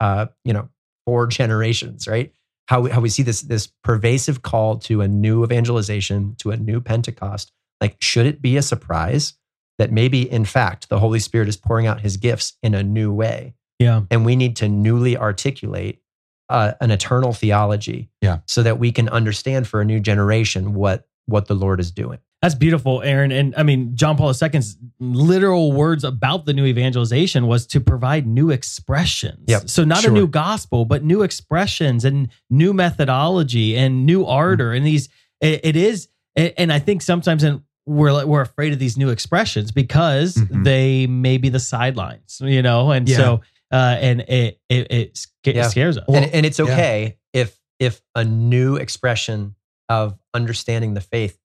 uh, 0.00 0.26
you 0.44 0.52
know, 0.52 0.68
four 1.06 1.26
generations, 1.38 2.06
right? 2.06 2.32
How 2.72 2.80
we, 2.80 2.90
how 2.90 3.02
we 3.02 3.10
see 3.10 3.22
this 3.22 3.42
this 3.42 3.66
pervasive 3.84 4.40
call 4.40 4.78
to 4.88 5.02
a 5.02 5.08
new 5.08 5.44
evangelization, 5.44 6.36
to 6.38 6.52
a 6.52 6.56
new 6.56 6.80
Pentecost. 6.80 7.52
Like, 7.82 7.96
should 8.00 8.24
it 8.24 8.40
be 8.40 8.56
a 8.56 8.62
surprise 8.62 9.34
that 9.76 9.92
maybe, 9.92 10.22
in 10.30 10.46
fact, 10.46 10.88
the 10.88 10.98
Holy 10.98 11.18
Spirit 11.18 11.48
is 11.48 11.56
pouring 11.58 11.86
out 11.86 12.00
His 12.00 12.16
gifts 12.16 12.56
in 12.62 12.74
a 12.74 12.82
new 12.82 13.12
way? 13.12 13.54
Yeah. 13.78 14.02
and 14.10 14.24
we 14.24 14.36
need 14.36 14.56
to 14.56 14.68
newly 14.68 15.16
articulate 15.18 16.00
uh, 16.48 16.72
an 16.80 16.90
eternal 16.90 17.32
theology 17.32 18.08
Yeah. 18.22 18.38
so 18.46 18.62
that 18.62 18.78
we 18.78 18.90
can 18.92 19.08
understand 19.08 19.66
for 19.66 19.80
a 19.80 19.84
new 19.84 20.00
generation 20.00 20.72
what 20.74 21.06
what 21.26 21.46
the 21.48 21.54
lord 21.54 21.78
is 21.80 21.90
doing 21.90 22.20
That's 22.42 22.56
beautiful, 22.56 23.02
Aaron. 23.02 23.30
And 23.30 23.54
I 23.56 23.62
mean, 23.62 23.94
John 23.94 24.16
Paul 24.16 24.30
II's 24.34 24.76
literal 24.98 25.70
words 25.72 26.02
about 26.02 26.44
the 26.44 26.52
new 26.52 26.66
evangelization 26.66 27.46
was 27.46 27.66
to 27.68 27.80
provide 27.80 28.26
new 28.26 28.50
expressions. 28.50 29.44
Yep, 29.46 29.70
So 29.70 29.84
not 29.84 29.98
sure. 30.02 30.10
a 30.10 30.14
new 30.14 30.26
gospel, 30.26 30.84
but 30.84 31.04
new 31.04 31.22
expressions 31.22 32.04
and 32.04 32.28
new 32.50 32.72
methodology 32.72 33.76
and 33.76 34.04
new 34.06 34.24
ardor. 34.26 34.72
And 34.72 34.84
these, 34.84 35.08
it, 35.40 35.60
it 35.64 35.76
is, 35.76 36.08
and 36.34 36.72
I 36.72 36.80
think 36.80 37.02
sometimes 37.02 37.44
in, 37.44 37.62
we're 37.86 38.12
like- 38.12 38.26
we're 38.26 38.40
afraid 38.40 38.72
of 38.72 38.78
these 38.80 38.96
new 38.96 39.10
expressions 39.10 39.70
because 39.70 40.34
Mhm. 40.34 40.64
they 40.64 41.06
may 41.06 41.36
be 41.36 41.48
the 41.48 41.58
sidelines, 41.60 42.40
you 42.42 42.62
know. 42.62 42.90
And 42.90 43.08
Yeah. 43.08 43.16
so, 43.16 43.40
uh, 43.72 43.96
and 44.00 44.20
it 44.22 44.58
it, 44.68 44.90
it 44.92 45.16
sca- 45.16 45.54
Yeah. 45.54 45.68
scares 45.68 45.96
us. 45.98 46.04
and, 46.08 46.26
and 46.32 46.46
it's 46.46 46.58
yeah. 46.58 46.64
okay 46.66 47.18
if 47.32 47.58
if 47.80 48.00
a 48.14 48.24
new 48.24 48.76
expression 48.76 49.54
of 49.88 50.16
understanding 50.32 50.94
the 50.94 51.00
faith 51.00 51.38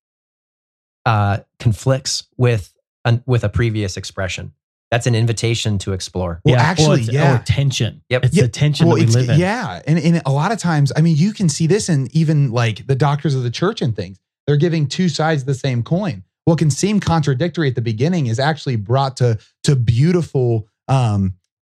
uh, 1.08 1.40
conflicts 1.60 2.28
with 2.38 2.74
an, 3.06 3.24
with 3.26 3.44
a 3.44 3.50
previous 3.50 3.98
expression 3.98 4.52
that's 4.90 5.06
an 5.06 5.16
invitation 5.16 5.78
to 5.80 5.94
explore 5.94 6.42
Well, 6.46 6.56
yeah, 6.56 6.62
actually, 6.62 7.02
or, 7.02 7.12
yeah. 7.12 7.36
or 7.36 7.44
tension. 7.44 8.02
Yep. 8.10 8.26
it's 8.26 8.36
Yeah, 8.36 8.44
the 8.44 8.50
tension 8.50 8.88
that 8.88 8.94
we 8.94 9.06
live 9.06 9.30
in. 9.30 9.40
Yeah. 9.40 9.82
And, 9.86 10.00
and 10.00 10.22
a 10.26 10.32
lot 10.32 10.52
of 10.52 10.60
times, 10.60 10.94
I 10.96 11.02
mean, 11.02 11.18
you 11.18 11.34
can 11.34 11.50
see 11.50 11.68
this 11.68 11.90
in 11.90 12.08
even 12.14 12.52
like 12.52 12.88
the 12.88 12.96
doctors 12.96 13.36
of 13.36 13.44
the 13.44 13.52
church 13.52 13.82
and 13.82 13.96
things. 13.96 14.20
They're 14.46 14.56
giving 14.56 14.88
two 14.88 15.10
sides 15.10 15.42
of 15.42 15.46
the 15.46 15.56
same 15.56 15.84
coin. 15.84 16.24
What 16.46 16.58
can 16.58 16.72
seem 16.72 17.02
contradictory 17.02 17.68
at 17.68 17.76
the 17.76 17.82
beginning 17.82 18.28
is 18.28 18.40
actually 18.40 18.78
brought 18.78 19.18
to 19.18 19.38
to 19.64 19.76
beautiful 19.76 20.70
um 20.88 21.34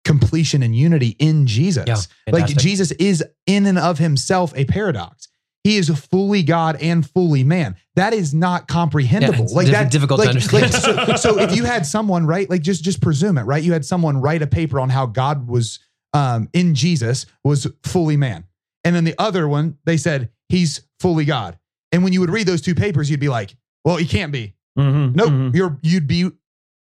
completion 0.06 0.62
and 0.62 0.76
unity 0.76 1.16
in 1.18 1.48
Jesus. 1.48 1.86
Yeah, 1.88 2.32
like. 2.32 2.46
Jesus 2.46 2.92
is 2.92 3.24
in 3.48 3.66
and 3.66 3.80
of 3.80 3.98
himself 3.98 4.54
a 4.56 4.66
paradox. 4.66 5.29
He 5.70 5.78
is 5.78 5.88
fully 6.10 6.42
God 6.42 6.78
and 6.82 7.08
fully 7.08 7.44
man. 7.44 7.76
That 7.96 8.12
is 8.12 8.34
not 8.34 8.68
comprehensible. 8.68 9.46
Yeah, 9.50 9.56
like 9.56 9.68
that 9.68 9.92
difficult 9.92 10.20
to 10.22 10.26
like- 10.26 10.36
understand. 10.36 10.74
like, 10.74 11.18
so, 11.20 11.34
so 11.36 11.40
if 11.40 11.56
you 11.56 11.64
had 11.64 11.86
someone 11.86 12.26
right, 12.26 12.50
like 12.50 12.64
just 12.64 12.84
just 12.84 13.02
presume 13.02 13.38
it, 13.38 13.44
right? 13.44 13.62
You 13.64 13.74
had 13.74 13.86
someone 13.86 14.20
write 14.20 14.42
a 14.42 14.48
paper 14.48 14.80
on 14.80 14.90
how 14.90 15.06
God 15.06 15.48
was 15.48 15.78
um, 16.16 16.50
in 16.54 16.74
Jesus 16.74 17.28
was 17.44 17.68
fully 17.84 18.18
man, 18.18 18.46
and 18.84 18.96
then 18.96 19.04
the 19.04 19.14
other 19.20 19.48
one 19.48 19.78
they 19.84 19.96
said 19.98 20.32
he's 20.48 20.82
fully 21.00 21.24
God. 21.24 21.60
And 21.92 22.04
when 22.04 22.14
you 22.14 22.22
would 22.22 22.32
read 22.32 22.48
those 22.48 22.62
two 22.62 22.74
papers, 22.74 23.08
you'd 23.12 23.20
be 23.20 23.30
like, 23.30 23.56
well, 23.86 23.98
he 23.98 24.08
can't 24.08 24.32
be. 24.32 24.56
Mm-hmm, 24.78 25.16
Nope, 25.16 25.30
mhm. 25.30 25.56
you're 25.56 25.78
you'd 25.84 26.08
be 26.08 26.32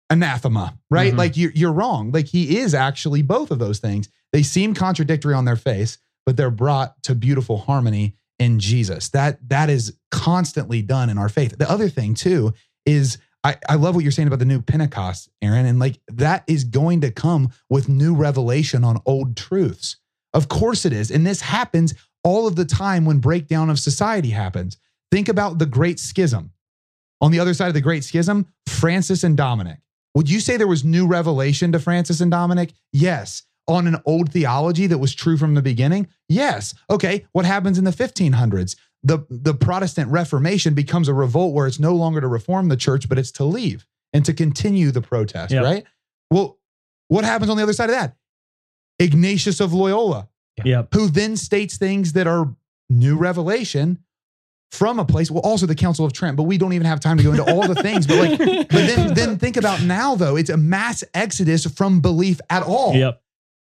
anathema, 0.08 0.78
right? 0.90 1.12
Mhm. 1.12 1.18
Like 1.18 1.36
you're 1.36 1.52
you're 1.52 1.72
wrong. 1.72 2.10
Like 2.10 2.26
he 2.26 2.56
is 2.58 2.72
actually 2.74 3.20
both 3.20 3.50
of 3.50 3.58
those 3.58 3.80
things. 3.80 4.08
They 4.32 4.42
seem 4.42 4.72
contradictory 4.72 5.34
on 5.34 5.44
their 5.44 5.56
face, 5.56 5.98
but 6.24 6.38
they're 6.38 6.50
brought 6.50 7.02
to 7.02 7.14
beautiful 7.14 7.58
harmony 7.58 8.14
in 8.38 8.58
Jesus. 8.58 9.08
That 9.10 9.38
that 9.48 9.70
is 9.70 9.96
constantly 10.10 10.82
done 10.82 11.10
in 11.10 11.18
our 11.18 11.28
faith. 11.28 11.56
The 11.58 11.70
other 11.70 11.88
thing 11.88 12.14
too 12.14 12.54
is 12.86 13.18
I, 13.44 13.56
I 13.68 13.74
love 13.76 13.94
what 13.94 14.02
you're 14.02 14.12
saying 14.12 14.28
about 14.28 14.40
the 14.40 14.44
new 14.44 14.60
Pentecost, 14.60 15.30
Aaron, 15.42 15.66
and 15.66 15.78
like 15.78 16.00
that 16.08 16.44
is 16.46 16.64
going 16.64 17.02
to 17.02 17.10
come 17.10 17.50
with 17.70 17.88
new 17.88 18.14
revelation 18.14 18.84
on 18.84 19.00
old 19.06 19.36
truths. 19.36 19.96
Of 20.34 20.48
course 20.48 20.84
it 20.84 20.92
is. 20.92 21.10
And 21.10 21.26
this 21.26 21.40
happens 21.40 21.94
all 22.24 22.46
of 22.46 22.56
the 22.56 22.64
time 22.64 23.04
when 23.04 23.18
breakdown 23.18 23.70
of 23.70 23.78
society 23.78 24.30
happens. 24.30 24.76
Think 25.10 25.28
about 25.28 25.58
the 25.58 25.66
Great 25.66 25.98
Schism. 25.98 26.52
On 27.20 27.32
the 27.32 27.40
other 27.40 27.54
side 27.54 27.68
of 27.68 27.74
the 27.74 27.80
Great 27.80 28.04
Schism, 28.04 28.46
Francis 28.66 29.24
and 29.24 29.36
Dominic. 29.36 29.78
Would 30.14 30.28
you 30.28 30.40
say 30.40 30.56
there 30.56 30.66
was 30.66 30.84
new 30.84 31.06
revelation 31.06 31.72
to 31.72 31.78
Francis 31.78 32.20
and 32.20 32.30
Dominic? 32.30 32.72
Yes. 32.92 33.42
On 33.68 33.86
an 33.86 33.96
old 34.06 34.32
theology 34.32 34.86
that 34.86 34.98
was 34.98 35.14
true 35.14 35.36
from 35.36 35.54
the 35.54 35.62
beginning? 35.62 36.08
Yes. 36.28 36.74
Okay. 36.90 37.26
What 37.32 37.44
happens 37.44 37.76
in 37.78 37.84
the 37.84 37.90
1500s? 37.90 38.76
The, 39.04 39.24
the 39.30 39.54
Protestant 39.54 40.10
Reformation 40.10 40.74
becomes 40.74 41.06
a 41.06 41.14
revolt 41.14 41.54
where 41.54 41.66
it's 41.66 41.78
no 41.78 41.94
longer 41.94 42.20
to 42.20 42.26
reform 42.26 42.68
the 42.68 42.76
church, 42.76 43.08
but 43.08 43.18
it's 43.18 43.30
to 43.32 43.44
leave 43.44 43.86
and 44.12 44.24
to 44.24 44.32
continue 44.32 44.90
the 44.90 45.02
protest, 45.02 45.52
Yep. 45.52 45.62
right? 45.62 45.84
Well, 46.30 46.58
what 47.08 47.24
happens 47.24 47.50
on 47.50 47.56
the 47.56 47.62
other 47.62 47.72
side 47.74 47.90
of 47.90 47.94
that? 47.96 48.16
Ignatius 48.98 49.60
of 49.60 49.72
Loyola, 49.72 50.28
Yep. 50.64 50.88
who 50.94 51.08
then 51.08 51.36
states 51.36 51.76
things 51.76 52.14
that 52.14 52.26
are 52.26 52.54
new 52.90 53.16
revelation 53.16 53.98
from 54.72 54.98
a 54.98 55.04
place. 55.04 55.30
Well, 55.30 55.42
also 55.42 55.66
the 55.66 55.74
Council 55.74 56.04
of 56.04 56.12
Trent, 56.12 56.36
but 56.36 56.42
we 56.44 56.58
don't 56.58 56.72
even 56.72 56.86
have 56.86 57.00
time 57.00 57.16
to 57.18 57.22
go 57.22 57.30
into 57.30 57.44
all 57.44 57.66
the 57.68 57.80
things. 57.80 58.06
But 58.06 58.18
like, 58.18 58.38
but 58.38 58.70
then 58.70 59.14
then 59.14 59.38
think 59.38 59.56
about 59.56 59.82
now 59.82 60.14
though, 60.14 60.36
it's 60.36 60.50
a 60.50 60.56
mass 60.56 61.04
exodus 61.14 61.64
from 61.66 62.00
belief 62.00 62.40
at 62.50 62.62
all. 62.64 62.94
Yep. 62.94 63.22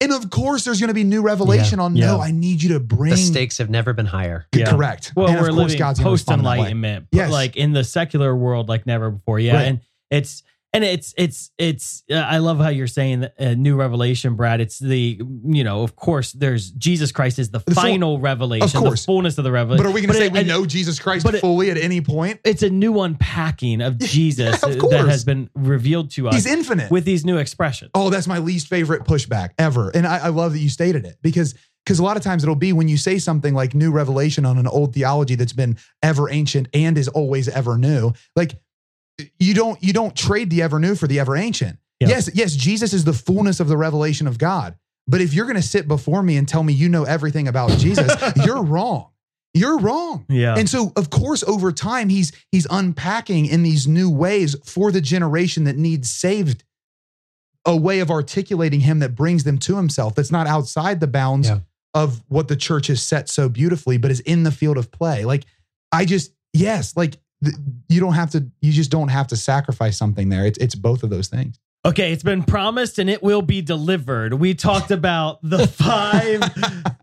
And 0.02 0.12
of 0.12 0.30
course, 0.30 0.64
there's 0.64 0.80
going 0.80 0.88
to 0.88 0.94
be 0.94 1.04
new 1.04 1.22
revelation 1.22 1.78
on 1.80 1.94
Yeah. 1.96 2.06
no. 2.06 2.20
I 2.20 2.30
need 2.30 2.62
you 2.62 2.70
to 2.70 2.80
bring 2.80 3.10
the 3.10 3.16
stakes 3.16 3.58
have 3.58 3.70
never 3.70 3.92
been 3.92 4.06
higher 4.06 4.46
Yeah. 4.54 4.70
correct. 4.70 5.12
Well, 5.14 5.28
and 5.28 5.36
of 5.36 5.42
we're 5.42 5.48
course, 5.48 5.58
living 5.58 5.78
God's 5.78 6.00
post 6.00 6.22
respond 6.22 6.40
in 6.40 6.44
that 6.44 6.50
way. 6.50 6.56
enlightenment, 6.58 7.06
but 7.12 7.16
Yes. 7.18 7.30
like 7.30 7.56
in 7.56 7.72
the 7.72 7.84
secular 7.84 8.34
world, 8.36 8.68
like 8.68 8.86
never 8.86 9.10
before. 9.10 9.38
Yeah, 9.38 9.54
Right. 9.54 9.62
and 9.68 9.80
it's 10.10 10.42
and 10.72 10.84
it's 10.84 11.12
it's 11.18 11.50
it's. 11.58 12.02
Uh, 12.10 12.14
I 12.14 12.38
love 12.38 12.58
how 12.58 12.68
you're 12.68 12.86
saying 12.86 13.20
that, 13.20 13.34
uh, 13.38 13.54
new 13.54 13.76
revelation, 13.76 14.36
Brad. 14.36 14.60
It's 14.60 14.78
the 14.78 15.20
you 15.44 15.64
know, 15.64 15.82
of 15.82 15.96
course, 15.96 16.32
there's 16.32 16.70
Jesus 16.72 17.12
Christ 17.12 17.38
is 17.38 17.50
the, 17.50 17.60
final 17.60 18.18
revelation, 18.18 18.64
of 18.64 18.72
course. 18.84 19.02
the 19.02 19.06
fullness 19.06 19.38
of 19.38 19.44
the 19.44 19.52
revelation. 19.52 19.84
But 19.84 19.90
are 19.90 19.94
we 19.94 20.00
going 20.00 20.12
to 20.12 20.18
say 20.18 20.26
it- 20.26 20.32
we 20.32 20.40
it- 20.40 20.46
know 20.46 20.64
Jesus 20.64 20.98
Christ 20.98 21.24
but 21.24 21.34
it- 21.34 21.40
fully 21.40 21.70
at 21.70 21.76
any 21.76 22.00
point? 22.00 22.40
It's 22.44 22.62
a 22.62 22.70
new 22.70 23.00
unpacking 23.00 23.80
of 23.82 23.98
Jesus 23.98 24.62
of 24.62 24.78
that 24.90 25.06
has 25.08 25.24
been 25.24 25.50
revealed 25.54 26.10
to 26.12 26.28
us 26.28 26.34
He's 26.34 26.46
infinite. 26.46 26.90
with 26.90 27.04
these 27.04 27.24
new 27.24 27.36
expressions. 27.38 27.90
Oh, 27.94 28.08
that's 28.10 28.26
my 28.26 28.38
least 28.38 28.68
favorite 28.68 29.04
pushback 29.04 29.50
ever. 29.58 29.90
And 29.90 30.06
I, 30.06 30.18
I 30.18 30.28
love 30.28 30.52
that 30.52 30.58
you 30.60 30.68
stated 30.68 31.04
it 31.04 31.16
because 31.22 31.54
because 31.84 31.98
a 31.98 32.02
lot 32.04 32.16
of 32.16 32.22
times 32.22 32.44
it'll 32.44 32.54
be 32.54 32.72
when 32.72 32.86
you 32.88 32.96
say 32.96 33.18
something 33.18 33.54
like 33.54 33.74
new 33.74 33.90
revelation 33.90 34.46
on 34.46 34.56
an 34.56 34.68
old 34.68 34.94
theology 34.94 35.34
that's 35.34 35.52
been 35.52 35.76
ever 36.02 36.30
ancient 36.30 36.68
and 36.72 36.96
is 36.96 37.08
always 37.08 37.48
ever 37.48 37.76
new. 37.76 38.12
Like 38.36 38.54
you 39.38 39.54
don't 39.54 39.82
you 39.82 39.92
don't 39.92 40.16
trade 40.16 40.50
the 40.50 40.62
ever 40.62 40.78
new 40.78 40.94
for 40.94 41.06
the 41.06 41.20
ever 41.20 41.36
ancient. 41.36 41.78
Yeah. 42.00 42.08
Yes, 42.08 42.30
yes, 42.34 42.54
Jesus 42.54 42.92
is 42.92 43.04
the 43.04 43.12
fullness 43.12 43.60
of 43.60 43.68
the 43.68 43.76
revelation 43.76 44.26
of 44.26 44.38
God. 44.38 44.74
But 45.06 45.20
if 45.20 45.34
you're 45.34 45.46
going 45.46 45.56
to 45.56 45.62
sit 45.62 45.86
before 45.88 46.22
me 46.22 46.36
and 46.36 46.48
tell 46.48 46.62
me 46.62 46.72
you 46.72 46.88
know 46.88 47.04
everything 47.04 47.46
about 47.48 47.70
Jesus, 47.78 48.10
you're 48.44 48.62
wrong. 48.62 49.10
you're 49.54 49.78
wrong. 49.78 50.24
Yeah. 50.28 50.56
And 50.56 50.68
so, 50.68 50.92
of 50.96 51.10
course, 51.10 51.42
over 51.44 51.70
time, 51.72 52.08
he's 52.08 52.32
he's 52.50 52.66
unpacking 52.70 53.46
in 53.46 53.62
these 53.62 53.86
new 53.86 54.10
ways 54.10 54.56
for 54.64 54.90
the 54.90 55.00
generation 55.00 55.64
that 55.64 55.76
needs 55.76 56.08
saved, 56.10 56.64
a 57.66 57.76
way 57.76 58.00
of 58.00 58.10
articulating 58.10 58.80
him 58.80 58.98
that 59.00 59.14
brings 59.14 59.44
them 59.44 59.58
to 59.58 59.76
himself. 59.76 60.14
That's 60.14 60.32
not 60.32 60.46
outside 60.46 60.98
the 61.00 61.06
bounds 61.06 61.48
Yeah. 61.48 61.60
of 61.94 62.22
what 62.28 62.48
the 62.48 62.56
church 62.56 62.88
has 62.88 63.02
set 63.02 63.28
so 63.28 63.48
beautifully, 63.48 63.98
but 63.98 64.10
is 64.10 64.20
in 64.20 64.42
the 64.42 64.50
field 64.52 64.76
of 64.78 64.90
play. 64.90 65.24
Like, 65.24 65.44
I 65.92 66.04
just 66.04 66.32
yes, 66.52 66.96
like 66.96 67.16
you 67.88 68.00
don't 68.00 68.14
have 68.14 68.30
to. 68.30 68.46
You 68.60 68.72
just 68.72 68.90
don't 68.90 69.08
have 69.08 69.26
to 69.28 69.36
sacrifice 69.36 69.96
something 69.98 70.28
there. 70.28 70.46
It's 70.46 70.58
it's 70.58 70.74
both 70.74 71.02
of 71.02 71.10
those 71.10 71.28
things. 71.28 71.58
Okay, 71.84 72.12
it's 72.12 72.22
been 72.22 72.44
promised 72.44 73.00
and 73.00 73.10
it 73.10 73.24
will 73.24 73.42
be 73.42 73.60
delivered. 73.60 74.34
We 74.34 74.54
talked 74.54 74.92
about 74.92 75.40
the 75.42 75.66
five 75.66 76.40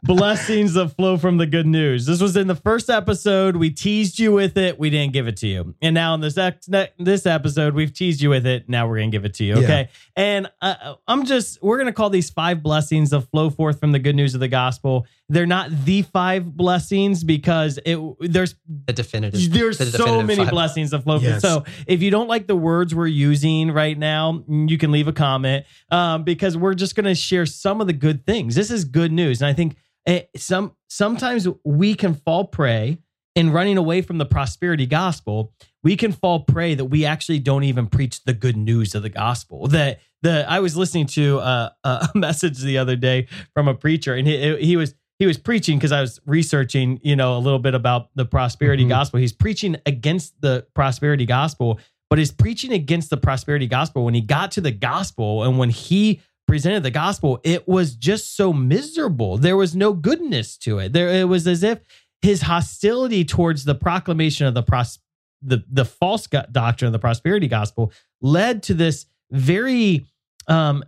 blessings 0.04 0.74
that 0.76 0.96
flow 0.96 1.18
from 1.18 1.36
the 1.36 1.46
good 1.46 1.66
news. 1.66 2.06
This 2.06 2.22
was 2.22 2.38
in 2.38 2.48
the 2.48 2.56
first 2.56 2.90
episode. 2.90 3.58
We 3.58 3.72
teased 3.72 4.20
you 4.20 4.32
with 4.32 4.58
it. 4.58 4.80
We 4.80 4.90
didn't 4.90 5.12
give 5.12 5.28
it 5.28 5.36
to 5.38 5.48
you. 5.48 5.76
And 5.82 5.94
now 5.94 6.14
in 6.14 6.22
this 6.22 6.38
ex- 6.38 6.70
this 6.98 7.26
episode, 7.26 7.74
we've 7.74 7.92
teased 7.92 8.22
you 8.22 8.30
with 8.30 8.46
it. 8.48 8.70
Now 8.70 8.88
we're 8.88 9.00
going 9.00 9.12
to 9.12 9.16
give 9.18 9.26
it 9.26 9.34
to 9.36 9.44
you. 9.44 9.58
Yeah. 9.58 9.64
Okay. 9.66 9.90
And 10.16 10.50
uh, 10.62 10.96
I'm 11.10 11.26
just, 11.26 11.62
we're 11.62 11.78
going 11.78 11.88
to 11.88 11.94
call 11.94 12.10
these 12.10 12.30
five 12.30 12.64
blessings 12.64 13.10
that 13.10 13.30
flow 13.32 13.50
forth 13.50 13.82
from 13.82 13.92
the 13.92 14.00
good 14.00 14.16
news 14.16 14.34
of 14.34 14.40
the 14.40 14.48
gospel. 14.48 15.06
They're 15.30 15.46
not 15.46 15.70
the 15.86 16.02
five 16.02 16.58
blessings 16.58 17.24
because 17.24 17.80
it 17.86 18.00
there's 18.20 18.56
The 18.86 18.94
definitive. 18.94 19.54
there's 19.54 19.78
the 19.78 19.86
so 19.86 19.98
definitive 20.00 20.26
many 20.28 20.44
five. 20.44 20.52
blessings 20.52 20.90
that 20.92 21.04
flow. 21.04 21.20
Yes. 21.20 21.42
So 21.42 21.66
if 21.88 22.02
you 22.02 22.10
don't 22.10 22.28
like 22.28 22.48
the 22.48 22.56
words 22.56 22.96
we're 22.96 23.06
using 23.08 23.72
right 23.72 23.98
now, 23.98 24.44
you 24.50 24.78
can 24.80 24.92
leave 24.92 25.08
a 25.08 25.14
comment 25.14 25.66
um, 25.92 26.24
because 26.24 26.58
we're 26.58 26.74
just 26.74 26.96
going 26.96 27.06
to 27.06 27.16
share 27.16 27.46
some 27.46 27.80
of 27.80 27.88
the 27.88 27.94
good 27.94 28.26
things. 28.26 28.56
This 28.56 28.72
is 28.72 28.86
good 28.86 29.12
news, 29.12 29.42
and 29.42 29.48
I 29.48 29.54
think 29.54 29.76
eh, 30.08 30.24
some 30.36 30.74
sometimes 30.90 31.48
we 31.64 31.94
can 31.94 32.16
fall 32.16 32.46
prey 32.46 32.98
in 33.36 33.52
running 33.52 33.78
away 33.78 34.02
from 34.02 34.18
the 34.18 34.26
prosperity 34.26 34.88
gospel. 34.88 35.54
We 35.84 35.96
can 35.96 36.12
fall 36.12 36.42
prey 36.42 36.74
that 36.74 36.86
we 36.86 37.06
actually 37.06 37.40
don't 37.40 37.64
even 37.64 37.88
preach 37.88 38.24
the 38.24 38.34
good 38.34 38.58
news 38.58 38.96
of 38.96 39.04
the 39.04 39.10
gospel. 39.10 39.68
That 39.68 40.00
the 40.24 40.44
I 40.50 40.60
was 40.60 40.76
listening 40.76 41.06
to 41.08 41.40
uh, 41.40 41.70
a 41.84 42.10
message 42.16 42.58
the 42.58 42.80
other 42.80 42.96
day 42.96 43.28
from 43.54 43.68
a 43.68 43.76
preacher, 43.76 44.16
and 44.16 44.28
he 44.28 44.58
he 44.58 44.76
was 44.76 44.96
he 45.20 45.26
was 45.26 45.38
preaching 45.38 45.78
because 45.78 45.92
I 45.92 46.02
was 46.02 46.20
researching, 46.26 47.00
you 47.04 47.16
know, 47.16 47.38
a 47.38 47.40
little 47.40 47.60
bit 47.60 47.76
about 47.76 48.10
the 48.16 48.26
prosperity 48.26 48.86
Mhm. 48.86 48.90
gospel. 48.90 49.20
He's 49.20 49.34
preaching 49.34 49.76
against 49.86 50.40
the 50.42 50.66
prosperity 50.74 51.26
gospel, 51.26 51.80
but 52.10 52.18
he's 52.20 52.32
preaching 52.32 52.72
against 52.72 53.10
the 53.10 53.18
prosperity 53.18 53.68
gospel. 53.68 54.06
When 54.06 54.14
he 54.14 54.22
got 54.22 54.52
to 54.54 54.62
the 54.62 54.72
gospel 54.72 55.44
and 55.44 55.58
when 55.58 55.70
he 55.70 56.22
presented 56.48 56.82
the 56.84 56.92
gospel, 56.92 57.40
it 57.44 57.68
was 57.68 57.96
just 57.96 58.36
so 58.36 58.52
miserable. 58.54 59.38
There 59.38 59.58
was 59.58 59.76
no 59.76 59.94
goodness 59.94 60.58
to 60.60 60.80
it. 60.80 60.94
There, 60.94 61.10
it 61.10 61.28
was 61.28 61.46
as 61.48 61.62
if 61.64 61.80
his 62.22 62.42
hostility 62.42 63.24
towards 63.24 63.66
the 63.66 63.76
proclamation 63.76 64.48
of 64.48 64.54
the 64.54 64.64
pros, 64.64 65.00
the 65.42 65.64
the 65.72 65.86
false 65.86 66.28
doctrine 66.28 66.88
of 66.88 66.94
the 66.94 67.00
prosperity 67.00 67.48
gospel 67.48 67.92
led 68.22 68.64
to 68.64 68.74
this 68.74 69.06
very 69.32 70.06
um 70.48 70.84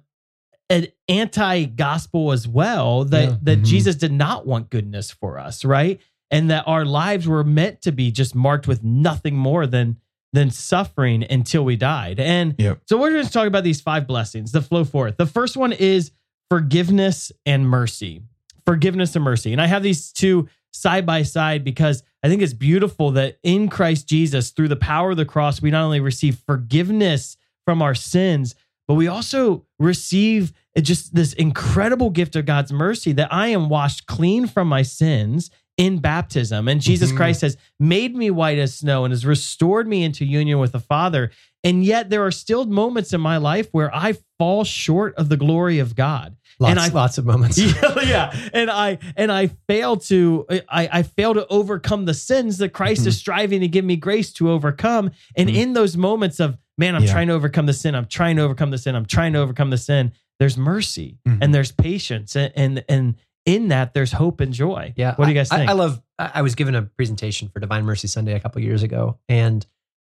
an 0.71 0.87
anti-gospel 1.09 2.31
as 2.31 2.47
well 2.47 3.03
that 3.05 3.29
Yeah. 3.29 3.37
that 3.43 3.59
Mhm. 3.61 3.65
Jesus 3.65 3.95
did 3.95 4.11
not 4.11 4.47
want 4.47 4.69
goodness 4.69 5.11
for 5.11 5.37
us, 5.39 5.65
right? 5.65 5.99
And 6.29 6.49
that 6.49 6.63
our 6.67 6.85
lives 6.85 7.27
were 7.27 7.43
meant 7.43 7.81
to 7.81 7.91
be 7.91 8.11
just 8.11 8.35
marked 8.35 8.67
with 8.67 8.83
nothing 8.83 9.35
more 9.35 9.67
than 9.67 9.97
than 10.33 10.49
suffering 10.49 11.25
until 11.29 11.65
we 11.65 11.75
died. 11.75 12.17
And 12.17 12.55
Yep. 12.57 12.83
so 12.87 12.97
we're 12.97 13.11
going 13.11 13.25
to 13.25 13.31
talk 13.31 13.47
about 13.47 13.65
these 13.65 13.81
five 13.81 14.07
blessings 14.07 14.53
that 14.53 14.61
flow 14.61 14.85
forth. 14.85 15.17
The 15.17 15.25
first 15.25 15.57
one 15.57 15.73
is 15.73 16.11
forgiveness 16.49 17.31
and 17.45 17.67
mercy. 17.69 18.21
Forgiveness 18.65 19.13
and 19.15 19.25
mercy. 19.25 19.51
And 19.51 19.61
I 19.61 19.67
have 19.67 19.83
these 19.83 20.11
two 20.13 20.47
side 20.71 21.05
by 21.05 21.23
side 21.23 21.65
because 21.65 22.01
I 22.23 22.29
think 22.29 22.41
it's 22.41 22.53
beautiful 22.53 23.11
that 23.11 23.39
in 23.43 23.67
Christ 23.67 24.07
Jesus, 24.07 24.51
through 24.51 24.69
the 24.69 24.77
power 24.77 25.11
of 25.11 25.17
the 25.17 25.25
cross, 25.25 25.61
we 25.61 25.69
not 25.71 25.83
only 25.83 25.99
receive 25.99 26.37
forgiveness 26.45 27.35
from 27.65 27.81
our 27.81 27.93
sins, 27.95 28.55
but 28.87 28.93
we 28.93 29.07
also 29.07 29.65
receive 29.79 30.53
just 30.79 31.13
this 31.13 31.33
incredible 31.33 32.09
gift 32.09 32.35
of 32.35 32.45
God's 32.45 32.71
mercy 32.71 33.11
that 33.13 33.31
I 33.33 33.47
am 33.47 33.67
washed 33.69 34.05
clean 34.07 34.47
from 34.47 34.67
my 34.67 34.83
sins 34.83 35.49
in 35.77 35.97
baptism. 35.99 36.67
And 36.67 36.79
Jesus 36.81 37.11
Mhm. 37.11 37.17
Christ 37.17 37.41
has 37.41 37.57
made 37.79 38.15
me 38.15 38.29
white 38.29 38.59
as 38.59 38.75
snow 38.75 39.03
and 39.03 39.11
has 39.11 39.25
restored 39.25 39.87
me 39.87 40.03
into 40.03 40.25
union 40.25 40.59
with 40.59 40.71
the 40.73 40.79
Father. 40.79 41.31
And 41.63 41.83
yet 41.83 42.09
there 42.09 42.25
are 42.25 42.31
still 42.31 42.65
moments 42.65 43.13
in 43.13 43.21
my 43.21 43.37
life 43.37 43.67
where 43.71 43.93
I 43.95 44.15
fall 44.37 44.63
short 44.63 45.15
of 45.15 45.29
the 45.29 45.37
glory 45.37 45.79
of 45.79 45.95
God. 45.95 46.35
Lots, 46.59 46.71
and 46.71 46.79
I- 46.79 46.87
lots 46.89 47.17
of 47.17 47.25
moments. 47.25 47.57
yeah, 47.57 47.95
yeah. 48.03 48.49
And 48.53 48.69
I 48.69 48.99
and 49.15 49.31
I 49.31 49.47
fail 49.67 49.97
to 49.97 50.45
I, 50.69 50.89
I 50.91 51.03
fail 51.03 51.33
to 51.33 51.47
overcome 51.47 52.05
the 52.05 52.13
sins 52.13 52.57
that 52.59 52.69
Christ 52.69 53.07
is 53.07 53.17
striving 53.17 53.61
to 53.61 53.67
give 53.67 53.85
me 53.85 53.95
grace 53.95 54.31
to 54.33 54.51
overcome. 54.51 55.11
And 55.35 55.49
Mhm. 55.49 55.55
in 55.55 55.73
those 55.73 55.97
moments 55.97 56.39
of 56.39 56.57
man, 56.77 56.95
I'm 56.95 57.03
Yeah. 57.03 57.11
trying 57.11 57.27
to 57.27 57.33
overcome 57.33 57.65
the 57.65 57.73
sin, 57.73 57.95
I'm 57.95 58.05
trying 58.05 58.35
to 58.35 58.41
overcome 58.43 58.71
the 58.71 58.77
sin, 58.77 58.95
I'm 58.95 59.05
trying 59.05 59.33
to 59.33 59.39
overcome 59.39 59.69
the 59.69 59.77
sin. 59.77 60.11
There's 60.41 60.57
mercy 60.57 61.19
Mhm. 61.27 61.37
and 61.41 61.53
there's 61.53 61.71
patience 61.71 62.35
and 62.35 62.51
and, 62.55 62.83
and 62.89 63.15
in 63.45 63.67
that 63.67 63.93
there's 63.93 64.11
hope 64.11 64.41
and 64.41 64.51
joy. 64.53 64.93
Yeah. 64.97 65.13
What 65.15 65.25
do 65.25 65.31
you 65.31 65.35
guys 65.37 65.51
I- 65.51 65.57
think? 65.57 65.69
I, 65.69 65.73
I 65.73 65.75
love, 65.75 66.01
I 66.19 66.31
I 66.35 66.41
was 66.41 66.55
given 66.55 66.73
a 66.75 66.81
presentation 66.81 67.47
for 67.49 67.59
Divine 67.59 67.85
Mercy 67.85 68.07
Sunday 68.07 68.33
a 68.33 68.39
couple 68.39 68.59
years 68.61 68.81
ago 68.83 69.19
and 69.29 69.65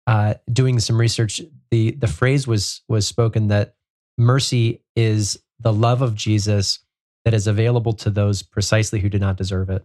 uh, 0.08 0.34
doing 0.52 0.78
some 0.80 0.98
research, 1.00 1.40
the, 1.70 1.92
the 1.92 2.06
phrase 2.06 2.46
was, 2.46 2.82
was 2.88 3.06
spoken 3.08 3.48
that 3.48 3.74
mercy 4.18 4.82
is 4.94 5.38
the 5.60 5.72
love 5.72 6.02
of 6.02 6.14
Jesus 6.14 6.78
that 7.24 7.34
is 7.34 7.46
available 7.48 7.92
to 7.92 8.10
those 8.10 8.42
precisely 8.42 9.00
who 9.00 9.08
do 9.08 9.18
not 9.18 9.36
deserve 9.36 9.68
it. 9.70 9.84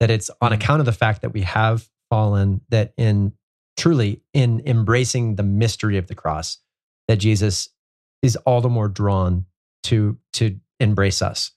That 0.00 0.10
it's 0.10 0.30
on 0.42 0.50
Mm. 0.52 0.54
account 0.56 0.80
of 0.80 0.86
the 0.86 0.92
fact 0.92 1.22
that 1.22 1.32
we 1.32 1.42
have 1.42 1.88
fallen, 2.10 2.60
that 2.70 2.92
in 2.96 3.32
truly 3.76 4.20
in 4.32 4.60
embracing 4.66 5.36
the 5.36 5.42
mystery 5.42 5.96
of 5.98 6.06
the 6.08 6.14
cross, 6.14 6.58
that 7.08 7.16
Jesus 7.16 7.68
is 8.22 8.36
all 8.36 8.60
the 8.60 8.68
more 8.68 8.88
drawn 8.88 9.46
to, 9.84 10.18
to 10.32 10.58
embrace 10.80 11.22
us 11.22 11.52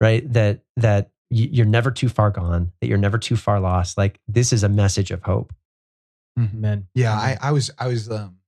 right 0.00 0.32
that 0.32 0.60
that 0.76 1.10
you're 1.30 1.66
never 1.66 1.90
too 1.90 2.08
far 2.08 2.30
gone 2.30 2.70
that 2.80 2.86
you're 2.86 2.96
never 2.96 3.18
too 3.18 3.36
far 3.36 3.58
lost 3.58 3.98
like 3.98 4.20
this 4.28 4.52
is 4.52 4.62
a 4.62 4.68
message 4.68 5.10
of 5.10 5.22
hope 5.22 5.52
Amen. 6.38 6.88
Yeah, 6.94 7.12
I, 7.12 7.36
I 7.40 7.52
was 7.52 7.70
I 7.78 7.88
was 7.88 8.10
um 8.10 8.38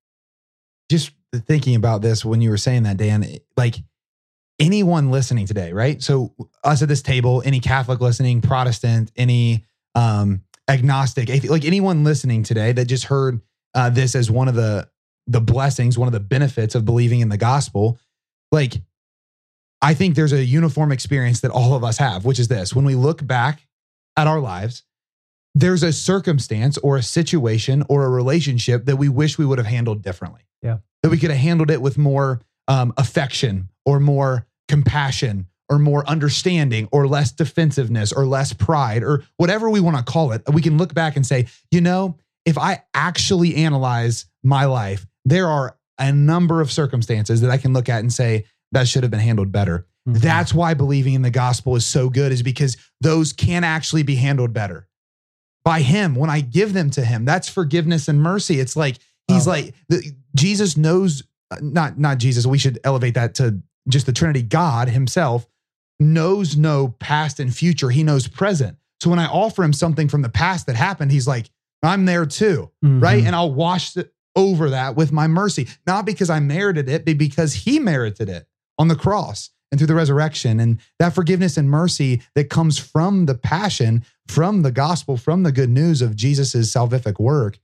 just 0.90 1.12
thinking 1.32 1.76
about 1.76 2.02
this 2.02 2.24
when 2.24 2.40
you 2.40 2.50
were 2.50 2.56
saying 2.56 2.84
that, 2.84 2.96
Dan. 2.96 3.24
Like 3.56 3.76
anyone 4.58 5.10
listening 5.10 5.46
today, 5.46 5.72
right? 5.72 6.02
So 6.02 6.34
us 6.64 6.82
at 6.82 6.88
this 6.88 7.02
table, 7.02 7.42
any 7.44 7.60
Catholic 7.60 8.00
listening, 8.00 8.40
Protestant, 8.40 9.12
any 9.16 9.64
um 9.94 10.42
agnostic, 10.68 11.28
like 11.48 11.64
anyone 11.64 12.02
listening 12.02 12.42
today 12.42 12.72
that 12.72 12.86
just 12.86 13.04
heard 13.04 13.40
uh, 13.74 13.90
this 13.90 14.14
as 14.14 14.30
one 14.30 14.48
of 14.48 14.54
the 14.54 14.88
the 15.28 15.40
blessings, 15.40 15.98
one 15.98 16.08
of 16.08 16.12
the 16.12 16.20
benefits 16.20 16.74
of 16.74 16.84
believing 16.84 17.20
in 17.20 17.28
the 17.28 17.36
gospel, 17.36 17.98
like 18.50 18.74
I 19.82 19.94
think 19.94 20.14
there's 20.14 20.32
a 20.32 20.44
uniform 20.44 20.92
experience 20.92 21.40
that 21.40 21.50
all 21.50 21.74
of 21.74 21.84
us 21.84 21.98
have, 21.98 22.24
which 22.24 22.38
is 22.38 22.48
this: 22.48 22.74
when 22.74 22.84
we 22.84 22.94
look 22.94 23.26
back 23.26 23.66
at 24.16 24.26
our 24.26 24.40
lives 24.40 24.82
there's 25.56 25.82
a 25.82 25.90
circumstance 25.90 26.76
or 26.78 26.98
a 26.98 27.02
situation 27.02 27.82
or 27.88 28.04
a 28.04 28.10
relationship 28.10 28.84
that 28.84 28.96
we 28.96 29.08
wish 29.08 29.38
we 29.38 29.46
would 29.46 29.56
have 29.56 29.66
handled 29.66 30.02
differently. 30.02 30.42
Yeah. 30.60 30.78
That 31.02 31.08
we 31.08 31.16
could 31.16 31.30
have 31.30 31.38
handled 31.38 31.70
it 31.70 31.80
with 31.80 31.96
more 31.96 32.42
um, 32.68 32.92
affection 32.98 33.70
or 33.86 33.98
more 33.98 34.46
compassion 34.68 35.46
or 35.70 35.78
more 35.78 36.06
understanding 36.06 36.90
or 36.92 37.08
less 37.08 37.32
defensiveness 37.32 38.12
or 38.12 38.26
less 38.26 38.52
pride 38.52 39.02
or 39.02 39.24
whatever 39.38 39.70
we 39.70 39.80
want 39.80 39.96
to 39.96 40.02
call 40.02 40.32
it. 40.32 40.42
We 40.52 40.60
can 40.60 40.76
look 40.76 40.92
back 40.92 41.16
and 41.16 41.26
say, 41.26 41.46
you 41.70 41.80
know, 41.80 42.18
if 42.44 42.58
I 42.58 42.84
actually 42.92 43.56
analyze 43.56 44.26
my 44.44 44.66
life, 44.66 45.06
there 45.24 45.48
are 45.48 45.78
a 45.98 46.12
number 46.12 46.60
of 46.60 46.70
circumstances 46.70 47.40
that 47.40 47.50
I 47.50 47.56
can 47.56 47.72
look 47.72 47.88
at 47.88 48.00
and 48.00 48.12
say, 48.12 48.44
that 48.72 48.88
should 48.88 49.02
have 49.02 49.10
been 49.10 49.20
handled 49.20 49.52
better. 49.52 49.86
Mhm. 50.08 50.20
That's 50.20 50.54
why 50.54 50.74
believing 50.74 51.14
in 51.14 51.22
the 51.22 51.30
gospel 51.30 51.76
is 51.76 51.84
so 51.84 52.08
good, 52.10 52.32
is 52.32 52.42
because 52.42 52.76
those 53.00 53.32
can 53.32 53.64
actually 53.64 54.02
be 54.02 54.16
handled 54.16 54.52
better 54.52 54.88
by 55.64 55.82
him 55.82 56.14
when 56.14 56.30
I 56.30 56.40
give 56.40 56.72
them 56.72 56.90
to 56.90 57.04
him. 57.04 57.24
That's 57.24 57.48
forgiveness 57.48 58.06
and 58.08 58.20
mercy. 58.22 58.60
It's 58.60 58.76
like 58.76 58.98
he's 59.28 59.46
Oh. 59.46 59.50
like 59.50 59.74
the, 59.88 60.12
Jesus 60.34 60.76
knows 60.76 61.22
uh, 61.50 61.56
not 61.60 61.98
not 61.98 62.18
Jesus. 62.18 62.44
We 62.46 62.58
should 62.58 62.78
elevate 62.84 63.14
that 63.14 63.34
to 63.36 63.60
just 63.88 64.06
the 64.06 64.12
Trinity. 64.12 64.42
God 64.42 64.88
Himself 64.88 65.46
knows 66.00 66.56
no 66.56 66.88
past 67.00 67.40
and 67.40 67.54
future. 67.54 67.90
He 67.90 68.02
knows 68.02 68.26
present. 68.28 68.76
So 69.00 69.10
when 69.10 69.18
I 69.18 69.26
offer 69.26 69.62
him 69.62 69.72
something 69.72 70.08
from 70.08 70.22
the 70.22 70.28
past 70.28 70.66
that 70.66 70.76
happened, 70.76 71.12
he's 71.12 71.26
like, 71.28 71.48
I'm 71.82 72.04
there 72.04 72.26
too, 72.26 72.70
right? 72.82 73.22
Mhm. 73.22 73.26
And 73.26 73.36
I'll 73.36 73.52
wash 73.52 73.96
it 73.96 74.12
over 74.34 74.70
that 74.70 74.96
with 74.96 75.12
my 75.12 75.26
mercy, 75.28 75.68
not 75.86 76.04
because 76.04 76.30
I 76.30 76.40
merited 76.40 76.88
it, 76.88 77.04
but 77.06 77.16
because 77.18 77.54
He 77.54 77.78
merited 77.78 78.28
it 78.28 78.46
on 78.78 78.88
the 78.88 78.96
cross 78.96 79.50
and 79.70 79.78
through 79.78 79.86
the 79.86 79.94
resurrection. 79.94 80.60
And 80.60 80.80
that 80.98 81.14
forgiveness 81.14 81.56
and 81.56 81.68
mercy 81.68 82.22
that 82.34 82.50
comes 82.50 82.78
from 82.78 83.26
the 83.26 83.34
passion, 83.34 84.04
from 84.28 84.62
the 84.62 84.72
gospel, 84.72 85.16
from 85.16 85.42
the 85.42 85.52
good 85.52 85.70
news 85.70 86.02
of 86.02 86.16
Jesus's 86.16 86.72
salvific 86.72 87.18
work 87.18 87.58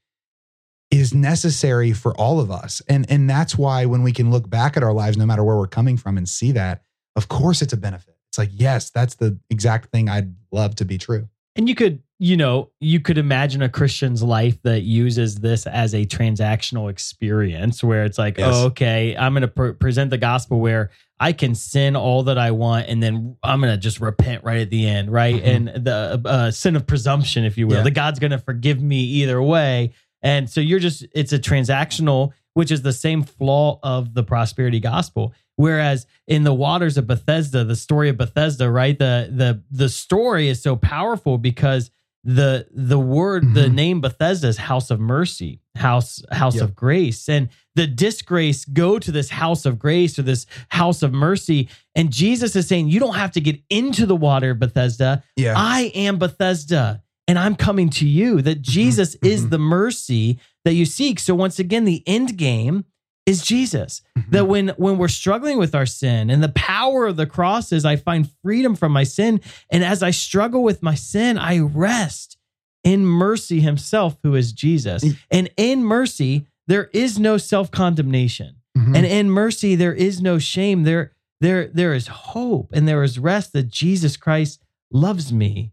is 0.90 1.14
necessary 1.14 1.92
for 1.92 2.14
all 2.16 2.38
of 2.38 2.50
us. 2.50 2.82
And, 2.88 3.10
and 3.10 3.28
that's 3.28 3.56
why 3.56 3.86
when 3.86 4.02
we 4.02 4.12
can 4.12 4.30
look 4.30 4.50
back 4.50 4.76
at 4.76 4.82
our 4.82 4.92
lives, 4.92 5.16
no 5.16 5.24
matter 5.24 5.42
where 5.42 5.56
we're 5.56 5.66
coming 5.66 5.96
from, 5.96 6.18
and 6.18 6.28
see 6.28 6.52
that, 6.52 6.82
of 7.16 7.28
course 7.28 7.62
it's 7.62 7.72
a 7.72 7.78
benefit. 7.78 8.16
It's 8.30 8.38
like, 8.38 8.50
yes, 8.52 8.90
that's 8.90 9.14
the 9.14 9.38
exact 9.50 9.90
thing 9.90 10.08
I'd 10.08 10.34
love 10.50 10.74
to 10.76 10.84
be 10.84 10.98
true. 10.98 11.28
And 11.56 11.68
you 11.68 11.74
could 11.74 12.02
you 12.22 12.36
know, 12.36 12.70
you 12.78 13.00
could 13.00 13.18
imagine 13.18 13.62
a 13.62 13.68
Christian's 13.68 14.22
life 14.22 14.62
that 14.62 14.82
uses 14.82 15.34
this 15.40 15.66
as 15.66 15.92
a 15.92 16.04
transactional 16.06 16.88
experience 16.88 17.82
where 17.82 18.04
it's 18.04 18.16
like, 18.16 18.38
Yes. 18.38 18.54
oh, 18.54 18.66
okay, 18.66 19.16
I'm 19.16 19.32
going 19.32 19.40
to 19.42 19.48
pre- 19.48 19.72
present 19.72 20.10
the 20.10 20.18
gospel 20.18 20.60
where 20.60 20.90
I 21.18 21.32
can 21.32 21.56
sin 21.56 21.96
all 21.96 22.22
that 22.24 22.38
I 22.38 22.52
want 22.52 22.86
and 22.88 23.02
then 23.02 23.36
I'm 23.42 23.60
going 23.60 23.72
to 23.74 23.76
just 23.76 24.00
repent 24.00 24.44
right 24.44 24.60
at 24.60 24.70
the 24.70 24.86
end, 24.86 25.10
right? 25.10 25.34
Mhm. 25.42 25.54
And 25.74 25.84
the 25.84 26.22
uh, 26.24 26.50
sin 26.52 26.76
of 26.76 26.86
presumption, 26.86 27.44
if 27.44 27.58
you 27.58 27.66
will, 27.66 27.78
Yeah. 27.78 27.82
that 27.82 27.90
God's 27.90 28.20
going 28.20 28.30
to 28.30 28.38
forgive 28.38 28.80
me 28.80 29.00
either 29.02 29.42
way. 29.42 29.92
And 30.22 30.48
so 30.48 30.60
you're 30.60 30.78
just, 30.78 31.04
it's 31.16 31.32
a 31.32 31.40
transactional, 31.40 32.30
which 32.54 32.70
is 32.70 32.82
the 32.82 32.92
same 32.92 33.24
flaw 33.24 33.80
of 33.82 34.14
the 34.14 34.22
prosperity 34.22 34.78
gospel. 34.78 35.34
Whereas 35.56 36.06
in 36.28 36.44
the 36.44 36.54
waters 36.54 36.96
of 36.96 37.08
Bethesda, 37.08 37.64
the 37.64 37.74
story 37.76 38.08
of 38.10 38.16
Bethesda, 38.16 38.70
right? 38.70 38.96
The 38.98 39.28
the 39.30 39.62
the 39.70 39.88
story 39.88 40.48
is 40.48 40.62
so 40.62 40.76
powerful 40.76 41.36
because 41.36 41.90
the 42.24 42.66
the 42.72 42.98
word, 42.98 43.54
the 43.54 43.66
Mhm. 43.66 43.74
name 43.74 44.00
Bethesda 44.00 44.46
is 44.48 44.56
house 44.56 44.90
of 44.90 45.00
mercy, 45.00 45.60
house 45.74 46.22
house 46.30 46.54
Yep. 46.54 46.64
of 46.64 46.74
grace. 46.76 47.28
And 47.28 47.48
the 47.74 47.86
disgrace 47.86 48.64
go 48.64 48.98
to 48.98 49.10
this 49.10 49.30
house 49.30 49.66
of 49.66 49.78
grace 49.78 50.18
or 50.18 50.22
this 50.22 50.46
house 50.68 51.02
of 51.02 51.12
mercy. 51.12 51.68
And 51.96 52.12
Jesus 52.12 52.54
is 52.54 52.68
saying, 52.68 52.88
you 52.90 53.00
don't 53.00 53.16
have 53.16 53.32
to 53.32 53.40
get 53.40 53.60
into 53.70 54.06
the 54.06 54.14
water, 54.16 54.54
Bethesda. 54.54 55.22
Yeah. 55.36 55.54
I 55.56 55.90
am 55.94 56.18
Bethesda 56.18 57.02
and 57.26 57.38
I'm 57.38 57.56
coming 57.56 57.88
to 57.90 58.06
you. 58.06 58.40
That 58.42 58.62
Jesus 58.62 59.16
is 59.22 59.46
mhm. 59.46 59.50
the 59.50 59.58
mercy 59.58 60.38
that 60.64 60.74
you 60.74 60.84
seek. 60.84 61.18
So 61.18 61.34
once 61.34 61.58
again, 61.58 61.84
the 61.86 62.02
end 62.06 62.36
game 62.36 62.84
is 63.26 63.42
Jesus. 63.42 64.02
That 64.30 64.48
when 64.48 64.68
when 64.70 64.98
we're 64.98 65.08
struggling 65.08 65.58
with 65.58 65.74
our 65.74 65.86
sin 65.86 66.28
and 66.30 66.42
the 66.42 66.48
power 66.50 67.06
of 67.06 67.16
the 67.16 67.26
cross 67.26 67.70
is 67.72 67.84
I 67.84 67.96
find 67.96 68.28
freedom 68.42 68.74
from 68.74 68.92
my 68.92 69.04
sin. 69.04 69.40
And 69.70 69.84
as 69.84 70.02
I 70.02 70.10
struggle 70.10 70.62
with 70.62 70.82
my 70.82 70.94
sin, 70.94 71.38
I 71.38 71.60
rest 71.60 72.36
in 72.82 73.06
mercy 73.06 73.60
himself, 73.60 74.16
who 74.24 74.34
is 74.34 74.52
Jesus. 74.52 75.04
Mm. 75.04 75.16
And 75.30 75.50
in 75.56 75.84
mercy, 75.84 76.46
there 76.66 76.90
is 76.92 77.18
no 77.18 77.36
self-condemnation. 77.36 78.56
Mhm. 78.76 78.96
And 78.96 79.06
in 79.06 79.30
mercy, 79.30 79.74
there 79.76 79.92
is 79.92 80.20
no 80.20 80.38
shame. 80.38 80.82
There, 80.82 81.12
there, 81.40 81.68
there 81.68 81.94
is 81.94 82.06
hope 82.08 82.70
and 82.72 82.88
there 82.88 83.02
is 83.04 83.18
rest 83.18 83.52
that 83.52 83.68
Jesus 83.68 84.16
Christ 84.16 84.60
loves 84.90 85.32
me 85.32 85.72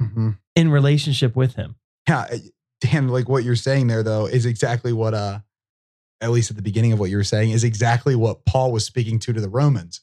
Mhm. 0.00 0.38
in 0.56 0.70
relationship 0.70 1.34
with 1.36 1.54
him. 1.56 1.74
Yeah, 2.08 2.28
Dan, 2.80 3.08
like 3.08 3.28
what 3.28 3.44
you're 3.44 3.56
saying 3.56 3.88
there 3.88 4.02
though 4.02 4.26
is 4.26 4.46
exactly 4.46 4.92
what 4.92 5.12
uh 5.12 5.40
at 6.20 6.30
least 6.30 6.50
at 6.50 6.56
the 6.56 6.62
beginning 6.62 6.92
of 6.92 6.98
what 7.00 7.10
you 7.10 7.16
were 7.16 7.24
saying 7.24 7.50
is 7.50 7.64
exactly 7.64 8.14
what 8.16 8.44
Paul 8.44 8.72
was 8.72 8.84
speaking 8.84 9.18
to 9.20 9.32
to 9.32 9.40
the 9.40 9.48
Romans. 9.48 10.00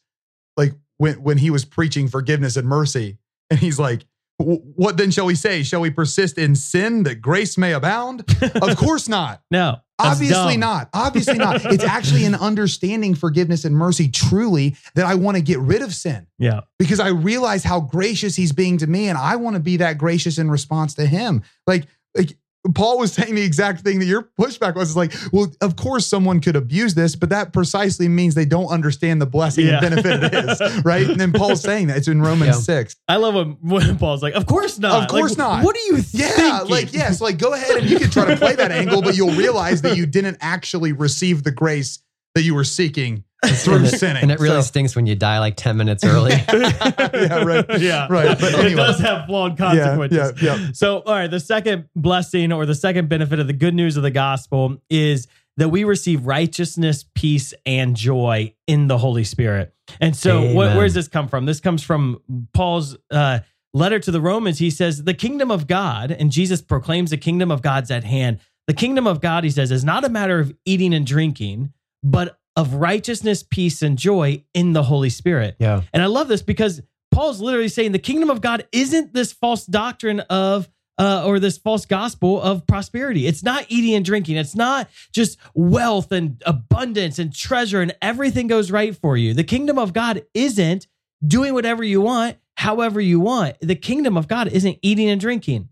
Like 0.57 0.74
when 0.97 1.16
when 1.24 1.38
he 1.38 1.49
was 1.49 1.66
preaching 1.66 2.07
forgiveness 2.07 2.55
and 2.55 2.68
mercy 2.68 3.18
and 3.49 3.59
he's 3.59 3.78
like 3.80 4.05
what 4.38 4.97
then 4.97 5.11
shall 5.11 5.26
we 5.26 5.36
say? 5.36 5.63
Shall 5.63 5.80
we 5.80 5.89
persist 5.89 6.38
in 6.38 6.55
sin 6.57 7.03
that 7.03 7.22
grace 7.22 7.57
may 7.57 7.72
abound? 7.72 8.26
Of 8.61 8.76
course 8.76 9.07
not. 9.07 9.41
No, 9.49 9.78
Obviously 9.97 10.53
dumb. 10.55 10.59
not. 10.59 10.89
Obviously 10.93 11.38
not. 11.38 11.63
It's 11.72 11.86
actually 11.86 12.26
an 12.26 12.36
understanding 12.36 13.16
forgiveness 13.16 13.63
and 13.63 13.74
mercy 13.74 14.09
truly 14.09 14.76
that 14.95 15.05
I 15.05 15.16
want 15.16 15.38
to 15.38 15.41
get 15.41 15.59
rid 15.59 15.82
of 15.82 15.93
sin 15.95 16.28
Yeah. 16.38 16.61
because 16.78 16.99
I 16.99 17.09
realize 17.09 17.63
how 17.63 17.80
gracious 17.80 18.36
he's 18.36 18.51
being 18.51 18.78
to 18.80 18.88
me 18.88 19.07
and 19.07 19.18
I 19.18 19.38
want 19.38 19.55
to 19.55 19.61
be 19.61 19.78
that 19.78 19.97
gracious 19.97 20.38
in 20.38 20.51
response 20.51 20.95
to 20.95 21.05
him. 21.05 21.41
Like 21.66 21.88
like 22.18 22.38
Paul 22.74 22.97
was 22.97 23.13
saying 23.13 23.36
the 23.36 23.43
exact 23.43 23.82
thing 23.82 23.99
that 23.99 24.05
your 24.05 24.30
pushback 24.39 24.76
was 24.76 24.89
is 24.89 24.95
like, 24.97 25.13
well, 25.32 25.47
of 25.61 25.76
course 25.76 26.07
someone 26.07 26.39
could 26.39 26.55
abuse 26.55 26.95
this, 26.95 27.16
but 27.16 27.30
that 27.30 27.53
precisely 27.53 28.07
means 28.07 28.34
they 28.34 28.45
don't 28.45 28.68
understand 28.68 29.22
the 29.22 29.26
blessing 29.26 29.68
Yeah. 29.68 29.80
and 29.84 30.01
benefit 30.01 30.34
it 30.34 30.34
is, 30.61 30.84
right? 30.86 31.07
And 31.07 31.20
then 31.20 31.32
Paul's 31.32 31.61
saying 31.61 31.88
that 31.88 31.97
it's 31.97 32.07
in 32.07 32.22
Romans 32.22 32.55
Yeah. 32.55 32.61
6. 32.82 32.95
I 33.07 33.18
love 33.18 33.36
when, 33.36 33.51
when 33.61 33.97
Paul's 33.97 34.24
like, 34.24 34.34
"Of 34.34 34.45
course 34.47 34.80
not. 34.80 35.03
Of 35.03 35.09
course 35.09 35.32
Like, 35.32 35.38
not. 35.38 35.63
What 35.63 35.76
do 35.76 35.82
you 35.82 36.01
think? 36.01 36.24
Yeah, 36.24 36.57
thinking? 36.59 36.70
like 36.72 36.93
yes, 36.93 37.22
like 37.22 37.38
go 37.38 37.53
ahead 37.53 37.78
and 37.78 37.89
you 37.89 37.99
can 37.99 38.09
try 38.09 38.26
to 38.26 38.36
play 38.38 38.55
that 38.55 38.72
angle, 38.72 39.01
but 39.01 39.16
you'll 39.16 39.36
realize 39.36 39.82
that 39.84 39.95
you 39.95 40.05
didn't 40.05 40.38
actually 40.41 40.91
receive 40.93 41.43
the 41.43 41.51
grace 41.51 41.99
that 42.34 42.41
you 42.43 42.55
were 42.55 42.63
seeking 42.63 43.24
through 43.50 43.76
and, 43.78 43.86
it, 43.86 43.98
sinning. 44.00 44.24
and 44.24 44.32
it 44.32 44.39
really 44.39 44.56
So- 44.58 44.68
stinks 44.68 44.96
when 44.96 45.06
you 45.06 45.16
die 45.16 45.39
like 45.39 45.56
10 45.56 45.78
minutes 45.78 46.04
early. 46.04 46.32
yeah, 46.54 47.43
right. 47.43 47.66
yeah, 47.80 48.08
Right, 48.10 48.39
but 48.39 48.54
it 48.66 48.76
does 48.76 49.00
have 49.00 49.26
flawed 49.28 49.58
consequences. 49.58 50.41
yeah, 50.41 50.56
yeah. 50.58 50.70
So, 50.74 51.00
all 51.00 51.14
right, 51.14 51.30
the 51.30 51.39
second 51.39 51.89
blessing 51.96 52.52
or 52.52 52.66
the 52.66 52.76
second 52.76 53.10
benefit 53.10 53.39
of 53.39 53.48
the 53.48 53.54
good 53.54 53.74
news 53.74 53.98
of 53.98 54.04
the 54.04 54.12
gospel 54.12 54.82
is 54.89 55.28
that 55.58 55.70
we 55.70 55.84
receive 55.84 56.26
righteousness, 56.26 57.06
peace, 57.16 57.54
and 57.66 57.96
joy 57.96 58.54
in 58.68 58.88
the 58.88 58.98
Holy 58.98 59.24
Spirit. 59.24 59.74
And 60.02 60.16
so, 60.16 60.54
what, 60.54 60.76
where 60.76 60.86
does 60.86 60.93
this 60.93 61.08
come 61.08 61.28
from? 61.28 61.46
This 61.46 61.60
comes 61.60 61.82
from 61.84 62.22
Paul's 62.54 62.98
uh, 63.12 63.39
letter 63.74 64.00
to 64.00 64.12
the 64.12 64.20
Romans. 64.20 64.60
He 64.60 64.70
says, 64.70 65.04
The 65.04 65.14
kingdom 65.14 65.52
of 65.52 65.68
God, 65.68 66.12
and 66.12 66.32
Jesus 66.32 66.62
proclaims 66.62 67.12
the 67.12 67.18
kingdom 67.18 67.52
of 67.52 67.62
God's 67.62 67.91
at 67.91 68.04
hand. 68.04 68.39
The 68.68 68.74
kingdom 68.74 69.06
of 69.06 69.22
God, 69.22 69.43
he 69.43 69.52
says, 69.52 69.72
is 69.72 69.84
not 69.86 70.04
a 70.04 70.10
matter 70.10 70.39
of 70.39 70.52
eating 70.66 70.93
and 70.93 71.06
drinking, 71.06 71.72
but 72.04 72.39
of 72.56 72.74
righteousness, 72.76 73.43
peace, 73.43 73.82
and 73.82 73.97
joy 73.97 74.43
in 74.53 74.74
the 74.74 74.84
Holy 74.84 75.10
Spirit. 75.10 75.56
yeah. 75.60 75.82
And 75.93 76.01
I 76.01 76.06
love 76.08 76.28
this 76.28 76.41
because 76.41 76.82
Paul's 77.12 77.41
literally 77.41 77.68
saying 77.70 77.91
the 77.91 77.99
kingdom 77.99 78.30
of 78.30 78.41
God 78.41 78.68
isn't 78.72 79.14
this 79.14 79.32
false 79.34 79.66
doctrine 79.66 80.20
of 80.22 80.70
uh, 80.97 81.24
or 81.26 81.39
this 81.39 81.58
false 81.58 81.86
gospel 81.86 82.41
of 82.41 82.66
prosperity. 82.66 83.28
It's 83.28 83.43
not 83.43 83.66
eating 83.68 83.93
and 83.95 84.06
drinking. 84.06 84.38
It's 84.38 84.56
not 84.56 84.89
just 85.14 85.38
wealth 85.53 86.14
and 86.14 86.41
abundance 86.45 87.20
and 87.20 87.34
treasure 87.36 87.82
and 87.82 87.93
everything 88.01 88.47
goes 88.47 88.72
right 88.72 88.95
for 88.95 89.18
you. 89.18 89.34
The 89.34 89.43
kingdom 89.43 89.78
of 89.78 89.91
God 89.91 90.24
isn't 90.34 90.88
doing 91.26 91.53
whatever 91.53 91.84
you 91.84 91.99
want, 91.99 92.38
however 92.56 93.01
you 93.01 93.20
want. 93.20 93.58
The 93.62 93.76
kingdom 93.76 94.16
of 94.16 94.30
God 94.30 94.47
isn't 94.47 94.78
eating 94.82 95.10
and 95.10 95.20
drinking. 95.20 95.68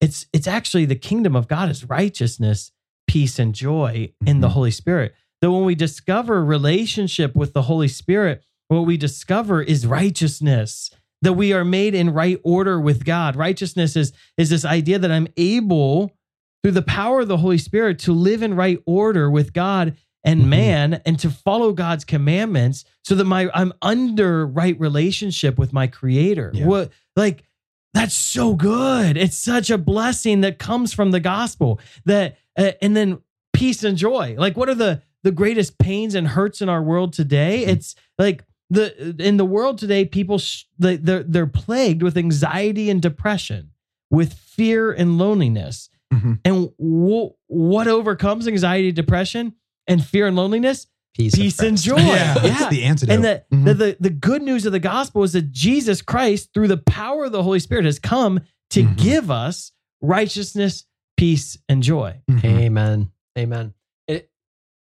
It's 0.00 0.26
it's 0.32 0.46
actually 0.46 0.84
the 0.84 0.94
kingdom 0.94 1.34
of 1.34 1.48
God 1.48 1.68
is 1.68 1.84
righteousness, 1.84 2.70
peace, 3.08 3.38
and 3.40 3.54
joy 3.54 4.12
in 4.24 4.40
the 4.40 4.48
Mhm. 4.48 4.52
Holy 4.52 4.70
Spirit. 4.70 5.14
That 5.42 5.50
when 5.50 5.64
we 5.64 5.74
discover 5.74 6.44
relationship 6.44 7.34
with 7.34 7.52
the 7.52 7.62
Holy 7.62 7.88
Spirit, 7.88 8.42
what 8.68 8.82
we 8.82 8.96
discover 8.96 9.62
is 9.62 9.86
righteousness. 9.86 10.90
That 11.22 11.32
we 11.34 11.52
are 11.52 11.64
made 11.64 11.94
in 11.94 12.10
right 12.10 12.40
order 12.44 12.80
with 12.80 13.04
God. 13.04 13.36
Righteousness 13.36 13.96
is 13.96 14.12
is 14.38 14.50
this 14.50 14.64
idea 14.64 14.98
that 14.98 15.10
I'm 15.10 15.28
able 15.36 16.12
through 16.62 16.72
the 16.72 16.82
power 16.82 17.20
of 17.20 17.28
the 17.28 17.38
Holy 17.38 17.58
Spirit 17.58 17.98
to 18.00 18.12
live 18.12 18.42
in 18.42 18.54
right 18.54 18.78
order 18.86 19.30
with 19.30 19.52
God 19.52 19.96
and 20.24 20.42
Mhm. 20.42 20.48
man 20.48 21.00
and 21.06 21.18
to 21.20 21.30
follow 21.30 21.72
God's 21.72 22.04
commandments 22.04 22.84
so 23.04 23.14
that 23.14 23.24
my 23.24 23.50
I'm 23.54 23.72
under 23.82 24.46
right 24.46 24.78
relationship 24.78 25.58
with 25.58 25.72
my 25.72 25.86
creator. 25.86 26.50
Yeah. 26.54 26.66
What 26.66 26.90
like 27.16 27.44
that's 27.92 28.14
so 28.14 28.54
good. 28.54 29.16
It's 29.16 29.36
such 29.36 29.68
a 29.70 29.76
blessing 29.78 30.42
that 30.42 30.58
comes 30.58 30.92
from 30.92 31.10
the 31.10 31.20
gospel. 31.20 31.80
That 32.04 32.36
uh, 32.56 32.72
and 32.80 32.96
then 32.96 33.18
peace 33.52 33.82
and 33.84 33.96
joy. 33.98 34.36
Like 34.38 34.56
what 34.56 34.68
are 34.68 34.74
the 34.74 35.02
the 35.22 35.32
greatest 35.32 35.78
pains 35.78 36.14
and 36.14 36.28
hurts 36.28 36.60
in 36.62 36.68
our 36.68 36.82
world 36.82 37.12
today? 37.12 37.64
Mhm. 37.66 37.68
It's 37.68 37.94
like 38.18 38.44
the 38.70 39.16
in 39.18 39.36
the 39.36 39.44
world 39.44 39.78
today 39.78 40.04
people 40.04 40.38
sh- 40.38 40.64
they- 40.78 40.96
they're 40.96 41.22
they're 41.24 41.46
plagued 41.46 42.02
with 42.02 42.16
anxiety 42.16 42.88
and 42.90 43.02
depression, 43.02 43.70
with 44.10 44.32
fear 44.34 44.92
and 44.92 45.18
loneliness. 45.18 45.90
Mhm. 46.12 46.38
And 46.44 46.68
wh- 46.78 47.32
what 47.50 47.86
overcomes 47.88 48.46
anxiety, 48.48 48.92
depression, 48.92 49.54
and 49.86 50.04
fear 50.04 50.26
and 50.26 50.36
loneliness? 50.36 50.86
Peace, 51.16 51.34
Peace 51.34 51.58
and 51.58 51.72
rest. 51.72 51.84
joy. 51.84 51.96
Yeah, 51.96 52.34
Yeah. 52.44 52.52
it's 52.52 52.66
the 52.68 52.84
antidote. 52.84 53.14
And 53.14 53.24
the, 53.24 53.42
Mhm. 53.52 53.64
the, 53.64 53.74
the 53.74 53.96
the 54.00 54.10
good 54.10 54.42
news 54.42 54.64
of 54.66 54.72
the 54.72 54.78
gospel 54.78 55.24
is 55.24 55.32
that 55.32 55.50
Jesus 55.50 56.00
Christ, 56.02 56.50
through 56.54 56.68
the 56.68 56.76
power 56.78 57.24
of 57.24 57.32
the 57.32 57.42
Holy 57.42 57.58
Spirit, 57.58 57.84
has 57.84 57.98
come 57.98 58.40
to 58.70 58.84
Mhm. 58.84 58.96
give 58.96 59.30
us 59.30 59.72
righteousness, 60.00 60.84
peace, 61.16 61.58
and 61.68 61.82
joy. 61.82 62.20
Mhm. 62.30 62.44
Amen. 62.44 63.10
Amen. 63.36 63.74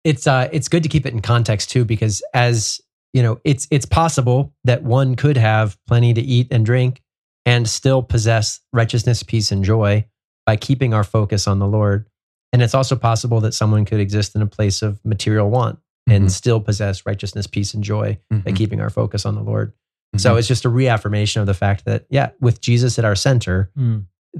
It, 0.04 0.10
it's 0.10 0.26
uh 0.26 0.48
it's 0.52 0.68
good 0.68 0.82
to 0.82 0.88
keep 0.88 1.06
it 1.06 1.12
in 1.14 1.20
context 1.20 1.70
too 1.70 1.84
because 1.84 2.22
as 2.34 2.80
you 3.12 3.22
know 3.22 3.40
it's 3.44 3.66
it's 3.70 3.86
possible 3.86 4.52
that 4.64 4.82
one 4.82 5.14
could 5.16 5.36
have 5.36 5.76
plenty 5.86 6.12
to 6.14 6.20
eat 6.20 6.48
and 6.50 6.64
drink 6.64 7.00
and 7.46 7.68
still 7.68 8.02
possess 8.02 8.60
righteousness, 8.72 9.22
peace 9.22 9.50
and 9.52 9.64
joy 9.64 10.04
by 10.46 10.56
keeping 10.56 10.94
our 10.94 11.04
focus 11.04 11.46
on 11.46 11.58
the 11.58 11.66
Lord. 11.66 12.06
And 12.52 12.62
it's 12.62 12.74
also 12.74 12.96
possible 12.96 13.40
that 13.40 13.52
someone 13.52 13.84
could 13.84 14.00
exist 14.00 14.34
in 14.34 14.42
a 14.42 14.46
place 14.46 14.80
of 14.82 15.00
material 15.04 15.50
want 15.50 15.78
and 16.06 16.26
Mhm. 16.26 16.30
still 16.30 16.60
possess 16.60 17.04
righteousness, 17.06 17.46
peace 17.46 17.74
and 17.74 17.82
joy 17.82 18.18
by 18.30 18.50
Mhm. 18.52 18.56
keeping 18.56 18.80
our 18.80 18.90
focus 18.90 19.24
on 19.26 19.34
the 19.34 19.42
Lord. 19.42 19.72
Mhm. 20.14 20.20
So 20.20 20.36
it's 20.36 20.46
just 20.48 20.64
a 20.64 20.68
reaffirmation 20.68 21.40
of 21.40 21.46
the 21.46 21.54
fact 21.54 21.84
that 21.86 22.04
yeah, 22.10 22.30
with 22.40 22.60
Jesus 22.60 22.98
at 22.98 23.04
our 23.04 23.16
center, 23.16 23.70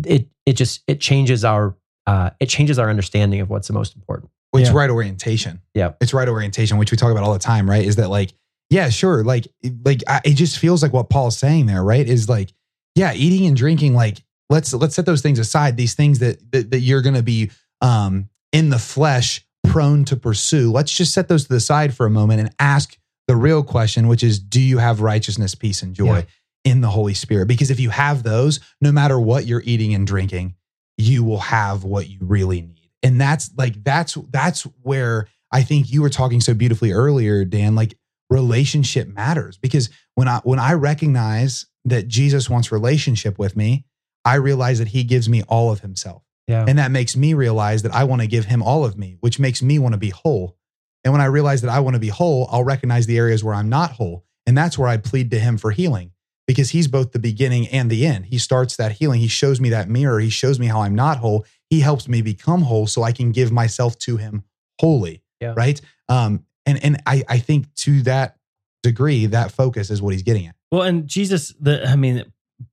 it 0.05 0.29
it 0.47 0.53
just 0.55 0.83
it 0.87 1.01
changes 1.01 1.45
our 1.45 1.75
uh, 2.07 2.31
it 2.41 2.47
changes 2.51 2.79
our 2.79 2.91
understanding 2.91 3.41
of 3.41 3.49
what's 3.51 3.67
the 3.67 3.73
most 3.75 3.97
important. 3.97 4.31
Well, 4.55 4.63
it's 4.63 4.71
Yeah. 4.71 4.77
right 4.79 4.89
orientation. 4.91 5.61
Yeah. 5.75 5.93
It's 6.01 6.15
right 6.15 6.29
orientation, 6.29 6.79
which 6.79 6.91
we 6.93 6.97
talk 6.97 7.11
about 7.11 7.25
all 7.25 7.33
the 7.35 7.39
time, 7.41 7.69
right? 7.69 7.85
Is 7.85 7.97
that 7.97 8.09
like, 8.09 8.33
yeah, 8.71 8.89
sure. 8.89 9.23
Like, 9.25 9.49
like 9.85 10.03
I, 10.07 10.21
it 10.25 10.35
just 10.35 10.59
feels 10.59 10.83
like 10.83 10.93
what 10.93 11.11
Paul's 11.11 11.37
saying 11.37 11.67
there, 11.67 11.85
right? 11.85 12.07
Is 12.09 12.29
like, 12.29 12.53
yeah, 12.95 13.13
eating 13.13 13.47
and 13.47 13.57
drinking, 13.57 13.95
like, 13.95 14.23
let's 14.49 14.73
let's 14.73 14.95
set 14.95 15.05
those 15.07 15.21
things 15.23 15.39
aside. 15.39 15.77
These 15.77 15.95
things 15.95 16.21
that 16.21 16.53
that, 16.53 16.71
that 16.71 16.79
you're 16.81 17.03
gonna 17.03 17.23
be 17.23 17.51
um 17.83 18.29
in 18.53 18.71
the 18.71 18.79
flesh 18.79 19.45
prone 19.67 20.05
to 20.07 20.17
pursue. 20.17 20.71
Let's 20.71 20.93
just 20.93 21.13
set 21.13 21.27
those 21.29 21.45
to 21.45 21.49
the 21.53 21.61
side 21.61 21.95
for 21.95 22.07
a 22.07 22.11
moment 22.11 22.41
and 22.41 22.51
ask 22.61 22.97
the 23.27 23.35
real 23.37 23.63
question, 23.65 24.07
which 24.07 24.23
is, 24.23 24.39
do 24.39 24.61
you 24.61 24.79
have 24.79 25.01
righteousness, 25.01 25.55
peace, 25.55 25.83
and 25.83 25.95
joy? 25.95 26.19
Yeah. 26.19 26.23
in 26.65 26.81
the 26.81 26.89
Holy 26.89 27.13
Spirit. 27.13 27.47
Because 27.47 27.71
if 27.71 27.79
you 27.79 27.91
have 27.91 28.23
those, 28.23 28.59
no 28.81 28.91
matter 28.93 29.21
what 29.21 29.45
you're 29.47 29.63
eating 29.67 29.95
and 29.95 30.07
drinking, 30.07 30.55
you 30.97 31.23
will 31.23 31.39
have 31.41 31.85
what 31.85 32.09
you 32.09 32.17
really 32.23 32.63
need. 32.63 32.84
And 33.05 33.21
that's 33.21 33.51
like 33.57 33.85
that's 33.85 34.15
that's 34.31 34.63
where 34.83 35.29
I 35.53 35.63
think 35.63 35.93
you 35.93 36.03
were 36.03 36.11
talking 36.11 36.41
so 36.41 36.55
beautifully 36.55 36.91
earlier, 36.91 37.45
Dan, 37.45 37.77
like 37.77 37.97
relationship 38.31 39.07
matters. 39.09 39.59
Because 39.59 39.91
when 40.15 40.27
I 40.27 40.41
when 40.43 40.59
I 40.59 40.73
recognize 40.73 41.67
that 41.85 42.09
Jesus 42.09 42.51
wants 42.51 42.73
relationship 42.73 43.39
with 43.39 43.57
me, 43.57 43.85
I 44.25 44.37
realize 44.37 44.79
that 44.79 44.89
he 44.89 45.05
gives 45.05 45.29
me 45.29 45.43
all 45.43 45.71
of 45.71 45.81
himself. 45.81 46.23
Yeah. 46.49 46.65
And 46.67 46.79
that 46.79 46.91
makes 46.91 47.17
me 47.17 47.35
realize 47.35 47.83
that 47.83 47.95
I 47.95 48.05
want 48.05 48.23
to 48.23 48.27
give 48.27 48.47
him 48.47 48.63
all 48.63 48.85
of 48.85 48.99
me, 48.99 49.17
which 49.21 49.39
makes 49.39 49.63
me 49.63 49.79
want 49.79 49.93
to 49.93 49.99
be 49.99 50.11
whole. 50.11 50.57
And 51.05 51.13
when 51.13 51.21
I 51.21 51.27
realize 51.27 51.63
that 51.63 51.71
I 51.71 51.81
want 51.81 51.95
to 51.95 52.01
be 52.01 52.09
whole, 52.09 52.49
I'll 52.51 52.65
recognize 52.65 53.07
the 53.07 53.19
areas 53.19 53.45
where 53.45 53.55
I'm 53.55 53.69
not 53.69 53.93
whole. 53.93 54.25
And 54.47 54.57
that's 54.57 54.79
where 54.79 54.89
I 54.89 54.97
plead 54.97 55.31
to 55.31 55.39
him 55.39 55.59
for 55.59 55.71
healing 55.71 56.13
because 56.47 56.71
he's 56.71 56.89
both 56.89 57.13
the 57.13 57.19
beginning 57.19 57.69
and 57.69 57.91
the 57.91 58.07
end. 58.07 58.27
He 58.27 58.39
starts 58.39 58.77
that 58.77 58.93
healing. 58.93 59.21
He 59.21 59.29
shows 59.29 59.61
me 59.61 59.71
that 59.71 59.89
mirror. 59.89 60.21
He 60.21 60.31
shows 60.31 60.59
me 60.59 60.67
how 60.67 60.81
I'm 60.83 60.95
not 60.95 61.19
whole. 61.19 61.45
He 61.75 61.81
helps 61.81 62.07
me 62.09 62.23
become 62.23 62.63
whole 62.63 62.87
so 62.87 63.03
I 63.03 63.11
can 63.11 63.33
give 63.33 63.51
myself 63.51 63.99
to 64.01 64.17
him 64.17 64.45
wholly. 64.81 65.23
Yeah. 65.41 65.55
Right. 65.57 65.81
Um, 66.09 66.45
and 66.65 66.79
and 66.85 67.03
I, 67.05 67.25
I 67.29 67.39
think 67.41 67.75
to 67.87 68.03
that 68.03 68.37
degree, 68.85 69.27
that 69.27 69.51
focus 69.51 69.91
is 69.91 70.01
what 70.01 70.13
he's 70.13 70.23
getting 70.23 70.47
at. 70.47 70.55
Well, 70.71 70.83
and 70.83 71.09
Jesus, 71.09 71.53
the 71.59 71.85
I 71.85 71.97
mean, 71.97 72.25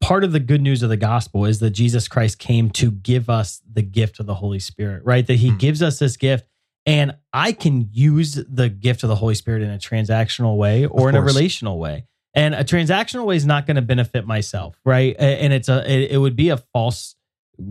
part 0.01 0.23
of 0.23 0.33
the 0.33 0.39
good 0.39 0.61
news 0.61 0.83
of 0.83 0.89
the 0.89 0.97
gospel 0.97 1.45
is 1.45 1.57
that 1.61 1.71
Jesus 1.71 2.07
Christ 2.07 2.37
came 2.37 2.69
to 2.71 2.91
give 2.91 3.27
us 3.27 3.63
the 3.73 3.81
gift 3.81 4.19
of 4.19 4.27
the 4.27 4.35
Holy 4.35 4.59
Spirit, 4.59 5.01
right? 5.03 5.25
That 5.25 5.37
he 5.37 5.49
Hmm. 5.49 5.57
gives 5.57 5.81
us 5.81 5.97
this 5.97 6.15
gift. 6.15 6.45
And 6.85 7.15
I 7.33 7.53
can 7.53 7.89
use 7.91 8.35
the 8.35 8.69
gift 8.69 9.01
of 9.01 9.09
the 9.09 9.15
Holy 9.15 9.33
Spirit 9.35 9.63
in 9.63 9.71
a 9.71 9.79
transactional 9.79 10.57
way 10.57 10.85
or 10.85 11.09
in 11.09 11.15
a 11.15 11.21
relational 11.21 11.79
way. 11.79 12.05
And 12.35 12.53
a 12.53 12.63
transactional 12.63 13.25
way 13.25 13.35
is 13.35 13.45
not 13.47 13.65
going 13.65 13.75
to 13.75 13.81
benefit 13.81 14.27
myself, 14.27 14.79
right? 14.85 15.15
And 15.17 15.51
it's 15.53 15.69
a 15.69 15.91
it, 15.91 16.11
it 16.11 16.17
would 16.17 16.35
be 16.35 16.49
a 16.49 16.57
false 16.57 17.15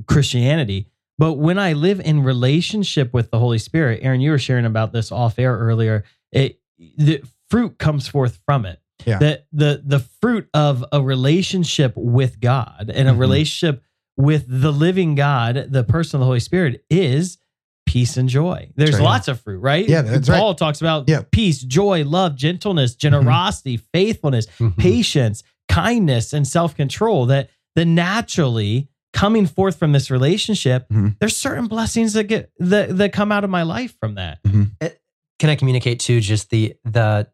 Christianity. 0.06 0.88
But 1.20 1.34
when 1.34 1.58
I 1.58 1.74
live 1.74 2.00
in 2.00 2.22
relationship 2.24 3.12
with 3.12 3.30
the 3.30 3.38
Holy 3.38 3.58
Spirit, 3.58 4.00
Aaron, 4.02 4.22
you 4.22 4.30
were 4.30 4.38
sharing 4.38 4.64
about 4.64 4.90
this 4.94 5.12
off 5.12 5.38
air 5.38 5.54
earlier. 5.54 6.02
It 6.32 6.58
the 6.96 7.22
fruit 7.50 7.76
comes 7.78 8.08
forth 8.08 8.40
from 8.46 8.64
it. 8.64 8.80
Yeah. 9.04 9.18
The 9.18 9.42
the 9.52 9.82
the 9.84 9.98
fruit 10.22 10.48
of 10.54 10.82
a 10.92 11.02
relationship 11.02 11.92
with 11.94 12.40
God 12.40 12.90
and 12.94 13.06
a 13.06 13.12
Mhm. 13.12 13.18
relationship 13.18 13.84
with 14.16 14.46
the 14.48 14.72
living 14.72 15.14
God, 15.14 15.66
the 15.68 15.84
person 15.84 16.16
of 16.16 16.20
the 16.20 16.26
Holy 16.26 16.40
Spirit, 16.40 16.84
is 16.88 17.36
peace 17.84 18.16
and 18.16 18.28
joy. 18.30 18.70
There's 18.76 18.94
right. 18.94 19.02
lots 19.02 19.28
of 19.28 19.40
fruit, 19.42 19.58
right? 19.58 19.86
Yeah, 19.86 20.00
that's 20.00 20.26
right. 20.28 20.38
Paul 20.38 20.54
talks 20.54 20.80
about 20.80 21.06
Yeah. 21.06 21.22
peace, 21.30 21.60
joy, 21.62 22.02
love, 22.04 22.34
gentleness, 22.34 22.94
generosity, 22.94 23.76
faithfulness, 23.92 24.46
Mhm. 24.58 24.78
patience, 24.78 25.42
kindness, 25.68 26.32
and 26.32 26.48
self 26.48 26.74
control. 26.74 27.26
That 27.26 27.50
the 27.76 27.84
naturally 27.84 28.88
coming 29.12 29.46
forth 29.46 29.76
from 29.78 29.92
this 29.92 30.10
relationship, 30.10 30.88
Mhm. 30.88 31.16
there's 31.20 31.36
certain 31.36 31.66
blessings 31.66 32.12
that 32.14 32.24
get 32.24 32.50
that 32.58 32.96
that 32.98 33.12
come 33.12 33.32
out 33.32 33.44
of 33.44 33.50
my 33.50 33.62
life 33.62 33.94
from 34.00 34.14
that. 34.14 34.38
Can 34.44 35.48
I 35.48 35.54
communicate 35.56 36.00
too 36.00 36.20
just 36.20 36.50
the 36.50 36.74
the 36.84 37.28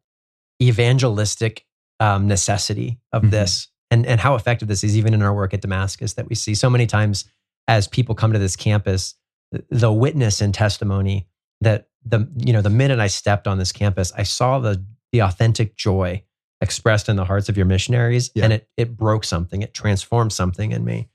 evangelistic 0.62 1.64
um, 2.00 2.26
necessity 2.28 2.98
of 3.12 3.22
Mhm. 3.22 3.30
this 3.30 3.68
and 3.90 4.04
and 4.06 4.20
how 4.20 4.34
effective 4.34 4.68
this 4.68 4.84
is 4.84 4.96
even 4.96 5.14
in 5.14 5.22
our 5.22 5.34
work 5.34 5.54
at 5.54 5.60
Damascus 5.62 6.12
that 6.14 6.28
we 6.28 6.34
see 6.34 6.54
so 6.54 6.68
many 6.68 6.86
times 6.86 7.24
as 7.68 7.88
people 7.88 8.14
come 8.14 8.32
to 8.32 8.38
this 8.38 8.54
campus 8.56 9.14
the 9.70 9.92
witness 9.92 10.40
and 10.40 10.52
testimony 10.52 11.26
that 11.62 11.88
the 12.04 12.28
you 12.36 12.52
know 12.52 12.60
the 12.62 12.70
minute 12.70 12.98
I 13.00 13.06
stepped 13.06 13.46
on 13.46 13.58
this 13.58 13.72
campus 13.72 14.12
I 14.16 14.24
saw 14.24 14.58
the 14.58 14.84
the 15.12 15.20
authentic 15.20 15.76
joy 15.76 16.22
expressed 16.60 17.08
in 17.08 17.16
the 17.16 17.24
hearts 17.24 17.48
of 17.48 17.56
your 17.56 17.66
missionaries 17.66 18.30
Yeah. 18.34 18.44
and 18.44 18.52
it 18.52 18.68
it 18.76 18.96
broke 18.96 19.24
something 19.24 19.62
it 19.62 19.72
transformed 19.72 20.32
something 20.32 20.72
in 20.72 20.84
me 20.84 21.08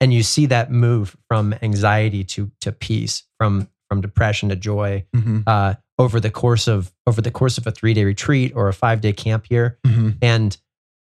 and 0.00 0.12
you 0.12 0.22
see 0.22 0.46
that 0.46 0.70
move 0.70 1.16
from 1.28 1.54
anxiety 1.62 2.24
to 2.24 2.50
to 2.60 2.72
peace 2.72 3.22
from 3.38 3.68
from 3.88 4.00
depression 4.00 4.48
to 4.48 4.56
joy 4.56 5.04
Mhm. 5.14 5.44
uh, 5.46 5.74
over 5.98 6.18
the 6.20 6.30
course 6.30 6.66
of 6.68 6.92
over 7.06 7.20
the 7.22 7.30
course 7.30 7.56
of 7.58 7.66
a 7.66 7.70
three 7.70 7.94
day 7.94 8.04
retreat 8.04 8.52
or 8.54 8.68
a 8.68 8.72
five 8.74 9.00
day 9.00 9.12
camp 9.12 9.46
here, 9.48 9.78
Mhm. 9.86 10.16
and 10.20 10.56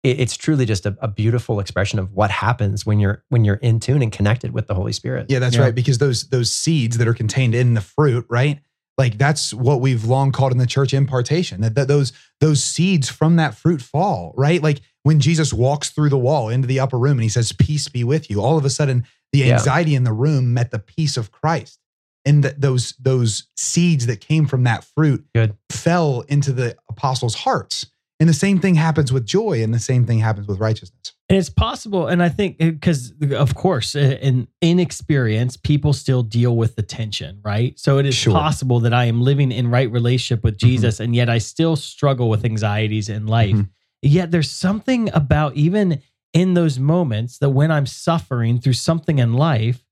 it, 0.03 0.21
it's 0.21 0.37
truly 0.37 0.65
just 0.67 0.87
a, 0.87 0.97
a 1.01 1.09
beautiful 1.09 1.59
expression 1.59 1.99
of 1.99 2.13
what 2.13 2.31
happens 2.31 2.85
when 2.87 3.01
you're 3.01 3.25
when 3.31 3.45
you're 3.45 3.57
in 3.57 3.81
tune 3.81 4.03
and 4.03 4.13
connected 4.13 4.53
with 4.53 4.67
the 4.69 4.75
Holy 4.75 4.93
Spirit. 4.93 5.27
Yeah, 5.29 5.39
that's 5.41 5.57
Yeah. 5.57 5.63
right. 5.63 5.75
Because 5.75 5.99
those 5.99 6.29
those 6.29 6.53
seeds 6.53 6.99
that 6.99 7.09
are 7.09 7.15
contained 7.15 7.55
in 7.55 7.75
the 7.75 7.81
fruit, 7.81 8.27
right? 8.29 8.61
Like 8.99 9.19
that's 9.19 9.53
what 9.53 9.81
we've 9.81 10.05
long 10.05 10.33
called 10.33 10.53
in 10.53 10.59
the 10.59 10.67
church 10.67 10.95
impartation. 10.95 11.61
That, 11.61 11.75
that 11.75 11.89
those 11.89 12.13
those 12.41 12.65
seeds 12.65 13.09
from 13.09 13.37
that 13.37 13.55
fruit 13.55 13.83
fall, 13.83 14.33
right? 14.37 14.63
Like 14.63 14.81
when 15.03 15.21
Jesus 15.21 15.53
walks 15.53 15.91
through 15.91 16.09
the 16.09 16.19
wall 16.19 16.49
into 16.49 16.67
the 16.67 16.81
upper 16.81 16.99
room 16.99 17.13
and 17.13 17.23
he 17.23 17.29
says, 17.29 17.53
"Peace 17.53 17.89
be 17.89 18.05
with 18.05 18.31
you." 18.31 18.41
All 18.41 18.57
of 18.57 18.65
a 18.65 18.71
sudden, 18.71 19.05
the 19.33 19.41
Yeah. 19.41 19.55
anxiety 19.55 19.95
in 19.95 20.05
the 20.05 20.13
room 20.13 20.55
met 20.55 20.71
the 20.71 20.79
peace 20.79 21.17
of 21.17 21.31
Christ, 21.31 21.79
and 22.25 22.43
that 22.43 22.61
those 22.61 22.95
those 22.99 23.45
seeds 23.57 24.07
that 24.07 24.21
came 24.21 24.47
from 24.47 24.65
that 24.65 24.85
fruit 24.85 25.27
Good. 25.35 25.57
fell 25.71 26.23
into 26.23 26.53
the 26.53 26.77
apostles' 26.89 27.35
hearts. 27.35 27.87
And 28.19 28.29
the 28.29 28.35
same 28.35 28.61
thing 28.61 28.77
happens 28.77 29.13
with 29.13 29.27
joy, 29.27 29.63
and 29.63 29.75
the 29.75 29.79
same 29.79 30.07
thing 30.07 30.21
happens 30.21 30.47
with 30.47 30.59
righteousness. 30.59 31.13
And 31.29 31.37
it's 31.37 31.51
possible, 31.51 32.07
and 32.07 32.23
I 32.23 32.29
think 32.31 32.57
because 32.59 33.13
of 33.33 33.55
course, 33.55 33.95
uh, 33.95 34.17
in 34.23 34.49
inexperience, 34.63 35.57
people 35.57 35.93
still 35.93 36.23
deal 36.23 36.57
with 36.57 36.77
the 36.77 36.83
tension, 36.83 37.41
right? 37.45 37.79
So 37.79 37.99
it 37.99 38.07
is 38.07 38.15
Sure. 38.15 38.33
possible 38.33 38.81
that 38.81 38.95
I 38.95 39.05
am 39.05 39.21
living 39.21 39.53
in 39.53 39.69
right 39.69 39.91
relationship 39.91 40.45
with 40.45 40.57
Jesus, 40.57 40.99
and 41.01 41.15
yet 41.15 41.29
I 41.29 41.39
still 41.39 41.77
struggle 41.77 42.31
with 42.31 42.45
anxieties 42.45 43.09
in 43.09 43.27
life. 43.27 43.55
Mhm. 43.57 43.69
Yet 44.03 44.31
there's 44.31 44.51
something 44.51 45.11
about 45.13 45.57
even 45.57 46.01
in 46.33 46.55
those 46.55 46.79
moments 46.79 47.39
that 47.39 47.51
when 47.51 47.71
I'm 47.71 47.87
suffering 47.87 48.61
through 48.61 48.75
something 48.75 49.19
in 49.19 49.33
life, 49.35 49.85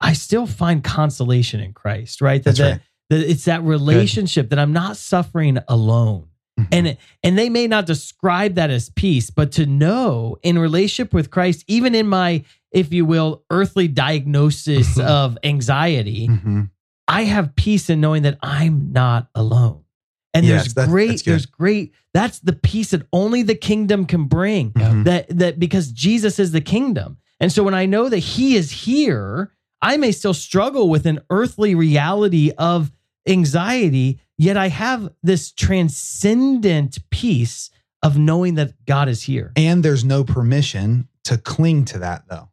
I 0.00 0.12
still 0.14 0.46
find 0.46 0.82
consolation 0.82 1.60
in 1.60 1.72
Christ, 1.72 2.20
right? 2.20 2.42
That, 2.42 2.56
That's 2.56 2.58
that, 2.58 2.70
right. 2.70 2.80
that 3.10 3.30
it's 3.30 3.44
that 3.44 3.62
relationship 3.62 4.50
that 4.50 4.58
I'm 4.58 4.72
not 4.72 4.96
suffering 4.96 5.58
alone. 5.68 6.26
Mhm. 6.60 6.68
And 6.72 6.96
and 7.22 7.38
they 7.38 7.48
may 7.48 7.66
not 7.66 7.86
describe 7.86 8.54
that 8.54 8.70
as 8.70 8.88
peace, 8.90 9.30
but 9.30 9.52
to 9.52 9.66
know 9.66 10.36
in 10.42 10.58
relationship 10.58 11.12
with 11.14 11.30
Christ, 11.30 11.64
even 11.68 11.94
in 11.94 12.06
my, 12.06 12.44
if 12.72 12.92
you 12.92 13.04
will, 13.04 13.42
earthly 13.50 13.88
diagnosis 13.88 14.98
of 14.98 15.36
anxiety, 15.44 16.28
Mhm. 16.28 16.70
I 17.08 17.24
have 17.24 17.56
peace 17.56 17.90
in 17.90 18.00
knowing 18.00 18.22
that 18.22 18.38
I'm 18.42 18.92
not 18.92 19.28
alone. 19.34 19.80
And 20.32 20.46
Yes, 20.46 20.62
there's 20.64 20.74
that's- 20.74 20.92
great, 20.92 21.08
that's 21.08 21.22
there's 21.22 21.46
great, 21.46 21.92
that's 22.14 22.38
the 22.38 22.52
peace 22.52 22.90
that 22.90 23.02
only 23.12 23.42
the 23.42 23.56
kingdom 23.56 24.04
can 24.06 24.24
bring. 24.24 24.70
Mhm. 24.72 25.04
That 25.04 25.26
that 25.38 25.58
because 25.58 25.90
Jesus 25.90 26.38
is 26.38 26.52
the 26.52 26.60
kingdom. 26.60 27.16
And 27.40 27.50
so 27.50 27.62
when 27.64 27.74
I 27.74 27.86
know 27.86 28.08
that 28.08 28.18
he 28.18 28.54
is 28.54 28.70
here, 28.70 29.50
I 29.82 29.96
may 29.96 30.12
still 30.12 30.34
struggle 30.34 30.88
with 30.90 31.06
an 31.06 31.20
earthly 31.30 31.74
reality 31.74 32.52
of 32.58 32.92
anxiety, 33.26 34.18
yet 34.40 34.56
I 34.56 34.68
have 34.68 35.10
this 35.22 35.52
transcendent 35.52 36.98
peace 37.10 37.70
of 38.02 38.16
knowing 38.16 38.54
that 38.54 38.72
God 38.86 39.08
is 39.08 39.22
here. 39.22 39.52
And 39.56 39.82
there's 39.84 40.04
no 40.04 40.24
permission 40.24 41.08
to 41.24 41.36
cling 41.36 41.84
to 41.86 41.98
that, 41.98 42.24
though. 42.28 42.48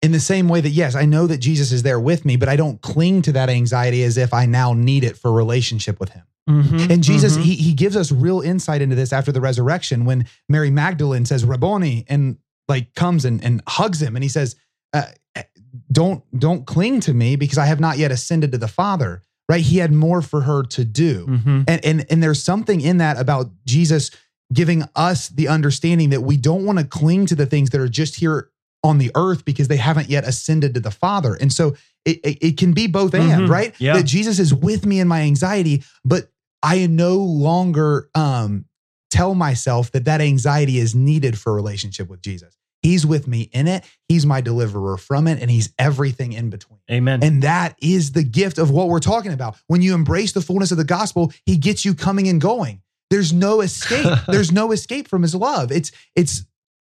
In 0.00 0.12
the 0.12 0.20
same 0.20 0.48
way 0.48 0.62
that, 0.62 0.70
yes, 0.70 0.94
I 0.94 1.04
know 1.04 1.26
that 1.26 1.38
Jesus 1.38 1.72
is 1.72 1.82
there 1.82 2.00
with 2.00 2.24
me, 2.24 2.36
but 2.36 2.48
I 2.48 2.56
don't 2.56 2.80
cling 2.80 3.20
to 3.22 3.32
that 3.32 3.50
anxiety 3.50 4.02
as 4.02 4.16
if 4.16 4.32
I 4.32 4.46
now 4.46 4.72
need 4.72 5.04
it 5.04 5.18
for 5.18 5.30
relationship 5.30 6.00
with 6.00 6.08
him. 6.08 6.24
Mhm, 6.48 6.90
And 6.90 7.02
Jesus, 7.04 7.36
mhm. 7.36 7.42
he, 7.42 7.54
he 7.56 7.74
gives 7.74 7.96
us 7.96 8.10
real 8.10 8.40
insight 8.40 8.80
into 8.80 8.96
this 8.96 9.12
after 9.12 9.30
the 9.30 9.42
resurrection 9.42 10.06
when 10.06 10.26
Mary 10.48 10.70
Magdalene 10.70 11.26
says, 11.26 11.44
Rabboni, 11.44 12.06
and 12.08 12.38
like 12.66 12.94
comes 12.94 13.26
and, 13.26 13.44
and 13.44 13.62
hugs 13.68 14.00
him. 14.00 14.16
And 14.16 14.22
he 14.22 14.30
says, 14.30 14.56
uh, 14.94 15.04
don't, 15.92 16.24
don't 16.36 16.66
cling 16.66 17.00
to 17.00 17.12
me 17.12 17.36
because 17.36 17.58
I 17.58 17.66
have 17.66 17.78
not 17.78 17.98
yet 17.98 18.10
ascended 18.10 18.52
to 18.52 18.58
the 18.58 18.68
Father, 18.68 19.22
right? 19.50 19.60
He 19.62 19.78
had 19.78 19.92
more 19.92 20.22
for 20.22 20.40
her 20.42 20.62
to 20.62 20.84
do. 20.84 21.26
Mhm. 21.26 21.64
And, 21.68 21.84
and 21.84 22.06
and 22.10 22.22
there's 22.22 22.42
something 22.42 22.80
in 22.80 22.98
that 22.98 23.18
about 23.18 23.50
Jesus 23.66 24.10
giving 24.52 24.84
us 24.96 25.28
the 25.28 25.48
understanding 25.48 26.10
that 26.10 26.22
we 26.22 26.36
don't 26.36 26.64
want 26.64 26.78
to 26.78 26.84
cling 26.84 27.26
to 27.26 27.34
the 27.34 27.46
things 27.46 27.70
that 27.70 27.80
are 27.80 27.88
just 27.88 28.16
here 28.16 28.48
on 28.82 28.98
the 28.98 29.10
earth 29.14 29.44
because 29.44 29.68
they 29.68 29.76
haven't 29.76 30.08
yet 30.08 30.24
ascended 30.24 30.74
to 30.74 30.80
the 30.80 30.90
Father. 30.90 31.34
And 31.34 31.52
so 31.52 31.76
it, 32.04 32.18
it, 32.24 32.38
it 32.40 32.56
can 32.58 32.72
be 32.72 32.86
both 32.86 33.12
and, 33.14 33.42
Mhm. 33.42 33.48
right? 33.48 33.74
Yeah. 33.78 33.94
That 33.96 34.04
Jesus 34.06 34.38
is 34.38 34.54
with 34.54 34.86
me 34.86 35.00
in 35.00 35.06
my 35.08 35.20
anxiety, 35.22 35.84
but 36.04 36.30
I 36.62 36.86
no 36.86 37.16
longer 37.16 38.08
um, 38.14 38.64
tell 39.10 39.34
myself 39.34 39.92
that 39.92 40.04
that 40.06 40.20
anxiety 40.20 40.78
is 40.78 40.94
needed 40.94 41.38
for 41.38 41.52
a 41.52 41.54
relationship 41.54 42.08
with 42.08 42.22
Jesus. 42.22 42.56
He's 42.82 43.04
with 43.04 43.28
me 43.28 43.42
in 43.52 43.68
it. 43.68 43.84
He's 44.08 44.24
my 44.24 44.40
deliverer 44.40 44.96
from 44.96 45.26
it, 45.26 45.40
and 45.40 45.50
he's 45.50 45.72
everything 45.78 46.32
in 46.32 46.48
between. 46.50 46.80
Amen. 46.90 47.22
And 47.22 47.42
that 47.42 47.76
is 47.80 48.12
the 48.12 48.22
gift 48.22 48.58
of 48.58 48.70
what 48.70 48.88
we're 48.88 49.00
talking 49.00 49.32
about. 49.32 49.56
When 49.66 49.82
you 49.82 49.94
embrace 49.94 50.32
the 50.32 50.40
fullness 50.40 50.70
of 50.70 50.78
the 50.78 50.84
gospel, 50.84 51.32
he 51.44 51.56
gets 51.56 51.84
you 51.84 51.94
coming 51.94 52.28
and 52.28 52.40
going. 52.40 52.80
There's 53.10 53.32
no 53.32 53.60
escape. 53.60 54.06
There's 54.28 54.52
no 54.52 54.72
escape 54.72 55.08
from 55.08 55.22
his 55.22 55.34
love. 55.34 55.70
It's 55.72 55.92
it's 56.14 56.44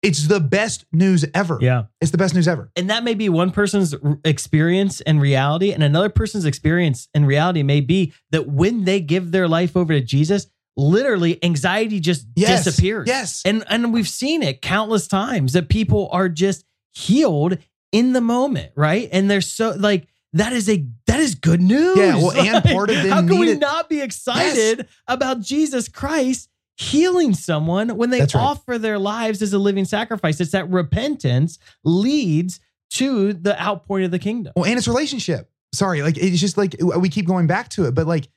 it's 0.02 0.28
the 0.28 0.38
best 0.38 0.84
news 0.92 1.24
ever. 1.32 1.58
yeah. 1.62 1.84
It's 2.00 2.10
the 2.10 2.18
best 2.18 2.34
news 2.34 2.46
ever. 2.46 2.70
And 2.76 2.90
that 2.90 3.04
may 3.04 3.14
be 3.14 3.30
one 3.30 3.50
person's 3.50 3.94
experience 4.24 5.00
and 5.00 5.20
reality, 5.20 5.72
and 5.72 5.82
another 5.82 6.10
person's 6.10 6.44
experience 6.44 7.08
and 7.14 7.26
reality 7.26 7.62
may 7.62 7.80
be 7.80 8.12
that 8.30 8.46
when 8.46 8.84
they 8.84 9.00
give 9.00 9.32
their 9.32 9.48
life 9.48 9.76
over 9.76 9.94
to 9.94 10.02
Jesus, 10.02 10.46
literally 10.76 11.42
anxiety 11.44 12.00
just 12.00 12.26
Yes. 12.36 12.64
disappears. 12.64 13.06
Yes. 13.06 13.42
And 13.44 13.64
and 13.68 13.92
we've 13.92 14.08
seen 14.08 14.42
it 14.42 14.62
countless 14.62 15.06
times 15.06 15.52
that 15.52 15.68
people 15.68 16.08
are 16.12 16.28
just 16.28 16.64
healed 16.92 17.58
in 17.92 18.12
the 18.12 18.20
moment, 18.20 18.72
right? 18.74 19.08
And 19.12 19.30
they're 19.30 19.40
so 19.40 19.74
like 19.78 20.08
that 20.32 20.52
is 20.52 20.68
a 20.68 20.84
that 21.06 21.20
is 21.20 21.36
good 21.36 21.60
news. 21.60 21.96
Yeah, 21.96 22.16
well, 22.16 22.32
and 22.36 22.64
part 22.64 22.90
of 22.90 22.96
them 22.96 23.08
how 23.08 23.20
can 23.26 23.38
we 23.38 23.54
not 23.54 23.88
be 23.88 24.00
excited 24.00 24.88
about 25.06 25.40
Jesus 25.40 25.88
Christ 25.88 26.48
healing 26.76 27.34
someone 27.34 27.96
when 27.96 28.10
they 28.10 28.20
right. 28.20 28.34
offer 28.34 28.78
their 28.78 28.98
lives 28.98 29.42
as 29.42 29.52
a 29.52 29.58
living 29.58 29.84
sacrifice? 29.84 30.40
It's 30.40 30.50
that 30.52 30.68
repentance 30.70 31.58
leads 31.84 32.58
to 32.90 33.32
the 33.32 33.60
outpouring 33.60 34.06
of 34.06 34.10
the 34.10 34.18
kingdom. 34.18 34.52
Well, 34.56 34.64
and 34.64 34.76
it's 34.76 34.88
relationship. 34.88 35.50
Sorry, 35.72 36.02
like 36.02 36.16
it's 36.16 36.40
just 36.40 36.56
like 36.56 36.76
we 36.98 37.08
keep 37.08 37.26
going 37.26 37.46
back 37.46 37.68
to 37.70 37.86
it, 37.86 37.94
but 37.94 38.06
like 38.06 38.28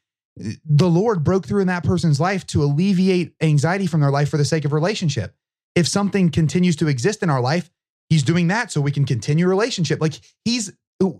the 0.65 0.89
Lord 0.89 1.23
broke 1.23 1.47
through 1.47 1.61
in 1.61 1.67
that 1.67 1.83
person's 1.83 2.19
life 2.19 2.45
to 2.47 2.63
alleviate 2.63 3.33
anxiety 3.41 3.87
from 3.87 4.01
their 4.01 4.11
life 4.11 4.29
for 4.29 4.37
the 4.37 4.45
sake 4.45 4.65
of 4.65 4.73
relationship. 4.73 5.35
If 5.75 5.87
something 5.87 6.29
continues 6.29 6.75
to 6.77 6.87
exist 6.87 7.23
in 7.23 7.29
our 7.29 7.41
life, 7.41 7.69
He's 8.09 8.23
doing 8.23 8.47
that 8.47 8.71
so 8.71 8.79
we 8.79 8.91
can 8.91 9.03
continue 9.03 9.47
relationship. 9.47 9.99
Like 9.99 10.19
He's 10.45 10.71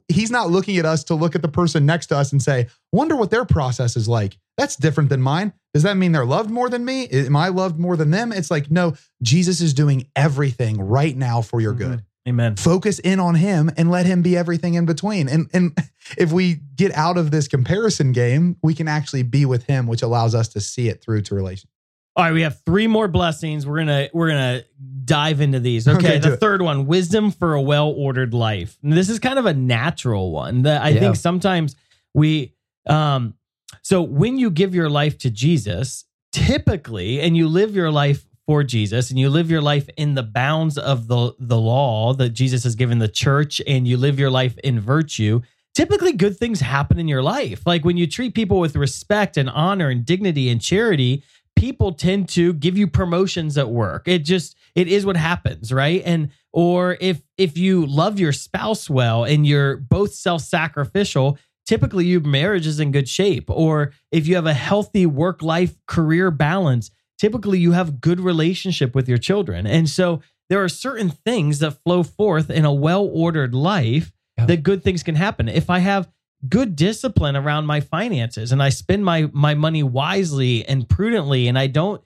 He's 0.08 0.32
not 0.32 0.50
looking 0.50 0.78
at 0.78 0.86
us 0.86 1.04
to 1.06 1.16
look 1.16 1.36
at 1.36 1.44
the 1.44 1.48
person 1.48 1.86
next 1.86 2.08
to 2.08 2.18
us 2.18 2.32
and 2.32 2.42
say, 2.42 2.68
"Wonder 2.92 3.16
what 3.16 3.30
their 3.30 3.46
process 3.46 3.96
is 3.96 4.08
like." 4.08 4.38
That's 4.58 4.76
different 4.76 5.10
than 5.10 5.22
mine. 5.22 5.54
Does 5.74 5.84
that 5.84 5.98
mean 5.98 6.12
they're 6.12 6.26
loved 6.26 6.50
more 6.50 6.70
than 6.70 6.84
me? 6.84 7.08
Am 7.10 7.36
I 7.36 7.50
loved 7.50 7.78
more 7.78 7.96
than 7.96 8.10
them? 8.10 8.32
It's 8.32 8.50
like, 8.50 8.72
no, 8.72 8.96
Jesus 9.22 9.62
is 9.62 9.76
doing 9.76 10.08
everything 10.16 10.82
right 10.82 11.16
now 11.16 11.44
for 11.44 11.62
your 11.62 11.74
mm-hmm. 11.74 11.92
good 11.92 12.04
Amen. 12.28 12.56
focus 12.58 13.00
in 13.00 13.20
on 13.20 13.36
him 13.36 13.72
and 13.78 13.90
let 13.90 14.06
him 14.06 14.22
be 14.22 14.36
everything 14.36 14.74
in 14.74 14.86
between. 14.86 15.30
And 15.30 15.50
and 15.54 15.78
if 16.18 16.32
we 16.32 16.56
get 16.76 16.92
out 16.94 17.18
of 17.18 17.32
this 17.32 17.48
comparison 17.48 18.12
game, 18.12 18.58
we 18.62 18.74
can 18.74 18.88
actually 18.88 19.24
be 19.24 19.46
with 19.46 19.64
him, 19.64 19.88
which 19.88 20.02
allows 20.02 20.36
us 20.36 20.48
to 20.50 20.60
see 20.60 20.90
it 20.90 21.02
through 21.02 21.22
to 21.24 21.36
relation. 21.36 21.70
All 22.16 22.24
right, 22.26 22.34
we 22.34 22.42
have 22.42 22.60
three 22.66 22.88
more 22.88 23.08
blessings. 23.08 23.66
We're 23.68 23.78
gonna 23.78 24.10
we're 24.14 24.30
gonna 24.30 24.64
dive 25.06 25.40
into 25.40 25.60
these. 25.60 25.88
Okay, 25.88 25.98
Okay, 25.98 26.18
the 26.18 26.34
it. 26.34 26.40
third 26.40 26.62
one, 26.64 26.86
wisdom 26.88 27.32
for 27.32 27.54
a 27.54 27.62
well 27.62 27.90
ordered 27.92 28.34
life. 28.34 28.78
And 28.84 28.92
this 28.94 29.08
is 29.10 29.20
kind 29.20 29.38
of 29.40 29.46
a 29.46 29.54
natural 29.54 30.32
one 30.32 30.64
that 30.64 30.82
I 30.82 30.90
Yeah. 30.90 31.00
think 31.00 31.16
sometimes 31.16 31.76
we 32.14 32.54
um 32.88 33.36
so 33.84 34.02
when 34.02 34.38
you 34.38 34.50
give 34.50 34.74
your 34.76 34.90
life 34.90 35.18
to 35.20 35.30
Jesus, 35.30 36.06
typically, 36.32 37.22
and 37.22 37.38
you 37.38 37.48
live 37.48 37.76
your 37.76 37.92
life 37.92 38.26
for 38.48 38.64
Jesus 38.64 39.12
and 39.12 39.20
you 39.20 39.30
live 39.30 39.52
your 39.52 39.62
life 39.62 39.90
in 39.98 40.16
the 40.16 40.24
bounds 40.24 40.78
of 40.78 41.08
the 41.08 41.34
the 41.38 41.60
law 41.60 42.14
that 42.14 42.30
Jesus 42.30 42.64
has 42.64 42.76
given 42.76 42.98
the 42.98 43.08
church 43.08 43.62
and 43.68 43.88
you 43.88 43.98
live 43.98 44.18
your 44.18 44.32
life 44.32 44.58
in 44.60 44.80
virtue, 44.80 45.42
typically 45.76 46.14
good 46.14 46.38
things 46.38 46.62
happen 46.62 46.98
in 46.98 47.08
your 47.08 47.22
life. 47.22 47.62
Like 47.66 47.86
when 47.86 47.98
you 47.98 48.08
treat 48.08 48.34
people 48.34 48.60
with 48.60 48.76
respect 48.76 49.38
and 49.38 49.50
honor 49.50 49.90
and 49.90 50.06
dignity 50.06 50.50
and 50.50 50.62
charity, 50.62 51.24
people 51.56 51.92
tend 51.92 52.30
to 52.30 52.54
give 52.54 52.78
you 52.78 52.88
promotions 52.88 53.58
at 53.58 53.70
work. 53.70 54.08
It 54.08 54.20
just 54.20 54.56
it 54.76 54.88
is 54.88 55.06
what 55.06 55.18
happens, 55.18 55.74
right? 55.74 56.02
And 56.06 56.30
or 56.54 56.98
if 57.02 57.22
if 57.38 57.58
you 57.58 57.86
love 57.86 58.20
your 58.20 58.32
spouse 58.32 58.90
well 58.90 59.26
and 59.26 59.46
you're 59.46 59.78
both 59.78 60.14
self-sacrificial, 60.14 61.38
typically 61.66 62.06
your 62.06 62.22
marriage 62.22 62.66
is 62.66 62.80
in 62.80 62.94
good 62.94 63.10
shape. 63.10 63.50
Or 63.50 63.92
if 64.12 64.26
you 64.26 64.36
have 64.36 64.46
a 64.46 64.54
healthy 64.54 65.06
work-life 65.06 65.76
career 65.86 66.32
balance, 66.32 66.92
typically 67.18 67.60
you 67.60 67.72
have 67.74 68.00
good 68.02 68.20
relationship 68.20 68.94
with 68.96 69.08
your 69.10 69.18
children. 69.18 69.66
And 69.68 69.90
so 69.90 70.22
there 70.50 70.64
are 70.64 70.70
certain 70.70 71.10
things 71.10 71.60
that 71.60 71.72
flow 71.84 72.04
forth 72.04 72.50
in 72.50 72.64
a 72.66 72.74
well-ordered 72.74 73.54
life 73.54 74.14
Yeah. 74.38 74.46
that 74.46 74.64
good 74.64 74.84
things 74.84 75.04
can 75.04 75.16
happen. 75.16 75.50
If 75.50 75.70
I 75.70 75.80
have 75.80 76.08
good 76.48 76.76
discipline 76.76 77.36
around 77.36 77.66
my 77.66 77.80
finances 77.82 78.52
and 78.52 78.62
I 78.62 78.70
spend 78.70 79.04
my 79.04 79.28
my 79.34 79.56
money 79.56 79.82
wisely 79.84 80.64
and 80.68 80.88
prudently 80.88 81.48
and 81.48 81.58
I 81.58 81.66
don't 81.68 82.02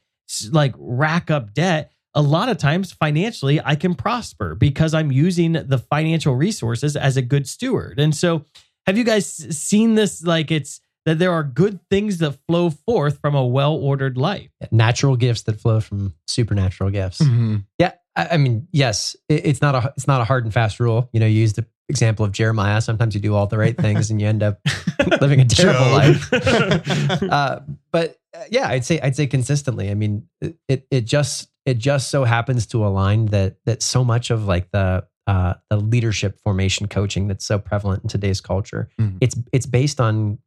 like 0.51 0.74
rack 0.78 1.30
up 1.30 1.53
debt, 1.53 1.91
a 2.16 2.22
lot 2.22 2.47
of 2.49 2.57
times 2.57 2.93
financially 2.93 3.59
I 3.64 3.76
can 3.76 3.93
prosper 3.93 4.55
because 4.55 4.93
I'm 4.93 5.12
using 5.12 5.51
the 5.53 5.78
financial 5.78 6.36
resources 6.36 6.95
as 6.95 7.18
a 7.18 7.22
good 7.22 7.47
steward. 7.47 7.99
And 7.99 8.16
so 8.16 8.45
have 8.88 8.97
you 8.97 9.03
guys 9.03 9.28
seen 9.57 9.95
this 9.95 10.24
like 10.24 10.49
it's 10.51 10.80
that 11.05 11.19
there 11.19 11.31
are 11.31 11.43
good 11.43 11.79
things 11.89 12.19
that 12.19 12.37
flow 12.47 12.69
forth 12.69 13.19
from 13.21 13.35
a 13.35 13.45
well-ordered 13.45 14.17
life? 14.17 14.49
Natural 14.71 15.15
gifts 15.15 15.43
that 15.43 15.59
flow 15.59 15.79
from 15.81 16.13
supernatural 16.27 16.89
gifts. 16.91 17.19
Mm-hmm. 17.19 17.57
Yeah, 17.79 17.93
I, 18.15 18.27
I 18.31 18.37
mean, 18.37 18.67
yes, 18.71 19.15
it, 19.29 19.45
it's 19.45 19.61
not 19.61 19.75
a 19.75 19.93
it's 19.97 20.07
not 20.07 20.21
a 20.21 20.23
hard 20.25 20.43
and 20.45 20.53
fast 20.53 20.79
rule. 20.79 21.09
You 21.13 21.19
know, 21.19 21.25
you 21.25 21.39
use 21.39 21.53
the 21.53 21.65
example 21.89 22.25
of 22.25 22.31
Jeremiah. 22.31 22.79
Sometimes 22.81 23.15
you 23.15 23.21
do 23.21 23.35
all 23.35 23.47
the 23.47 23.57
right 23.57 23.75
things 23.77 24.11
and 24.11 24.21
you 24.21 24.27
end 24.27 24.43
up 24.43 24.59
living 25.21 25.39
a 25.41 25.45
terrible 25.45 25.91
life. 25.91 26.29
Uh, 27.31 27.59
but 27.91 28.17
uh, 28.35 28.43
yeah, 28.49 28.67
I'd 28.67 28.85
say 28.85 28.99
I'd 29.01 29.15
say 29.15 29.27
consistently. 29.27 29.89
I 29.89 29.93
mean, 29.93 30.27
it- 30.41 30.57
it 30.67 30.87
it 30.91 31.05
just 31.05 31.49
it 31.65 31.77
just 31.77 32.09
so 32.09 32.23
happens 32.23 32.65
to 32.67 32.85
align 32.85 33.25
that 33.27 33.57
that 33.65 33.81
so 33.81 34.03
much 34.03 34.31
of 34.31 34.45
like 34.45 34.71
the 34.71 35.05
uh, 35.27 35.53
the 35.69 35.77
leadership 35.77 36.39
formation 36.43 36.87
coaching 36.87 37.27
that's 37.27 37.45
so 37.45 37.59
prevalent 37.59 38.03
in 38.03 38.09
today's 38.09 38.41
culture, 38.41 38.89
Mhm. 38.99 39.17
it's 39.21 39.35
it's 39.53 39.65
based 39.65 39.99
on 40.01 40.39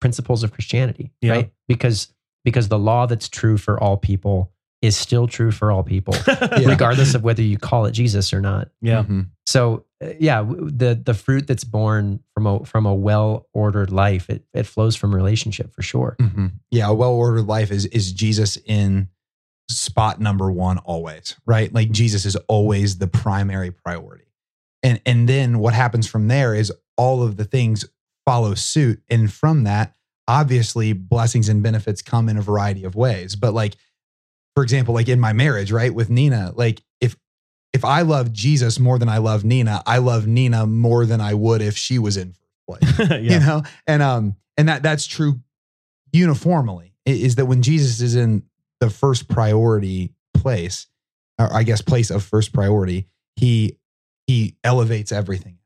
principles 0.00 0.42
of 0.42 0.52
Christianity, 0.52 1.12
Yeah. 1.20 1.32
right? 1.32 1.52
Because 1.66 2.12
because 2.44 2.68
the 2.68 2.78
law 2.78 3.06
that's 3.06 3.28
true 3.28 3.58
for 3.58 3.78
all 3.82 3.96
people 3.96 4.52
is 4.80 4.96
still 4.96 5.26
true 5.26 5.50
for 5.50 5.72
all 5.72 5.82
people, 5.82 6.14
Yeah. 6.28 6.68
regardless 6.68 7.14
of 7.14 7.24
whether 7.24 7.42
you 7.42 7.58
call 7.58 7.84
it 7.86 7.90
Jesus 7.92 8.32
or 8.32 8.40
not. 8.40 8.68
Yeah. 8.80 9.02
Mm-hmm. 9.02 9.22
So 9.46 9.84
uh, 10.02 10.10
yeah, 10.20 10.42
the 10.42 11.00
the 11.02 11.14
fruit 11.14 11.46
that's 11.46 11.64
born 11.64 12.20
from 12.34 12.46
a 12.46 12.64
from 12.64 12.86
a 12.86 12.94
well 12.94 13.48
ordered 13.52 13.90
life, 13.90 14.30
it 14.30 14.44
it 14.54 14.66
flows 14.66 14.94
from 14.96 15.14
relationship 15.14 15.74
for 15.74 15.82
sure. 15.82 16.16
Mm-hmm. 16.20 16.46
Yeah, 16.70 16.88
a 16.88 16.94
well 16.94 17.12
ordered 17.12 17.46
life 17.46 17.70
is 17.72 17.86
is 17.86 18.12
Jesus 18.12 18.56
in 18.64 19.08
spot 19.70 20.20
number 20.20 20.50
one 20.50 20.78
always, 20.78 21.36
right? 21.44 21.72
Like 21.74 21.90
Jesus 21.90 22.24
is 22.24 22.36
always 22.48 22.98
the 22.98 23.08
primary 23.08 23.70
priority. 23.72 24.24
And 24.82 25.00
and 25.04 25.28
then 25.28 25.58
what 25.58 25.74
happens 25.74 26.06
from 26.06 26.28
there 26.28 26.54
is 26.54 26.72
all 26.96 27.22
of 27.22 27.36
the 27.36 27.44
things 27.44 27.84
follow 28.28 28.54
suit. 28.54 29.02
And 29.08 29.32
from 29.32 29.64
that, 29.64 29.94
obviously 30.26 30.92
blessings 30.92 31.48
and 31.48 31.62
benefits 31.62 32.02
come 32.02 32.28
in 32.28 32.36
a 32.36 32.42
variety 32.42 32.84
of 32.84 32.94
ways. 32.94 33.36
But 33.36 33.54
like, 33.54 33.74
for 34.54 34.62
example, 34.62 34.94
like 34.94 35.08
in 35.08 35.20
my 35.20 35.32
marriage, 35.32 35.72
right, 35.72 35.94
with 35.94 36.10
Nina, 36.10 36.52
like 36.54 36.82
if 37.00 37.16
if 37.72 37.84
I 37.84 38.02
love 38.02 38.32
Jesus 38.32 38.78
more 38.78 38.98
than 38.98 39.08
I 39.08 39.18
love 39.18 39.44
Nina, 39.44 39.82
I 39.86 39.98
love 39.98 40.26
Nina 40.26 40.66
more 40.66 41.06
than 41.06 41.20
I 41.20 41.32
would 41.32 41.62
if 41.62 41.76
she 41.76 41.98
was 41.98 42.16
in 42.16 42.34
first 42.34 42.48
place 42.68 42.98
yeah. 43.10 43.16
you 43.18 43.40
know 43.40 43.62
and 43.86 44.02
um 44.02 44.36
and 44.56 44.68
that 44.68 44.82
that's 44.82 45.06
true 45.06 45.40
uniformly 46.12 46.94
is 47.04 47.36
that 47.36 47.46
when 47.46 47.62
jesus 47.62 48.00
is 48.00 48.14
in 48.14 48.42
the 48.80 48.90
first 48.90 49.28
priority 49.28 50.12
place 50.34 50.86
or 51.38 51.52
i 51.52 51.62
guess 51.62 51.80
place 51.80 52.10
of 52.10 52.22
first 52.22 52.52
priority 52.52 53.06
he 53.36 53.76
he 54.26 54.56
elevates 54.64 55.12
everything 55.12 55.57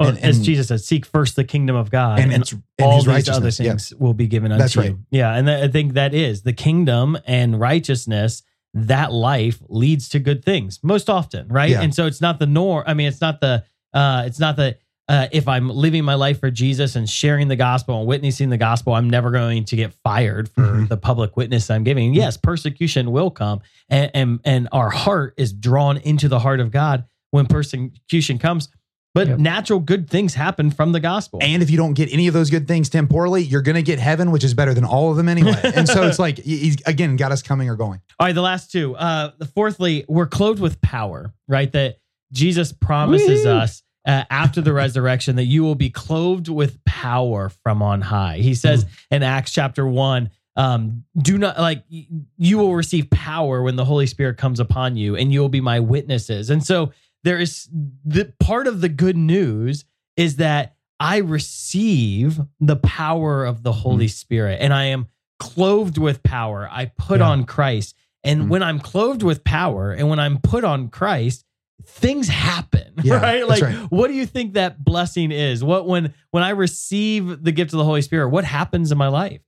Oh, 0.00 0.08
and, 0.08 0.18
as 0.18 0.40
Jesus 0.40 0.68
said, 0.68 0.80
seek 0.80 1.04
first 1.06 1.36
the 1.36 1.44
kingdom 1.44 1.76
of 1.76 1.90
God 1.90 2.18
and, 2.20 2.32
and, 2.32 2.42
it's 2.42 2.52
and 2.52 2.62
all 2.80 2.96
his 2.96 3.04
these 3.04 3.08
other 3.08 3.16
righteousness 3.16 3.60
yeah. 3.60 3.70
things 3.70 3.94
will 3.98 4.14
be 4.14 4.26
given 4.26 4.52
unto 4.52 4.62
That's 4.62 4.76
you. 4.76 4.98
Yeah, 5.10 5.34
and 5.34 5.46
that, 5.48 5.62
I 5.64 5.68
think 5.68 5.94
that 5.94 6.14
is 6.14 6.42
the 6.42 6.52
kingdom 6.52 7.16
and 7.26 7.60
righteousness. 7.60 8.42
That 8.74 9.10
life 9.10 9.58
leads 9.68 10.10
to 10.10 10.18
good 10.18 10.44
things 10.44 10.80
most 10.82 11.08
often, 11.08 11.48
right? 11.48 11.70
Yeah. 11.70 11.80
And 11.80 11.94
so 11.94 12.06
it's 12.06 12.20
not 12.20 12.38
the 12.38 12.46
norm. 12.46 12.84
I 12.86 12.92
mean, 12.92 13.08
it's 13.08 13.22
not 13.22 13.40
the. 13.40 13.64
Uh, 13.94 14.24
it's 14.26 14.38
not 14.38 14.56
the. 14.56 14.76
Uh, 15.08 15.28
if 15.30 15.46
I'm 15.48 15.70
living 15.70 16.04
my 16.04 16.14
life 16.14 16.40
for 16.40 16.50
Jesus 16.50 16.96
and 16.96 17.08
sharing 17.08 17.48
the 17.48 17.56
gospel 17.56 18.00
and 18.00 18.08
witnessing 18.08 18.50
the 18.50 18.58
gospel, 18.58 18.92
I'm 18.92 19.08
never 19.08 19.30
going 19.30 19.64
to 19.66 19.76
get 19.76 19.94
fired 20.02 20.48
for 20.48 20.62
Mhm. 20.62 20.88
the 20.88 20.96
public 20.96 21.36
witness 21.36 21.70
I'm 21.70 21.84
giving. 21.84 22.12
Yes, 22.12 22.36
persecution 22.36 23.12
will 23.12 23.30
come, 23.30 23.60
and, 23.88 24.10
and 24.12 24.40
and 24.44 24.68
our 24.72 24.90
heart 24.90 25.34
is 25.38 25.52
drawn 25.52 25.96
into 25.98 26.28
the 26.28 26.40
heart 26.40 26.60
of 26.60 26.70
God 26.70 27.04
when 27.30 27.46
persecution 27.46 28.38
comes. 28.38 28.68
But 29.16 29.28
Yep. 29.28 29.38
natural 29.38 29.80
good 29.80 30.08
things 30.08 30.34
happen 30.34 30.70
from 30.70 30.92
the 30.92 31.00
gospel. 31.00 31.38
and 31.42 31.62
if 31.62 31.70
you 31.70 31.76
don't 31.76 31.94
get 31.94 32.12
any 32.12 32.28
of 32.28 32.34
those 32.34 32.50
good 32.50 32.68
things 32.68 32.88
temporally 32.88 33.42
you're 33.42 33.62
gonna 33.62 33.82
get 33.82 33.98
heaven 33.98 34.30
which 34.30 34.44
is 34.44 34.54
better 34.54 34.74
than 34.74 34.84
all 34.84 35.10
of 35.10 35.16
them 35.16 35.28
anyway 35.28 35.58
and 35.74 35.88
so 35.88 36.06
it's 36.06 36.18
like 36.18 36.38
he's 36.38 36.76
again 36.86 37.16
got 37.16 37.32
us 37.32 37.42
coming 37.42 37.68
or 37.68 37.76
going 37.76 38.00
All 38.20 38.26
right, 38.26 38.34
the 38.34 38.42
last 38.42 38.70
two. 38.70 38.94
Uh, 38.96 39.30
the 39.38 39.46
fourthly, 39.46 40.04
we're 40.08 40.26
clothed 40.26 40.60
with 40.60 40.80
power, 40.82 41.32
right? 41.48 41.70
That 41.72 41.96
Jesus 42.32 42.72
promises 42.72 43.44
Woo! 43.44 43.52
us 43.52 43.82
uh, 44.06 44.24
after 44.30 44.60
the 44.60 44.72
resurrection 44.72 45.36
that 45.36 45.44
you 45.46 45.62
will 45.64 45.74
be 45.74 45.90
clothed 45.90 46.48
with 46.48 46.84
power 46.84 47.48
from 47.48 47.82
on 47.82 48.00
high. 48.02 48.36
He 48.38 48.54
says 48.54 48.86
in 49.10 49.22
Acts 49.22 49.52
chapter 49.52 49.86
one, 49.86 50.30
um, 50.56 51.04
do 51.20 51.36
not 51.38 51.58
like 51.58 51.84
you 51.88 52.58
will 52.58 52.74
receive 52.74 53.10
power 53.10 53.62
when 53.62 53.76
the 53.76 53.84
Holy 53.84 54.06
Spirit 54.06 54.36
comes 54.38 54.60
upon 54.60 54.96
you, 54.96 55.16
and 55.16 55.32
you 55.32 55.40
will 55.40 55.48
be 55.50 55.60
my 55.60 55.80
witnesses. 55.80 56.50
And 56.50 56.64
so 56.64 56.92
there 57.26 57.38
is 57.40 57.68
the 58.04 58.32
part 58.38 58.66
of 58.68 58.80
the 58.80 58.88
good 58.88 59.16
news 59.16 59.84
is 60.16 60.36
that 60.36 60.76
I 61.00 61.18
receive 61.18 62.40
the 62.60 62.76
power 62.76 63.44
of 63.44 63.62
the 63.62 63.72
Holy 63.72 64.08
Spirit, 64.08 64.58
and 64.62 64.72
I 64.72 64.84
am 64.84 65.08
clothed 65.40 65.98
with 65.98 66.22
power. 66.22 66.68
I 66.70 66.86
put 66.86 67.18
Yeah. 67.20 67.28
on 67.28 67.44
Christ. 67.44 67.94
And 68.24 68.42
Mhm. 68.44 68.48
when 68.48 68.62
I'm 68.62 68.78
clothed 68.80 69.22
with 69.22 69.44
power 69.44 69.92
and 69.92 70.08
when 70.08 70.18
I'm 70.18 70.38
put 70.38 70.64
on 70.64 70.88
Christ, 70.88 71.44
things 71.84 72.28
happen, 72.28 72.94
Yeah, 73.02 73.16
right? 73.20 73.46
Like 73.46 73.62
right. 73.62 73.76
what 73.90 74.08
do 74.08 74.14
you 74.14 74.24
think 74.26 74.54
that 74.54 74.82
blessing 74.84 75.30
is? 75.32 75.62
What 75.62 75.86
when 75.86 76.14
when 76.30 76.42
I 76.42 76.50
receive 76.50 77.42
the 77.44 77.52
gift 77.52 77.72
of 77.72 77.78
the 77.78 77.84
Holy 77.84 78.02
Spirit, 78.02 78.30
what 78.30 78.44
happens 78.44 78.90
in 78.90 78.98
my 78.98 79.08
life? 79.08 79.42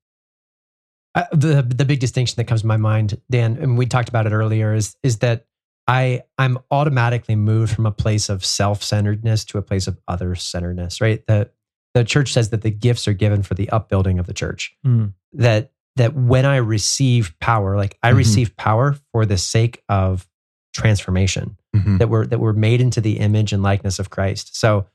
Uh, 1.14 1.24
the 1.32 1.62
the 1.62 1.84
big 1.86 1.98
distinction 2.00 2.36
that 2.36 2.44
comes 2.44 2.60
to 2.60 2.66
my 2.66 2.76
mind, 2.76 3.18
Dan, 3.30 3.56
and 3.60 3.78
we 3.78 3.86
talked 3.86 4.08
about 4.10 4.26
it 4.26 4.32
earlier, 4.32 4.74
is 4.74 4.96
is 5.02 5.18
that 5.18 5.46
I 5.88 6.22
I'm 6.36 6.58
automatically 6.70 7.34
moved 7.34 7.74
from 7.74 7.86
a 7.86 7.90
place 7.90 8.28
of 8.28 8.44
self 8.44 8.82
centeredness 8.82 9.44
to 9.46 9.58
a 9.58 9.62
place 9.62 9.86
of 9.86 9.98
other 10.06 10.34
centeredness. 10.34 11.00
Right. 11.00 11.26
The 11.26 11.50
the 11.94 12.04
church 12.04 12.32
says 12.32 12.50
that 12.50 12.62
the 12.62 12.70
gifts 12.70 13.08
are 13.08 13.14
given 13.14 13.42
for 13.42 13.54
the 13.54 13.68
upbuilding 13.70 14.18
of 14.18 14.26
the 14.26 14.34
church. 14.34 14.76
Mm. 14.86 15.14
That 15.32 15.72
that 15.96 16.14
when 16.14 16.44
I 16.46 16.56
receive 16.56 17.34
power, 17.40 17.76
like 17.76 17.98
I 18.02 18.12
Mhm. 18.12 18.16
receive 18.18 18.56
power 18.56 18.96
for 19.12 19.26
the 19.26 19.38
sake 19.38 19.82
of 19.88 20.28
transformation 20.74 21.56
Mhm. 21.74 21.98
that 21.98 22.08
we're 22.08 22.26
that 22.26 22.38
we're 22.38 22.52
made 22.52 22.80
into 22.80 23.00
the 23.00 23.18
image 23.18 23.52
and 23.52 23.62
likeness 23.62 23.98
of 23.98 24.10
Christ. 24.10 24.56
So, 24.56 24.86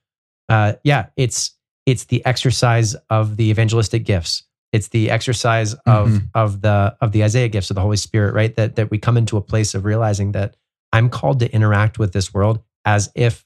uh, 0.49 0.73
yeah, 0.83 1.07
it's 1.17 1.51
it's 1.85 2.05
the 2.05 2.25
exercise 2.25 2.95
of 3.09 3.35
the 3.35 3.49
evangelistic 3.49 4.05
gifts. 4.05 4.43
It's 4.71 4.87
the 4.89 5.09
exercise 5.11 5.73
of 5.85 6.09
Mhm. 6.09 6.29
of 6.33 6.61
the 6.61 6.95
of 7.01 7.11
the 7.11 7.23
Isaiah 7.23 7.49
gifts 7.49 7.69
of 7.69 7.75
the 7.75 7.81
Holy 7.81 7.97
Spirit, 7.97 8.33
right? 8.33 8.55
That 8.55 8.75
that 8.75 8.91
we 8.91 8.97
come 8.99 9.17
into 9.17 9.37
a 9.37 9.41
place 9.41 9.73
of 9.75 9.83
realizing 9.85 10.31
that 10.33 10.55
I'm 10.93 11.09
called 11.09 11.39
to 11.39 11.51
interact 11.53 11.99
with 11.99 12.13
this 12.13 12.33
world 12.33 12.61
as 12.85 13.09
if 13.15 13.45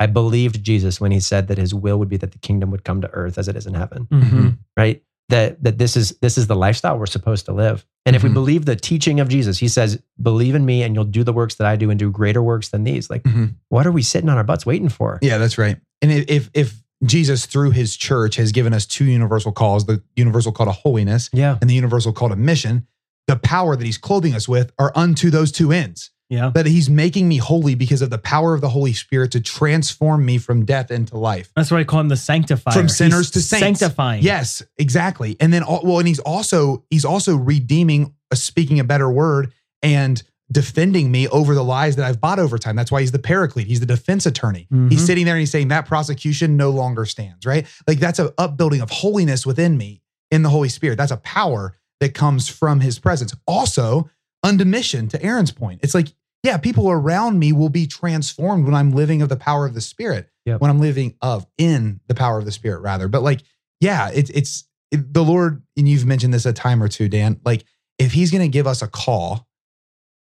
I 0.00 0.06
believed 0.06 0.62
Jesus 0.64 1.00
when 1.00 1.12
he 1.12 1.20
said 1.20 1.48
that 1.48 1.58
his 1.58 1.74
will 1.74 1.98
would 1.98 2.08
be 2.08 2.16
that 2.16 2.32
the 2.32 2.38
kingdom 2.38 2.70
would 2.70 2.84
come 2.84 3.00
to 3.02 3.10
earth 3.12 3.36
as 3.38 3.48
it 3.48 3.56
is 3.56 3.66
in 3.66 3.74
heaven 3.74 4.06
Mhm. 4.10 4.58
right 4.76 5.02
that 5.30 5.62
that 5.64 5.78
this 5.78 5.96
is 5.96 6.10
this 6.20 6.36
is 6.36 6.46
the 6.48 6.56
lifestyle 6.56 6.98
we're 6.98 7.06
supposed 7.06 7.46
to 7.46 7.52
live 7.52 7.86
and 8.04 8.14
if 8.14 8.22
we 8.22 8.28
Mhm. 8.28 8.34
believe 8.34 8.64
the 8.66 8.76
teaching 8.76 9.20
of 9.20 9.28
jesus 9.28 9.56
he 9.58 9.68
says 9.68 9.98
believe 10.20 10.54
in 10.54 10.66
me 10.66 10.82
and 10.82 10.94
you'll 10.94 11.04
do 11.04 11.24
the 11.24 11.32
works 11.32 11.54
that 11.54 11.66
i 11.66 11.76
do 11.76 11.88
and 11.88 11.98
do 11.98 12.10
greater 12.10 12.42
works 12.42 12.68
than 12.68 12.84
these 12.84 13.08
like 13.08 13.22
Mhm. 13.22 13.54
what 13.70 13.86
are 13.86 13.90
we 13.92 14.02
sitting 14.02 14.28
on 14.28 14.36
our 14.36 14.44
butts 14.44 14.66
waiting 14.66 14.90
for 14.90 15.18
Yeah, 15.22 15.38
that's 15.38 15.56
right. 15.56 15.78
And 16.02 16.12
if- 16.12 16.26
if 16.28 16.50
if 16.52 16.82
Jesus 17.04 17.46
through 17.46 17.70
his 17.70 17.96
church 17.96 18.36
has 18.36 18.52
given 18.52 18.72
us 18.74 18.84
two 18.86 19.04
universal 19.06 19.52
calls, 19.52 19.86
the 19.86 20.02
universal 20.16 20.52
call 20.52 20.66
to 20.66 20.72
holiness 20.72 21.30
yeah 21.32 21.56
and 21.60 21.68
the 21.70 21.74
universal 21.74 22.12
call 22.12 22.28
to 22.28 22.36
mission, 22.36 22.86
the 23.26 23.36
power 23.36 23.76
that 23.76 23.84
he's 23.84 23.98
clothing 23.98 24.34
us 24.34 24.46
with 24.46 24.72
are 24.78 24.92
unto 24.94 25.30
those 25.30 25.50
two 25.52 25.72
ends. 25.72 26.10
Yeah. 26.34 26.50
That 26.54 26.66
he's 26.66 26.90
making 26.90 27.28
me 27.28 27.36
holy 27.38 27.74
because 27.74 28.02
of 28.02 28.10
the 28.10 28.18
power 28.18 28.54
of 28.54 28.60
the 28.60 28.68
Holy 28.68 28.92
Spirit 28.92 29.32
to 29.32 29.40
transform 29.40 30.24
me 30.24 30.38
from 30.38 30.64
death 30.64 30.90
into 30.90 31.16
life. 31.16 31.50
That's 31.56 31.70
why 31.70 31.80
I 31.80 31.84
call 31.84 32.00
him 32.00 32.08
the 32.08 32.16
sanctifier. 32.16 32.74
From 32.74 32.88
sinners 32.88 33.26
He's 33.26 33.30
to 33.32 33.40
saints. 33.40 33.80
Sanctifying. 33.80 34.22
Yes, 34.22 34.62
exactly. 34.78 35.36
And 35.40 35.52
then 35.52 35.64
well, 35.66 35.98
and 35.98 36.08
he's 36.08 36.18
also 36.20 36.84
he's 36.90 37.04
also 37.04 37.36
redeeming, 37.36 38.14
uh, 38.30 38.34
speaking 38.36 38.80
a 38.80 38.84
better 38.84 39.10
word, 39.10 39.52
and 39.82 40.22
defending 40.52 41.10
me 41.10 41.26
over 41.28 41.54
the 41.54 41.64
lies 41.64 41.96
that 41.96 42.04
I've 42.04 42.20
bought 42.20 42.38
over 42.38 42.58
time. 42.58 42.76
That's 42.76 42.92
why 42.92 43.00
he's 43.00 43.12
the 43.12 43.18
paraclete. 43.18 43.66
He's 43.66 43.80
the 43.80 43.86
defense 43.86 44.26
attorney. 44.26 44.66
He's 44.90 45.00
Mhm. 45.02 45.06
sitting 45.06 45.24
there 45.24 45.34
and 45.34 45.40
he's 45.40 45.50
saying 45.50 45.68
that 45.68 45.86
prosecution 45.86 46.56
no 46.56 46.70
longer 46.70 47.06
stands. 47.06 47.46
Right? 47.46 47.66
Like 47.86 47.98
that's 47.98 48.18
a 48.18 48.32
upbuilding 48.36 48.80
of 48.82 48.90
holiness 48.90 49.46
within 49.46 49.78
me 49.78 50.02
in 50.30 50.42
the 50.42 50.50
Holy 50.50 50.68
Spirit. 50.68 50.96
That's 50.98 51.12
a 51.12 51.16
power 51.16 51.76
that 52.00 52.12
comes 52.12 52.48
from 52.48 52.80
His 52.80 52.98
presence. 52.98 53.34
Also, 53.46 54.10
unto 54.42 54.64
mission. 54.66 55.08
To 55.08 55.22
Aaron's 55.22 55.50
point, 55.50 55.80
it's 55.82 55.94
like 55.94 56.12
yeah, 56.44 56.58
people 56.58 56.90
around 56.90 57.38
me 57.38 57.52
will 57.52 57.70
be 57.70 57.86
transformed 57.86 58.66
when 58.66 58.74
I'm 58.74 58.92
living 58.92 59.22
of 59.22 59.28
the 59.28 59.36
power 59.36 59.66
of 59.66 59.74
the 59.74 59.80
Spirit. 59.80 60.28
Yep. 60.44 60.60
When 60.60 60.70
I'm 60.70 60.78
living 60.78 61.16
of 61.22 61.46
in 61.56 62.00
the 62.06 62.14
power 62.14 62.38
of 62.38 62.44
the 62.44 62.52
Spirit, 62.52 62.80
rather. 62.80 63.08
But 63.08 63.22
like 63.22 63.40
yeah, 63.80 64.10
it's 64.14 64.30
it's 64.30 64.64
it, 64.90 65.12
the 65.12 65.24
Lord, 65.24 65.62
and 65.76 65.88
you've 65.88 66.06
mentioned 66.06 66.32
this 66.32 66.46
a 66.46 66.52
time 66.52 66.82
or 66.82 66.88
two, 66.88 67.08
Dan. 67.08 67.40
Like, 67.44 67.64
if 67.98 68.12
He's 68.12 68.30
going 68.30 68.42
to 68.42 68.48
give 68.48 68.66
us 68.66 68.82
a 68.82 68.88
call, 68.88 69.48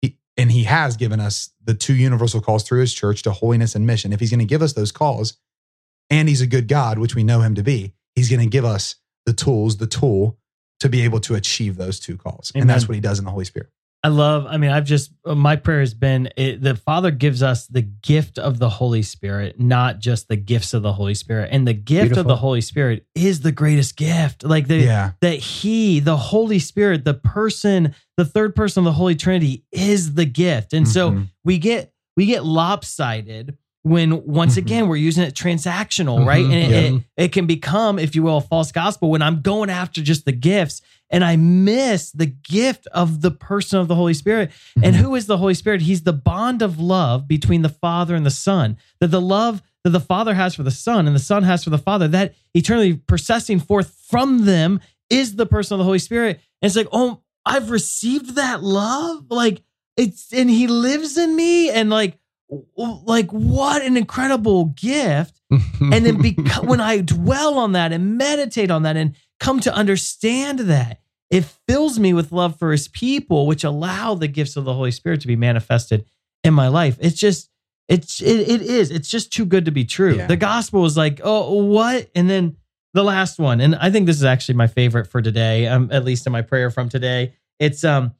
he, 0.02 0.18
and 0.36 0.50
He 0.50 0.64
has 0.64 0.96
given 0.96 1.20
us 1.20 1.50
the 1.64 1.74
two 1.74 1.94
universal 1.94 2.40
calls 2.40 2.64
through 2.64 2.80
His 2.80 2.92
church 2.92 3.22
to 3.22 3.32
holiness 3.32 3.74
and 3.74 3.86
mission. 3.86 4.12
If 4.12 4.20
He's 4.20 4.30
going 4.30 4.40
to 4.40 4.44
give 4.44 4.62
us 4.62 4.74
those 4.74 4.92
calls, 4.92 5.38
and 6.10 6.28
He's 6.28 6.40
a 6.40 6.46
good 6.46 6.68
God, 6.68 6.98
which 6.98 7.14
we 7.14 7.24
know 7.24 7.40
Him 7.40 7.54
to 7.54 7.62
be, 7.62 7.94
He's 8.14 8.28
going 8.28 8.40
to 8.40 8.46
give 8.46 8.64
us 8.64 8.96
the 9.24 9.32
tools, 9.32 9.78
the 9.78 9.86
tool 9.86 10.38
to 10.80 10.88
be 10.88 11.02
able 11.02 11.20
to 11.20 11.34
achieve 11.34 11.76
those 11.76 11.98
two 11.98 12.16
calls, 12.16 12.52
and 12.54 12.68
that's 12.68 12.88
what 12.88 12.94
He 12.94 13.00
does 13.00 13.18
in 13.18 13.24
the 13.24 13.30
Holy 13.30 13.44
Spirit. 13.44 13.70
I 14.04 14.08
love, 14.08 14.46
I 14.46 14.58
mean, 14.58 14.70
I've 14.70 14.84
just, 14.84 15.10
uh, 15.24 15.34
my 15.34 15.56
prayer 15.56 15.80
has 15.80 15.92
been 15.92 16.28
it, 16.36 16.62
the 16.62 16.76
Father 16.76 17.10
gives 17.10 17.42
us 17.42 17.66
the 17.66 17.82
gift 17.82 18.38
of 18.38 18.60
the 18.60 18.68
Holy 18.68 19.02
Spirit, 19.02 19.58
not 19.58 19.98
just 19.98 20.28
the 20.28 20.36
gifts 20.36 20.72
of 20.72 20.82
the 20.82 20.92
Holy 20.92 21.14
Spirit. 21.14 21.48
And 21.50 21.66
the 21.66 21.72
gift 21.74 22.16
of 22.16 22.26
the 22.28 22.36
Holy 22.36 22.60
Spirit 22.60 23.06
is 23.16 23.40
the 23.40 23.50
greatest 23.50 23.96
gift. 23.96 24.44
Like 24.44 24.68
the, 24.68 24.76
Yeah, 24.76 25.10
that 25.20 25.34
He, 25.40 25.98
the 25.98 26.16
Holy 26.16 26.60
Spirit, 26.60 27.04
the 27.04 27.14
person, 27.14 27.92
the 28.16 28.24
third 28.24 28.54
person 28.54 28.82
of 28.82 28.84
the 28.84 28.92
Holy 28.92 29.16
Trinity 29.16 29.64
is 29.72 30.14
the 30.14 30.26
gift. 30.26 30.72
And 30.72 30.86
so 30.86 31.10
Mhm. 31.12 31.26
we 31.44 31.58
get, 31.58 31.92
we 32.16 32.26
get 32.26 32.44
lopsided 32.44 33.56
when 33.82 34.24
once 34.26 34.54
Mhm. 34.54 34.58
again 34.58 34.88
we're 34.88 34.96
using 34.96 35.24
it 35.24 35.34
transactional, 35.34 36.24
right? 36.24 36.44
Mhm, 36.46 36.52
And 36.52 36.62
it, 36.62 36.70
yeah. 36.70 36.78
it, 36.98 37.02
it 37.16 37.32
can 37.32 37.46
become, 37.46 37.98
if 37.98 38.14
you 38.14 38.22
will, 38.22 38.36
a 38.38 38.40
false 38.40 38.70
gospel 38.70 39.10
when 39.10 39.22
I'm 39.22 39.40
going 39.40 39.70
after 39.70 40.02
just 40.02 40.24
the 40.24 40.32
gifts 40.32 40.82
and 41.10 41.24
I 41.24 41.36
miss 41.36 42.10
the 42.12 42.26
gift 42.26 42.86
of 42.92 43.20
the 43.22 43.30
person 43.30 43.78
of 43.78 43.88
the 43.88 43.94
Holy 43.94 44.14
Spirit. 44.14 44.50
And 44.82 44.94
Mhm. 44.94 44.98
who 45.00 45.14
is 45.14 45.26
the 45.26 45.38
Holy 45.38 45.54
Spirit? 45.54 45.82
He's 45.82 46.02
the 46.02 46.12
bond 46.12 46.62
of 46.62 46.78
love 46.78 47.26
between 47.26 47.62
the 47.62 47.68
Father 47.68 48.14
and 48.14 48.26
the 48.26 48.30
Son. 48.30 48.76
That 49.00 49.08
the 49.10 49.20
love 49.20 49.62
that 49.84 49.90
the 49.90 50.00
Father 50.00 50.34
has 50.34 50.54
for 50.54 50.62
the 50.64 50.70
Son 50.70 51.06
and 51.06 51.14
the 51.16 51.20
Son 51.20 51.44
has 51.44 51.64
for 51.64 51.70
the 51.70 51.78
Father, 51.78 52.08
that 52.08 52.34
eternally 52.54 52.94
processing 52.94 53.58
forth 53.60 53.96
from 54.10 54.44
them 54.44 54.80
is 55.08 55.36
the 55.36 55.46
person 55.46 55.74
of 55.74 55.78
the 55.78 55.84
Holy 55.84 55.98
Spirit. 56.00 56.40
And 56.60 56.68
it's 56.68 56.76
like, 56.76 56.88
oh, 56.92 57.20
I've 57.46 57.70
received 57.70 58.34
that 58.34 58.62
love. 58.62 59.24
Like 59.30 59.62
it's 59.96 60.32
and 60.32 60.50
he 60.50 60.66
lives 60.66 61.16
in 61.16 61.34
me. 61.34 61.70
And 61.70 61.88
like, 61.90 62.18
like 62.76 63.30
what 63.30 63.82
an 63.82 63.96
incredible 63.96 64.66
gift 64.66 65.40
and 65.50 65.92
then 66.04 66.18
beca- 66.18 66.64
when 66.66 66.80
I 66.80 67.00
dwell 67.00 67.58
on 67.58 67.72
that 67.72 67.92
and 67.92 68.16
meditate 68.18 68.70
on 68.70 68.82
that 68.82 68.96
and 68.96 69.14
come 69.40 69.60
to 69.60 69.74
understand 69.74 70.60
that, 70.60 71.00
it 71.30 71.44
fills 71.44 71.98
me 71.98 72.12
with 72.14 72.32
love 72.32 72.58
for 72.58 72.72
his 72.72 72.88
people, 72.88 73.46
which 73.46 73.62
allow 73.64 74.14
the 74.14 74.28
gifts 74.28 74.56
of 74.56 74.64
the 74.64 74.72
Holy 74.74 74.90
Spirit 74.90 75.20
to 75.20 75.26
be 75.26 75.36
manifested 75.36 76.04
in 76.42 76.54
my 76.54 76.68
life. 76.68 76.96
It's 77.00 77.18
just, 77.18 77.50
it's, 77.88 78.22
it, 78.22 78.48
it 78.48 78.62
is, 78.62 78.90
it's 78.90 79.08
just 79.08 79.32
too 79.32 79.44
good 79.44 79.66
to 79.66 79.70
be 79.70 79.84
true. 79.84 80.16
Yeah. 80.16 80.26
The 80.26 80.36
gospel 80.36 80.84
is 80.86 80.96
like, 80.96 81.20
oh, 81.22 81.62
what? 81.64 82.10
And 82.14 82.28
then 82.30 82.56
the 82.94 83.04
last 83.04 83.38
one, 83.38 83.60
and 83.60 83.74
I 83.76 83.90
think 83.90 84.06
this 84.06 84.16
is 84.16 84.24
actually 84.24 84.54
my 84.56 84.66
favorite 84.66 85.06
for 85.06 85.20
today, 85.20 85.66
um, 85.66 85.90
at 85.92 86.04
least 86.04 86.26
in 86.26 86.32
my 86.32 86.42
prayer 86.42 86.70
from 86.70 86.88
today. 86.88 87.34
It's, 87.58 87.84
um, 87.84 88.14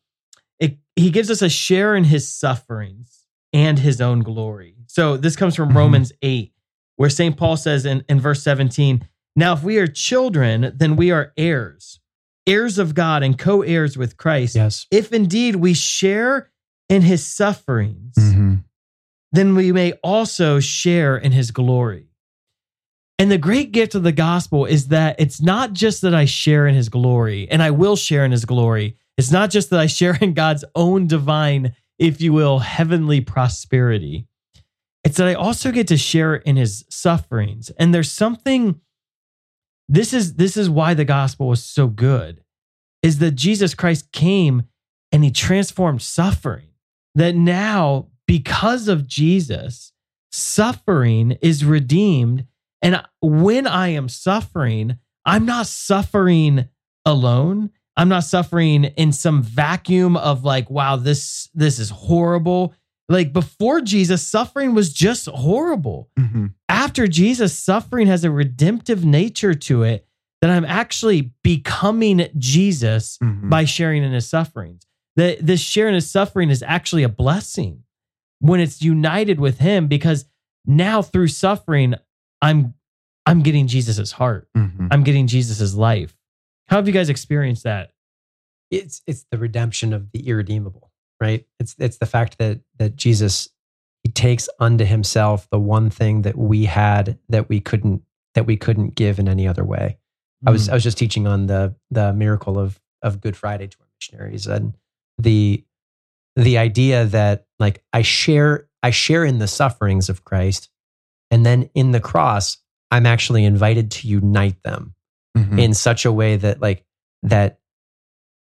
it, 0.59 0.77
he 0.97 1.11
gives 1.11 1.31
us 1.31 1.41
a 1.43 1.49
share 1.49 1.95
in 1.97 2.05
his 2.05 2.29
sufferings 2.29 3.25
and 3.55 3.79
his 3.79 4.01
own 4.03 4.21
glory. 4.21 4.75
So 4.87 5.17
this 5.17 5.37
comes 5.37 5.55
from 5.55 5.71
Mhm. 5.71 5.77
Romans 5.77 6.13
8 6.23 6.53
where 6.97 7.09
St. 7.09 7.37
Paul 7.37 7.57
says 7.57 7.87
in, 7.87 8.05
in 8.09 8.19
verse 8.21 8.43
17, 8.43 9.07
Now, 9.39 9.53
if 9.53 9.63
we 9.63 9.79
are 9.79 9.87
children, 9.87 10.73
then 10.75 10.97
we 10.97 11.13
are 11.13 11.33
heirs, 11.37 12.01
heirs 12.45 12.77
of 12.77 12.93
God 12.93 13.23
and 13.23 13.39
co 13.39 13.63
heirs 13.63 13.97
with 13.97 14.17
Christ. 14.17 14.57
yes 14.57 14.85
If 14.91 15.13
indeed 15.13 15.55
we 15.55 15.75
share 15.75 16.51
in 16.89 17.03
his 17.03 17.25
sufferings, 17.25 18.15
Mhm. 18.19 18.65
then 19.31 19.55
we 19.55 19.71
may 19.71 19.93
also 20.03 20.59
share 20.59 21.17
in 21.17 21.31
his 21.31 21.53
glory. 21.53 22.07
And 23.17 23.31
the 23.31 23.39
great 23.39 23.71
gift 23.71 23.95
of 23.95 24.03
the 24.03 24.11
gospel 24.11 24.65
is 24.65 24.89
that 24.89 25.15
it's 25.21 25.41
not 25.41 25.73
just 25.73 26.03
that 26.03 26.15
I 26.15 26.25
share 26.25 26.67
in 26.67 26.75
his 26.75 26.89
glory, 26.89 27.49
and 27.49 27.63
I 27.63 27.71
will 27.71 27.95
share 27.95 28.25
in 28.25 28.33
his 28.33 28.45
glory. 28.45 28.97
It's 29.17 29.31
not 29.31 29.51
just 29.51 29.71
that 29.71 29.79
I 29.79 29.87
share 29.87 30.17
in 30.21 30.35
God's 30.35 30.65
own 30.75 31.07
divine, 31.07 31.75
if 31.97 32.21
you 32.21 32.33
will, 32.33 32.59
heavenly 32.59 33.21
prosperity. 33.21 34.27
It's 35.05 35.17
that 35.19 35.29
I 35.29 35.35
also 35.35 35.71
get 35.71 35.87
to 35.89 35.97
share 35.97 36.35
in 36.35 36.57
his 36.57 36.85
sufferings. 36.91 37.71
And 37.79 37.95
there's 37.95 38.11
something 38.11 38.81
this 39.89 40.13
is 40.13 40.35
this 40.35 40.57
is 40.57 40.69
why 40.69 40.95
the 40.95 41.05
gospel 41.05 41.49
was 41.49 41.65
so 41.65 41.87
good 41.87 42.43
is 43.03 43.19
that 43.19 43.33
Jesus 43.33 43.75
Christ 43.75 44.13
came 44.13 44.65
and 45.13 45.25
he 45.25 45.31
transformed 45.31 46.03
suffering. 46.03 46.69
That 47.15 47.35
now 47.35 48.09
because 48.27 48.89
of 48.89 49.07
Jesus, 49.07 49.93
suffering 50.31 51.33
is 51.41 51.65
redeemed 51.65 52.47
and 52.83 53.03
when 53.21 53.67
I 53.67 53.89
am 53.89 54.09
suffering, 54.09 54.99
I'm 55.25 55.45
not 55.45 55.67
suffering 55.67 56.69
alone. 57.05 57.71
I'm 57.97 58.09
not 58.09 58.25
suffering 58.25 58.85
in 58.85 59.13
some 59.13 59.43
vacuum 59.43 60.17
of 60.17 60.45
like, 60.45 60.71
wow, 60.71 60.97
this 60.97 61.49
this 61.55 61.79
is 61.79 61.91
horrible. 61.91 62.75
Like 63.09 63.33
before 63.33 63.81
Jesus, 63.81 64.27
suffering 64.27 64.75
was 64.75 64.93
just 64.93 65.27
horrible. 65.27 66.11
Mhm. 66.19 66.53
After 66.69 67.07
Jesus, 67.09 67.59
suffering 67.59 68.07
has 68.07 68.23
a 68.25 68.31
redemptive 68.31 69.05
nature 69.05 69.55
to 69.55 69.83
it 69.83 70.07
that 70.43 70.51
I'm 70.51 70.65
actually 70.65 71.33
becoming 71.43 72.29
Jesus 72.37 73.19
Mhm. 73.23 73.49
by 73.49 73.65
sharing 73.65 74.03
in 74.05 74.13
his 74.13 74.29
sufferings. 74.29 74.83
That 75.17 75.45
this 75.45 75.61
sharing 75.61 75.95
his 75.95 76.11
suffering 76.11 76.51
is 76.51 76.63
actually 76.63 77.03
a 77.03 77.09
blessing 77.09 77.83
when 78.41 78.61
it's 78.61 78.83
united 78.83 79.41
with 79.41 79.59
him 79.59 79.89
because 79.89 80.27
now 80.67 81.03
through 81.03 81.29
suffering, 81.29 81.95
I'm 82.43 82.75
I'm 83.27 83.43
getting 83.43 83.67
Jesus's 83.67 84.13
heart. 84.13 84.49
Mhm. 84.57 84.89
I'm 84.91 85.03
getting 85.03 85.27
Jesus's 85.27 85.75
life. 85.75 86.17
How 86.69 86.77
have 86.77 86.87
you 86.87 86.95
guys 86.95 87.09
experienced 87.09 87.65
that? 87.65 87.93
it's 88.71 89.01
it's 89.07 89.25
the 89.31 89.39
redemption 89.39 89.95
of 89.95 90.13
the 90.13 90.29
irredeemable 90.29 90.88
right? 91.21 91.47
It's 91.59 91.75
it's 91.79 91.99
the 91.99 92.07
fact 92.07 92.39
that 92.39 92.61
that 92.79 92.97
jesus 92.97 93.49
he 94.05 94.11
takes 94.13 94.49
unto 94.61 94.85
himself 94.85 95.49
the 95.51 95.59
one 95.59 95.91
thing 95.91 96.23
that 96.23 96.37
we 96.39 96.65
had 96.67 97.19
that 97.29 97.49
we 97.49 97.61
couldn't 97.61 98.03
that 98.35 98.47
we 98.47 98.57
couldn't 98.57 98.95
give 98.95 99.19
in 99.19 99.29
any 99.29 99.47
other 99.49 99.65
way. 99.65 99.99
I 100.47 100.51
was 100.53 100.69
i 100.69 100.75
was 100.75 100.85
just 100.85 100.99
teaching 100.99 101.27
on 101.27 101.47
the 101.47 101.75
the 101.91 102.13
miracle 102.13 102.59
of 102.59 102.81
of 103.03 103.21
Good 103.21 103.37
Friday 103.37 103.67
to 103.67 103.77
our 103.81 103.87
missionaries, 103.99 104.47
and 104.47 104.77
the 105.19 105.65
the 106.37 106.59
idea 106.59 107.05
that 107.07 107.47
like 107.59 107.83
I 107.93 108.03
share 108.03 108.69
I 108.85 108.91
share 108.91 109.25
in 109.25 109.39
the 109.39 109.49
sufferings 109.49 110.09
of 110.09 110.25
Christ, 110.25 110.71
and 111.33 111.45
then 111.45 111.69
in 111.75 111.91
the 111.91 111.99
cross, 112.01 112.59
I'm 112.93 113.07
actually 113.07 113.45
invited 113.45 113.91
to 113.93 114.07
unite 114.09 114.63
them 114.63 114.95
Mhm. 115.37 115.61
in 115.61 115.75
such 115.75 116.05
a 116.05 116.13
way 116.13 116.37
that 116.37 116.61
like 116.61 116.85
that 117.25 117.58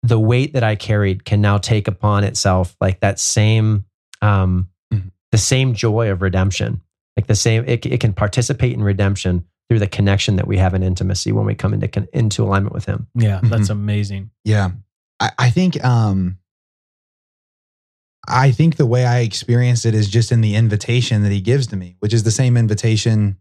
the 0.06 0.18
weight 0.20 0.52
that 0.52 0.62
I 0.62 0.76
carried 0.76 1.24
can 1.24 1.40
now 1.40 1.58
take 1.58 1.88
upon 1.88 2.24
itself 2.24 2.76
like 2.80 3.00
that 3.00 3.18
same 3.18 3.84
um 4.22 4.68
Mhm. 4.92 5.10
the 5.32 5.38
same 5.38 5.74
joy 5.74 6.10
of 6.10 6.22
redemption 6.22 6.80
like 7.16 7.26
the 7.26 7.34
same 7.34 7.64
it, 7.66 7.84
it 7.86 8.00
can 8.00 8.12
participate 8.12 8.72
in 8.72 8.82
redemption 8.82 9.44
through 9.68 9.78
the 9.80 9.88
connection 9.88 10.36
that 10.36 10.46
we 10.46 10.58
have 10.58 10.74
in 10.74 10.82
intimacy 10.82 11.32
when 11.32 11.44
we 11.46 11.54
come 11.54 11.74
into 11.74 12.08
into 12.12 12.42
alignment 12.44 12.74
with 12.74 12.84
him 12.86 13.08
Yeah, 13.14 13.40
that's 13.42 13.68
amazing. 13.70 14.30
Yeah. 14.44 14.70
I, 15.18 15.30
I 15.38 15.50
think 15.50 15.82
um 15.84 16.38
I 18.28 18.50
think 18.50 18.76
the 18.76 18.86
way 18.86 19.04
I 19.06 19.20
experience 19.20 19.84
it 19.84 19.94
is 19.94 20.08
just 20.08 20.32
in 20.32 20.40
the 20.40 20.54
invitation 20.56 21.22
that 21.22 21.30
he 21.30 21.40
gives 21.40 21.68
to 21.68 21.76
me, 21.76 21.96
which 22.00 22.12
is 22.12 22.24
the 22.24 22.30
same 22.32 22.56
invitation 22.56 23.36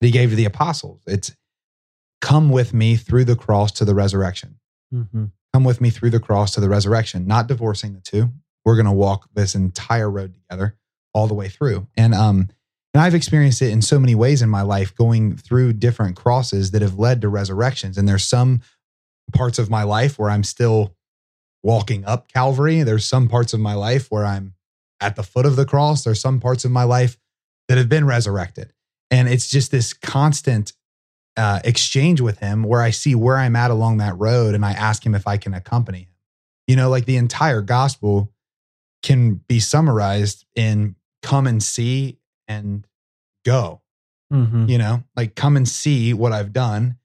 that 0.00 0.06
he 0.06 0.10
gave 0.12 0.30
to 0.30 0.36
the 0.36 0.46
apostles. 0.46 1.02
It's 1.06 1.32
come 2.22 2.48
with 2.48 2.72
me 2.72 2.96
through 2.96 3.24
the 3.26 3.36
cross 3.36 3.70
to 3.72 3.84
the 3.84 3.94
resurrection. 3.94 4.56
Mm-hmm. 4.94 5.26
Come 5.52 5.64
with 5.64 5.80
me 5.80 5.90
through 5.90 6.10
the 6.10 6.20
cross 6.20 6.52
to 6.52 6.60
the 6.60 6.68
resurrection, 6.68 7.26
not 7.26 7.48
divorcing 7.48 7.94
the 7.94 8.00
two. 8.00 8.30
We're 8.64 8.76
going 8.76 8.86
to 8.86 8.92
walk 8.92 9.28
this 9.34 9.54
entire 9.54 10.10
road 10.10 10.34
together 10.34 10.76
all 11.12 11.26
the 11.26 11.34
way 11.34 11.48
through. 11.48 11.88
And 11.96 12.14
um 12.14 12.48
and 12.92 13.00
I've 13.00 13.14
experienced 13.14 13.62
it 13.62 13.70
in 13.70 13.82
so 13.82 14.00
many 14.00 14.16
ways 14.16 14.42
in 14.42 14.48
my 14.48 14.62
life 14.62 14.94
going 14.96 15.36
through 15.36 15.74
different 15.74 16.16
crosses 16.16 16.72
that 16.72 16.82
have 16.82 16.98
led 16.98 17.20
to 17.20 17.28
resurrections 17.28 17.96
and 17.96 18.08
there's 18.08 18.24
some 18.24 18.62
parts 19.32 19.58
of 19.58 19.70
my 19.70 19.84
life 19.84 20.18
where 20.18 20.30
I'm 20.30 20.44
still 20.44 20.94
walking 21.62 22.04
up 22.04 22.28
Calvary. 22.32 22.82
There's 22.82 23.04
some 23.04 23.28
parts 23.28 23.52
of 23.52 23.60
my 23.60 23.74
life 23.74 24.10
where 24.10 24.24
I'm 24.24 24.54
at 25.00 25.16
the 25.16 25.22
foot 25.22 25.46
of 25.46 25.56
the 25.56 25.64
cross. 25.64 26.04
There's 26.04 26.20
some 26.20 26.40
parts 26.40 26.64
of 26.64 26.70
my 26.70 26.84
life 26.84 27.16
that 27.68 27.78
have 27.78 27.88
been 27.88 28.06
resurrected. 28.06 28.72
And 29.10 29.28
it's 29.28 29.48
just 29.48 29.70
this 29.70 29.92
constant 29.92 30.72
uh, 31.36 31.60
exchange 31.64 32.20
with 32.20 32.38
him 32.38 32.62
where 32.64 32.80
I 32.82 32.90
see 32.90 33.14
where 33.14 33.36
I'm 33.36 33.56
at 33.56 33.70
along 33.70 33.98
that 33.98 34.18
road 34.18 34.54
and 34.54 34.64
I 34.64 34.72
ask 34.72 35.04
him 35.04 35.14
if 35.14 35.26
I 35.26 35.36
can 35.36 35.54
accompany 35.54 36.00
him. 36.00 36.06
You 36.66 36.76
know, 36.76 36.88
like 36.90 37.04
the 37.06 37.16
entire 37.16 37.62
gospel 37.62 38.32
can 39.02 39.34
be 39.48 39.60
summarized 39.60 40.44
in 40.54 40.96
come 41.22 41.46
and 41.46 41.62
see 41.62 42.18
and 42.48 42.86
go 43.44 43.80
Mm-hmm. 44.32 44.66
you 44.68 44.78
know 44.78 45.02
like 45.16 45.34
come 45.34 45.56
and 45.56 45.68
see 45.68 46.14
what 46.14 46.30
i've 46.30 46.52
done 46.52 46.96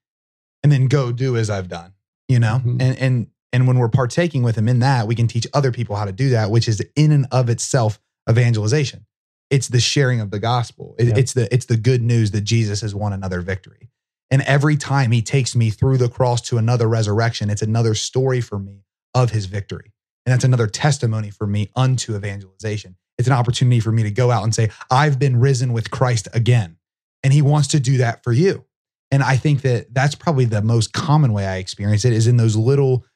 and 0.62 0.70
then 0.70 0.86
go 0.86 1.10
do 1.10 1.36
as 1.36 1.50
i've 1.50 1.66
done 1.66 1.92
you 2.28 2.38
know 2.38 2.60
Mhm. 2.64 2.80
and 2.80 2.96
and 2.98 3.26
and 3.52 3.66
when 3.66 3.78
we're 3.80 3.88
partaking 3.88 4.44
with 4.44 4.54
him 4.56 4.68
in 4.68 4.78
that 4.78 5.08
we 5.08 5.16
can 5.16 5.26
teach 5.26 5.44
other 5.52 5.72
people 5.72 5.96
how 5.96 6.04
to 6.04 6.12
do 6.12 6.28
that 6.30 6.52
which 6.52 6.68
is 6.68 6.80
in 6.94 7.10
and 7.10 7.26
of 7.32 7.48
itself 7.50 7.98
evangelization 8.30 9.06
it's 9.50 9.66
the 9.66 9.80
sharing 9.80 10.20
of 10.20 10.30
the 10.30 10.38
gospel 10.38 10.94
It- 11.00 11.08
Yep. 11.08 11.18
it's 11.18 11.32
the 11.32 11.52
it's 11.52 11.66
the 11.66 11.76
good 11.76 12.00
news 12.00 12.30
that 12.30 12.42
jesus 12.42 12.80
has 12.82 12.94
won 12.94 13.12
another 13.12 13.40
victory 13.40 13.90
and 14.30 14.42
every 14.42 14.76
time 14.76 15.12
he 15.12 15.22
takes 15.22 15.54
me 15.54 15.70
through 15.70 15.98
the 15.98 16.08
cross 16.08 16.40
to 16.42 16.58
another 16.58 16.88
resurrection 16.88 17.50
it's 17.50 17.62
another 17.62 17.94
story 17.94 18.40
for 18.40 18.58
me 18.58 18.82
of 19.16 19.30
his 19.30 19.46
victory. 19.46 19.92
And 20.26 20.32
that's 20.32 20.44
another 20.44 20.66
testimony 20.66 21.30
for 21.30 21.46
me 21.46 21.70
unto 21.74 22.14
evangelization. 22.14 22.96
It's 23.16 23.26
an 23.26 23.34
opportunity 23.34 23.80
for 23.80 23.90
me 23.90 24.02
to 24.02 24.10
go 24.10 24.30
out 24.30 24.44
and 24.44 24.54
say 24.54 24.68
i've 24.90 25.18
been 25.18 25.40
risen 25.40 25.72
with 25.72 25.90
christ 25.90 26.28
again 26.34 26.76
and 27.24 27.32
he 27.32 27.40
wants 27.40 27.68
to 27.68 27.80
do 27.80 27.96
that 27.96 28.22
for 28.22 28.32
you. 28.32 28.64
And 29.10 29.22
i 29.22 29.36
think 29.36 29.62
that 29.62 29.94
that's 29.94 30.14
probably 30.14 30.44
the 30.44 30.60
most 30.60 30.92
common 30.92 31.32
way 31.32 31.46
i 31.46 31.56
experience 31.56 32.04
it 32.04 32.12
is 32.12 32.26
in 32.26 32.36
those 32.36 32.56
little 32.56 33.06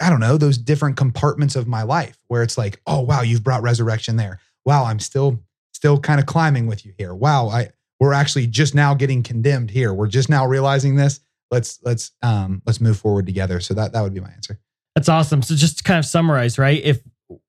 i 0.00 0.10
don't 0.10 0.20
know 0.20 0.36
those 0.36 0.58
different 0.58 0.96
compartments 0.96 1.54
of 1.54 1.68
my 1.68 1.82
life 1.82 2.18
where 2.26 2.42
it's 2.42 2.58
like 2.58 2.80
oh 2.86 3.00
wow 3.00 3.22
you've 3.22 3.44
brought 3.44 3.62
resurrection 3.62 4.16
there. 4.16 4.40
Wow 4.64 4.84
i'm 4.84 4.98
still 4.98 5.38
still 5.72 6.00
kind 6.00 6.18
of 6.18 6.26
climbing 6.26 6.66
with 6.66 6.84
you 6.84 6.92
here. 6.98 7.14
Wow 7.14 7.48
i 7.48 7.68
we're 8.00 8.12
actually 8.12 8.46
just 8.46 8.74
now 8.74 8.94
getting 8.94 9.22
condemned 9.22 9.70
here 9.70 9.92
we're 9.92 10.06
just 10.06 10.28
now 10.28 10.46
realizing 10.46 10.96
this 10.96 11.20
let's 11.50 11.78
let's 11.84 12.12
um 12.22 12.60
let's 12.66 12.80
move 12.80 12.98
forward 12.98 13.26
together 13.26 13.60
so 13.60 13.74
that 13.74 13.92
that 13.92 14.02
would 14.02 14.14
be 14.14 14.20
my 14.20 14.30
answer 14.30 14.58
That's 14.96 15.10
awesome. 15.10 15.42
So 15.42 15.54
just 15.54 15.78
to 15.78 15.84
kind 15.84 15.98
of 15.98 16.06
summarize, 16.06 16.58
right? 16.58 16.82
If 16.82 17.00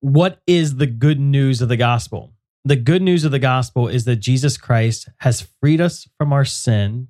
what 0.02 0.42
is 0.46 0.76
the 0.76 0.86
good 0.86 1.18
news 1.18 1.62
of 1.62 1.70
the 1.70 1.78
gospel? 1.78 2.34
The 2.66 2.76
good 2.76 3.02
news 3.02 3.24
of 3.24 3.32
the 3.32 3.40
gospel 3.40 3.88
is 3.88 4.04
that 4.04 4.18
Jesus 4.18 4.58
Christ 4.58 5.08
has 5.20 5.48
freed 5.62 5.80
us 5.80 6.10
from 6.18 6.34
our 6.34 6.44
sin 6.44 7.08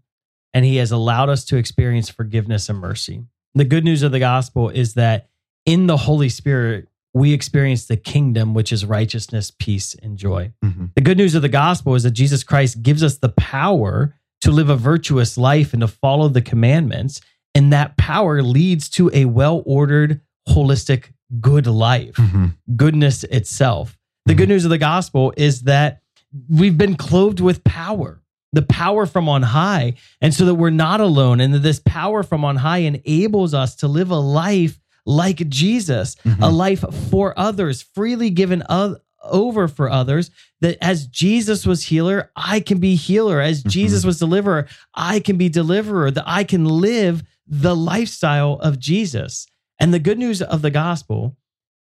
and 0.54 0.64
he 0.64 0.76
has 0.76 0.92
allowed 0.92 1.30
us 1.30 1.44
to 1.46 1.58
experience 1.58 2.10
forgiveness 2.10 2.70
and 2.70 2.78
mercy. 2.78 3.24
The 3.56 3.66
good 3.66 3.84
news 3.84 4.04
of 4.04 4.12
the 4.12 4.20
gospel 4.20 4.70
is 4.70 4.94
that 4.94 5.28
in 5.66 5.88
the 5.88 5.98
Holy 5.98 6.30
Spirit, 6.30 6.88
we 7.18 7.34
experience 7.34 7.86
the 7.86 7.98
kingdom, 7.98 8.54
which 8.54 8.72
is 8.72 8.86
righteousness, 8.86 9.52
peace, 9.52 9.96
and 9.96 10.18
joy. 10.18 10.52
Mm-hmm. 10.64 10.86
The 10.96 11.02
good 11.02 11.18
news 11.18 11.36
of 11.36 11.42
the 11.42 11.50
gospel 11.50 11.96
is 11.96 12.04
that 12.04 12.12
Jesus 12.12 12.44
Christ 12.44 12.82
gives 12.82 13.04
us 13.04 13.18
the 13.18 13.30
power 13.30 14.16
to 14.42 14.52
live 14.52 14.70
a 14.70 14.76
virtuous 14.76 15.38
life 15.38 15.74
and 15.74 15.82
to 15.82 15.88
follow 15.88 16.30
the 16.30 16.42
commandments. 16.42 17.22
And 17.56 17.74
that 17.74 17.98
power 17.98 18.42
leads 18.42 18.90
to 18.92 19.10
a 19.14 19.26
well 19.26 19.64
ordered, 19.66 20.22
holistic, 20.48 21.12
good 21.42 21.68
life, 21.68 22.16
mm-hmm. 22.16 22.48
goodness 22.76 23.24
itself. 23.26 23.98
The 24.26 24.36
good 24.36 24.44
mm-hmm. 24.44 24.52
news 24.52 24.66
of 24.66 24.70
the 24.70 24.78
gospel 24.78 25.34
is 25.38 25.64
that 25.64 26.02
we've 26.50 26.78
been 26.78 26.96
clothed 26.96 27.40
with 27.40 27.64
power, 27.64 28.22
the 28.54 28.62
power 28.62 29.06
from 29.06 29.28
on 29.28 29.42
high. 29.42 29.96
And 30.22 30.34
so 30.34 30.46
that 30.46 30.56
we're 30.56 30.70
not 30.70 31.02
alone, 31.02 31.40
and 31.40 31.54
that 31.54 31.60
this 31.60 31.82
power 31.86 32.24
from 32.24 32.46
on 32.46 32.58
high 32.58 32.80
enables 32.80 33.54
us 33.54 33.76
to 33.78 33.88
live 33.88 34.12
a 34.12 34.20
life 34.20 34.80
like 35.08 35.48
Jesus, 35.50 36.16
Mm-hmm. 36.26 36.44
a 36.44 36.50
life 36.50 36.84
for 37.10 37.34
others, 37.40 37.82
freely 37.82 38.30
given 38.30 38.62
o- 38.70 38.98
over 39.24 39.68
for 39.68 39.90
others. 39.90 40.30
That 40.62 40.78
as 40.84 41.08
Jesus 41.08 41.66
was 41.66 41.84
healer, 41.84 42.30
I 42.36 42.60
can 42.60 42.80
be 42.80 42.96
healer. 42.96 43.40
As 43.42 43.64
Mhm. 43.64 43.70
Jesus 43.70 44.06
was 44.06 44.20
deliverer, 44.20 44.68
I 44.94 45.20
can 45.22 45.38
be 45.38 45.50
deliverer. 45.50 46.12
That 46.12 46.26
I 46.28 46.44
can 46.44 46.66
live 46.66 47.24
the 47.48 47.76
lifestyle 47.76 48.54
of 48.62 48.78
Jesus. 48.80 49.48
And 49.80 49.94
the 49.94 50.00
good 50.00 50.18
news 50.20 50.42
of 50.42 50.62
the 50.62 50.72
gospel 50.72 51.38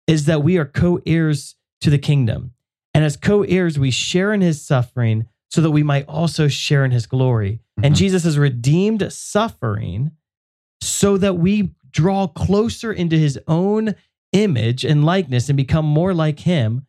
is 0.09 0.25
that 0.27 0.43
we 0.43 0.59
are 0.59 0.65
co 0.65 1.01
heirs 1.07 1.55
to 1.83 1.91
the 1.91 1.99
kingdom. 1.99 2.53
And 2.95 3.05
as 3.05 3.17
co 3.17 3.43
heirs, 3.45 3.79
we 3.79 3.91
share 3.91 4.33
in 4.33 4.41
his 4.41 4.61
suffering 4.61 5.27
so 5.51 5.61
that 5.61 5.71
we 5.71 5.83
might 5.83 6.07
also 6.09 6.49
share 6.49 6.85
in 6.85 6.91
his 6.91 7.07
glory. 7.07 7.61
And 7.83 7.95
Mhm. 7.95 7.99
Jesus 7.99 8.25
has 8.25 8.37
redeemed 8.39 9.13
suffering 9.13 10.11
so 10.81 11.17
that 11.19 11.39
we 11.39 11.71
draw 11.93 12.27
closer 12.27 12.93
into 12.93 13.17
his 13.17 13.39
own 13.49 13.95
image 14.33 14.85
and 14.85 15.05
likeness 15.05 15.49
and 15.49 15.57
become 15.57 15.85
more 15.85 16.15
like 16.15 16.41
him. 16.41 16.87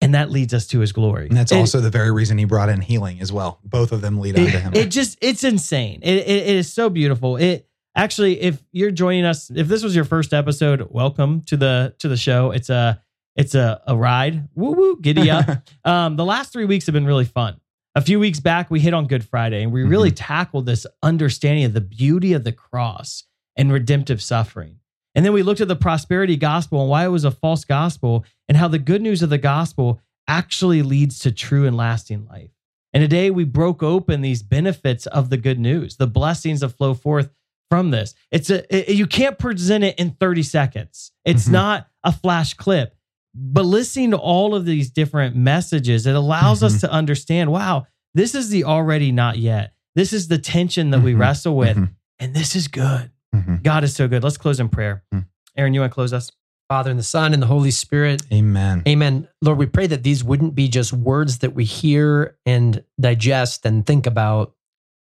And 0.00 0.14
that 0.14 0.30
leads 0.30 0.52
us 0.52 0.66
to 0.68 0.80
his 0.80 0.92
glory. 0.92 1.26
and 1.28 1.36
that's 1.36 1.50
It- 1.52 1.56
also 1.56 1.80
the 1.80 1.90
very 1.90 2.10
reason 2.12 2.36
he 2.38 2.44
brought 2.44 2.68
in 2.68 2.80
healing 2.80 3.20
as 3.20 3.32
well. 3.32 3.60
Both 3.64 3.92
of 3.92 4.02
them 4.02 4.20
lead 4.20 4.38
unto 4.38 4.58
him. 4.58 4.72
it, 4.74 4.78
it 4.86 4.90
just 4.90 5.18
it's 5.22 5.42
insane. 5.42 6.00
It, 6.02 6.16
it, 6.18 6.28
it 6.28 6.56
is 6.56 6.72
so 6.72 6.90
beautiful. 6.90 7.36
It 7.36 7.66
actually 7.96 8.40
if 8.42 8.62
you're 8.72 8.90
joining 8.90 9.24
us 9.24 9.50
if 9.50 9.68
this 9.68 9.82
was 9.82 9.96
your 9.96 10.04
first 10.04 10.34
episode 10.34 10.86
welcome 10.90 11.40
to 11.46 11.56
the 11.56 11.94
to 12.00 12.08
the 12.08 12.16
show. 12.16 12.50
It's 12.50 12.68
a 12.70 13.00
it's 13.36 13.54
a, 13.54 13.82
a 13.86 13.96
ride. 13.96 14.48
Woo 14.54 14.72
woo 14.72 14.98
giddy 15.00 15.30
up. 15.30 15.48
Um 15.84 16.16
the 16.16 16.24
last 16.26 16.52
three 16.52 16.66
weeks 16.66 16.84
have 16.86 16.92
been 16.92 17.06
really 17.06 17.24
fun. 17.24 17.58
A 17.94 18.02
few 18.02 18.20
weeks 18.20 18.38
back 18.38 18.70
we 18.70 18.80
hit 18.80 18.92
on 18.92 19.06
good 19.06 19.24
friday 19.24 19.62
and 19.62 19.72
we 19.72 19.82
really 19.82 20.10
tackled 20.12 20.66
this 20.66 20.86
understanding 21.02 21.64
of 21.64 21.72
the 21.72 21.80
beauty 21.80 22.34
of 22.34 22.44
the 22.44 22.52
cross 22.52 23.24
and 23.56 23.72
redemptive 23.72 24.22
suffering 24.22 24.78
and 25.14 25.24
then 25.24 25.32
we 25.32 25.42
looked 25.42 25.60
at 25.60 25.68
the 25.68 25.76
prosperity 25.76 26.36
gospel 26.36 26.80
and 26.82 26.90
why 26.90 27.04
it 27.04 27.08
was 27.08 27.24
a 27.24 27.30
false 27.30 27.64
gospel 27.64 28.24
and 28.48 28.56
how 28.58 28.68
the 28.68 28.78
good 28.78 29.00
news 29.02 29.22
of 29.22 29.30
the 29.30 29.38
gospel 29.38 30.00
actually 30.28 30.82
leads 30.82 31.18
to 31.20 31.30
true 31.32 31.66
and 31.66 31.76
lasting 31.76 32.26
life 32.26 32.50
and 32.92 33.02
today 33.02 33.30
we 33.30 33.44
broke 33.44 33.82
open 33.82 34.20
these 34.22 34.42
benefits 34.42 35.06
of 35.06 35.28
the 35.28 35.36
good 35.36 35.58
news, 35.58 35.96
the 35.96 36.06
blessings 36.06 36.60
that 36.60 36.70
flow 36.70 36.94
forth 36.94 37.28
from 37.68 37.90
this. 37.90 38.14
It's 38.30 38.48
a 38.48 38.64
it- 38.74 38.96
you 38.96 39.06
can't 39.06 39.38
present 39.38 39.84
it 39.84 39.98
in 39.98 40.12
30 40.12 40.42
seconds. 40.42 41.12
It's 41.24 41.46
Mhm. 41.46 41.52
not 41.52 41.88
a 42.04 42.12
flash 42.12 42.54
clip. 42.54 42.94
But 43.34 43.66
listening 43.66 44.12
to 44.12 44.16
all 44.16 44.54
of 44.54 44.64
these 44.64 44.88
different 44.88 45.36
messages, 45.36 46.06
it 46.06 46.14
allows 46.14 46.62
us 46.62 46.80
to 46.80 46.90
understand, 46.90 47.52
wow, 47.52 47.86
this 48.14 48.34
is 48.34 48.48
the 48.48 48.64
already 48.64 49.12
not 49.12 49.36
yet. 49.38 49.74
This 49.94 50.14
is 50.14 50.28
the 50.28 50.38
tension 50.38 50.88
that 50.90 51.00
we 51.02 51.12
Mhm. 51.12 51.18
wrestle 51.18 51.54
with, 51.56 51.76
Mhm. 51.76 51.90
and 52.18 52.32
this 52.34 52.56
is 52.56 52.66
good. 52.68 53.10
Mhm. 53.34 53.62
God 53.62 53.84
is 53.84 53.94
so 53.94 54.08
good. 54.08 54.22
Let's 54.22 54.36
close 54.38 54.60
in 54.60 54.68
prayer. 54.68 55.04
Mhm. 55.12 55.26
Aaron, 55.56 55.74
you 55.74 55.80
want 55.80 55.92
to 55.92 55.94
close 55.94 56.12
us? 56.12 56.30
father 56.68 56.90
and 56.90 56.98
the 56.98 57.04
son 57.04 57.32
and 57.32 57.40
the 57.40 57.46
holy 57.46 57.70
spirit 57.70 58.22
amen 58.32 58.82
Amen. 58.88 59.28
Lord, 59.40 59.56
we 59.58 59.66
pray 59.66 59.86
that 59.86 60.02
these 60.02 60.24
wouldn't 60.24 60.56
be 60.56 60.68
just 60.68 60.92
words 60.92 61.38
that 61.38 61.54
we 61.54 61.64
hear 61.64 62.36
and 62.44 62.82
digest 63.00 63.64
and 63.64 63.86
think 63.86 64.04
about, 64.06 64.54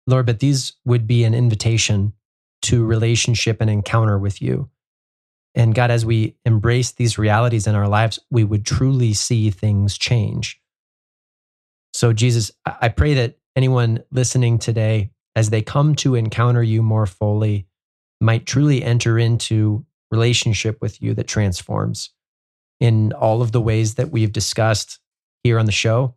Lord, 0.08 0.26
but 0.26 0.40
these 0.40 0.72
would 0.84 1.06
be 1.06 1.22
an 1.22 1.32
invitation 1.32 2.12
to 2.62 2.84
relationship 2.84 3.60
and 3.60 3.70
encounter 3.70 4.18
with 4.18 4.42
you. 4.42 4.68
And 5.54 5.74
God, 5.76 5.92
as 5.92 6.04
we 6.04 6.36
embrace 6.44 6.90
these 6.90 7.18
realities 7.18 7.68
in 7.68 7.76
our 7.76 7.86
lives, 7.86 8.18
we 8.30 8.42
would 8.42 8.66
truly 8.66 9.12
see 9.12 9.50
things 9.50 9.96
change. 9.96 10.60
So, 11.92 12.12
Jesus, 12.12 12.50
I 12.66 12.88
pray 12.88 13.14
that 13.14 13.38
anyone 13.54 14.02
listening 14.10 14.58
today, 14.58 15.10
as 15.36 15.50
they 15.50 15.62
come 15.62 15.94
to 15.96 16.16
encounter 16.16 16.62
you 16.62 16.82
more 16.82 17.06
fully, 17.06 17.68
might 18.24 18.46
truly 18.46 18.82
enter 18.82 19.18
into 19.18 19.84
relationship 20.10 20.80
with 20.80 21.02
you 21.02 21.14
that 21.14 21.28
transforms 21.28 22.10
in 22.80 23.12
all 23.12 23.42
of 23.42 23.52
the 23.52 23.60
ways 23.60 23.94
that 23.94 24.10
we've 24.10 24.32
discussed 24.32 24.98
here 25.42 25.58
on 25.58 25.66
the 25.66 25.72
show 25.72 26.14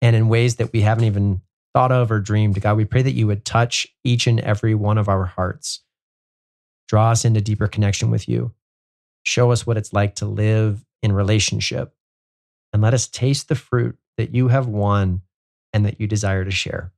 and 0.00 0.14
in 0.14 0.28
ways 0.28 0.56
that 0.56 0.72
we 0.72 0.82
haven't 0.82 1.04
even 1.04 1.40
thought 1.74 1.92
of 1.92 2.10
or 2.10 2.20
dreamed. 2.20 2.60
God, 2.60 2.76
we 2.76 2.84
pray 2.84 3.02
that 3.02 3.14
you 3.14 3.26
would 3.26 3.44
touch 3.44 3.88
each 4.04 4.26
and 4.26 4.38
every 4.40 4.74
one 4.74 4.98
of 4.98 5.08
our 5.08 5.24
hearts, 5.24 5.82
draw 6.86 7.10
us 7.10 7.24
into 7.24 7.40
deeper 7.40 7.66
connection 7.66 8.10
with 8.10 8.28
you, 8.28 8.54
show 9.24 9.50
us 9.50 9.66
what 9.66 9.76
it's 9.76 9.92
like 9.92 10.14
to 10.16 10.26
live 10.26 10.84
in 11.02 11.12
relationship, 11.12 11.94
and 12.72 12.82
let 12.82 12.94
us 12.94 13.08
taste 13.08 13.48
the 13.48 13.54
fruit 13.54 13.98
that 14.16 14.34
you 14.34 14.48
have 14.48 14.66
won 14.66 15.22
and 15.72 15.84
that 15.84 16.00
you 16.00 16.06
desire 16.06 16.44
to 16.44 16.50
share. 16.50 16.92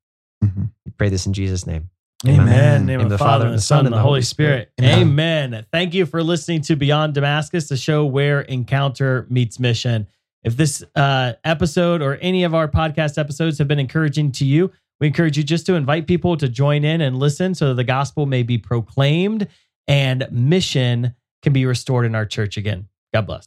Mm-hmm. 0.45 0.65
We 0.85 0.93
pray 0.93 1.09
this 1.09 1.27
in 1.27 1.33
Jesus' 1.33 1.67
name. 1.67 1.91
Amen. 2.27 2.41
Amen. 2.41 2.87
Name 2.87 3.01
of 3.01 3.09
the 3.09 3.17
Father, 3.17 3.47
and 3.47 3.55
the 3.55 3.61
Son, 3.61 3.87
and 3.87 3.95
the 3.95 4.01
Holy 4.01 4.21
Spirit. 4.23 4.71
Amen. 4.79 4.99
Amen. 4.99 5.67
Thank 5.73 5.95
you 5.95 6.05
for 6.05 6.23
listening 6.23 6.61
to 6.63 6.77
Beyond 6.77 7.15
Damascus, 7.15 7.69
the 7.69 7.79
show 7.79 8.05
where 8.05 8.43
encounter 8.43 9.27
meets 9.31 9.59
mission. 9.59 10.07
If 10.43 10.57
this 10.57 10.85
uh, 10.95 11.35
episode 11.45 12.03
or 12.03 12.17
any 12.17 12.45
of 12.45 12.55
our 12.55 12.69
podcast 12.69 13.17
episodes 13.17 13.59
have 13.59 13.69
been 13.69 13.79
encouraging 13.79 14.33
to 14.33 14.45
you, 14.45 14.71
we 15.01 15.07
encourage 15.07 15.39
you 15.39 15.45
just 15.45 15.65
to 15.67 15.75
invite 15.75 16.07
people 16.07 16.37
to 16.37 16.49
join 16.49 16.85
in 16.85 17.01
and 17.01 17.19
listen 17.19 17.55
so 17.55 17.69
that 17.69 17.75
the 17.75 17.85
gospel 17.85 18.27
may 18.27 18.43
be 18.43 18.59
proclaimed 18.59 19.49
and 19.89 20.27
mission 20.31 21.15
can 21.43 21.55
be 21.55 21.65
restored 21.65 22.05
in 22.05 22.15
our 22.15 22.27
church 22.27 22.59
again. 22.59 22.89
God 23.15 23.27
bless. 23.27 23.47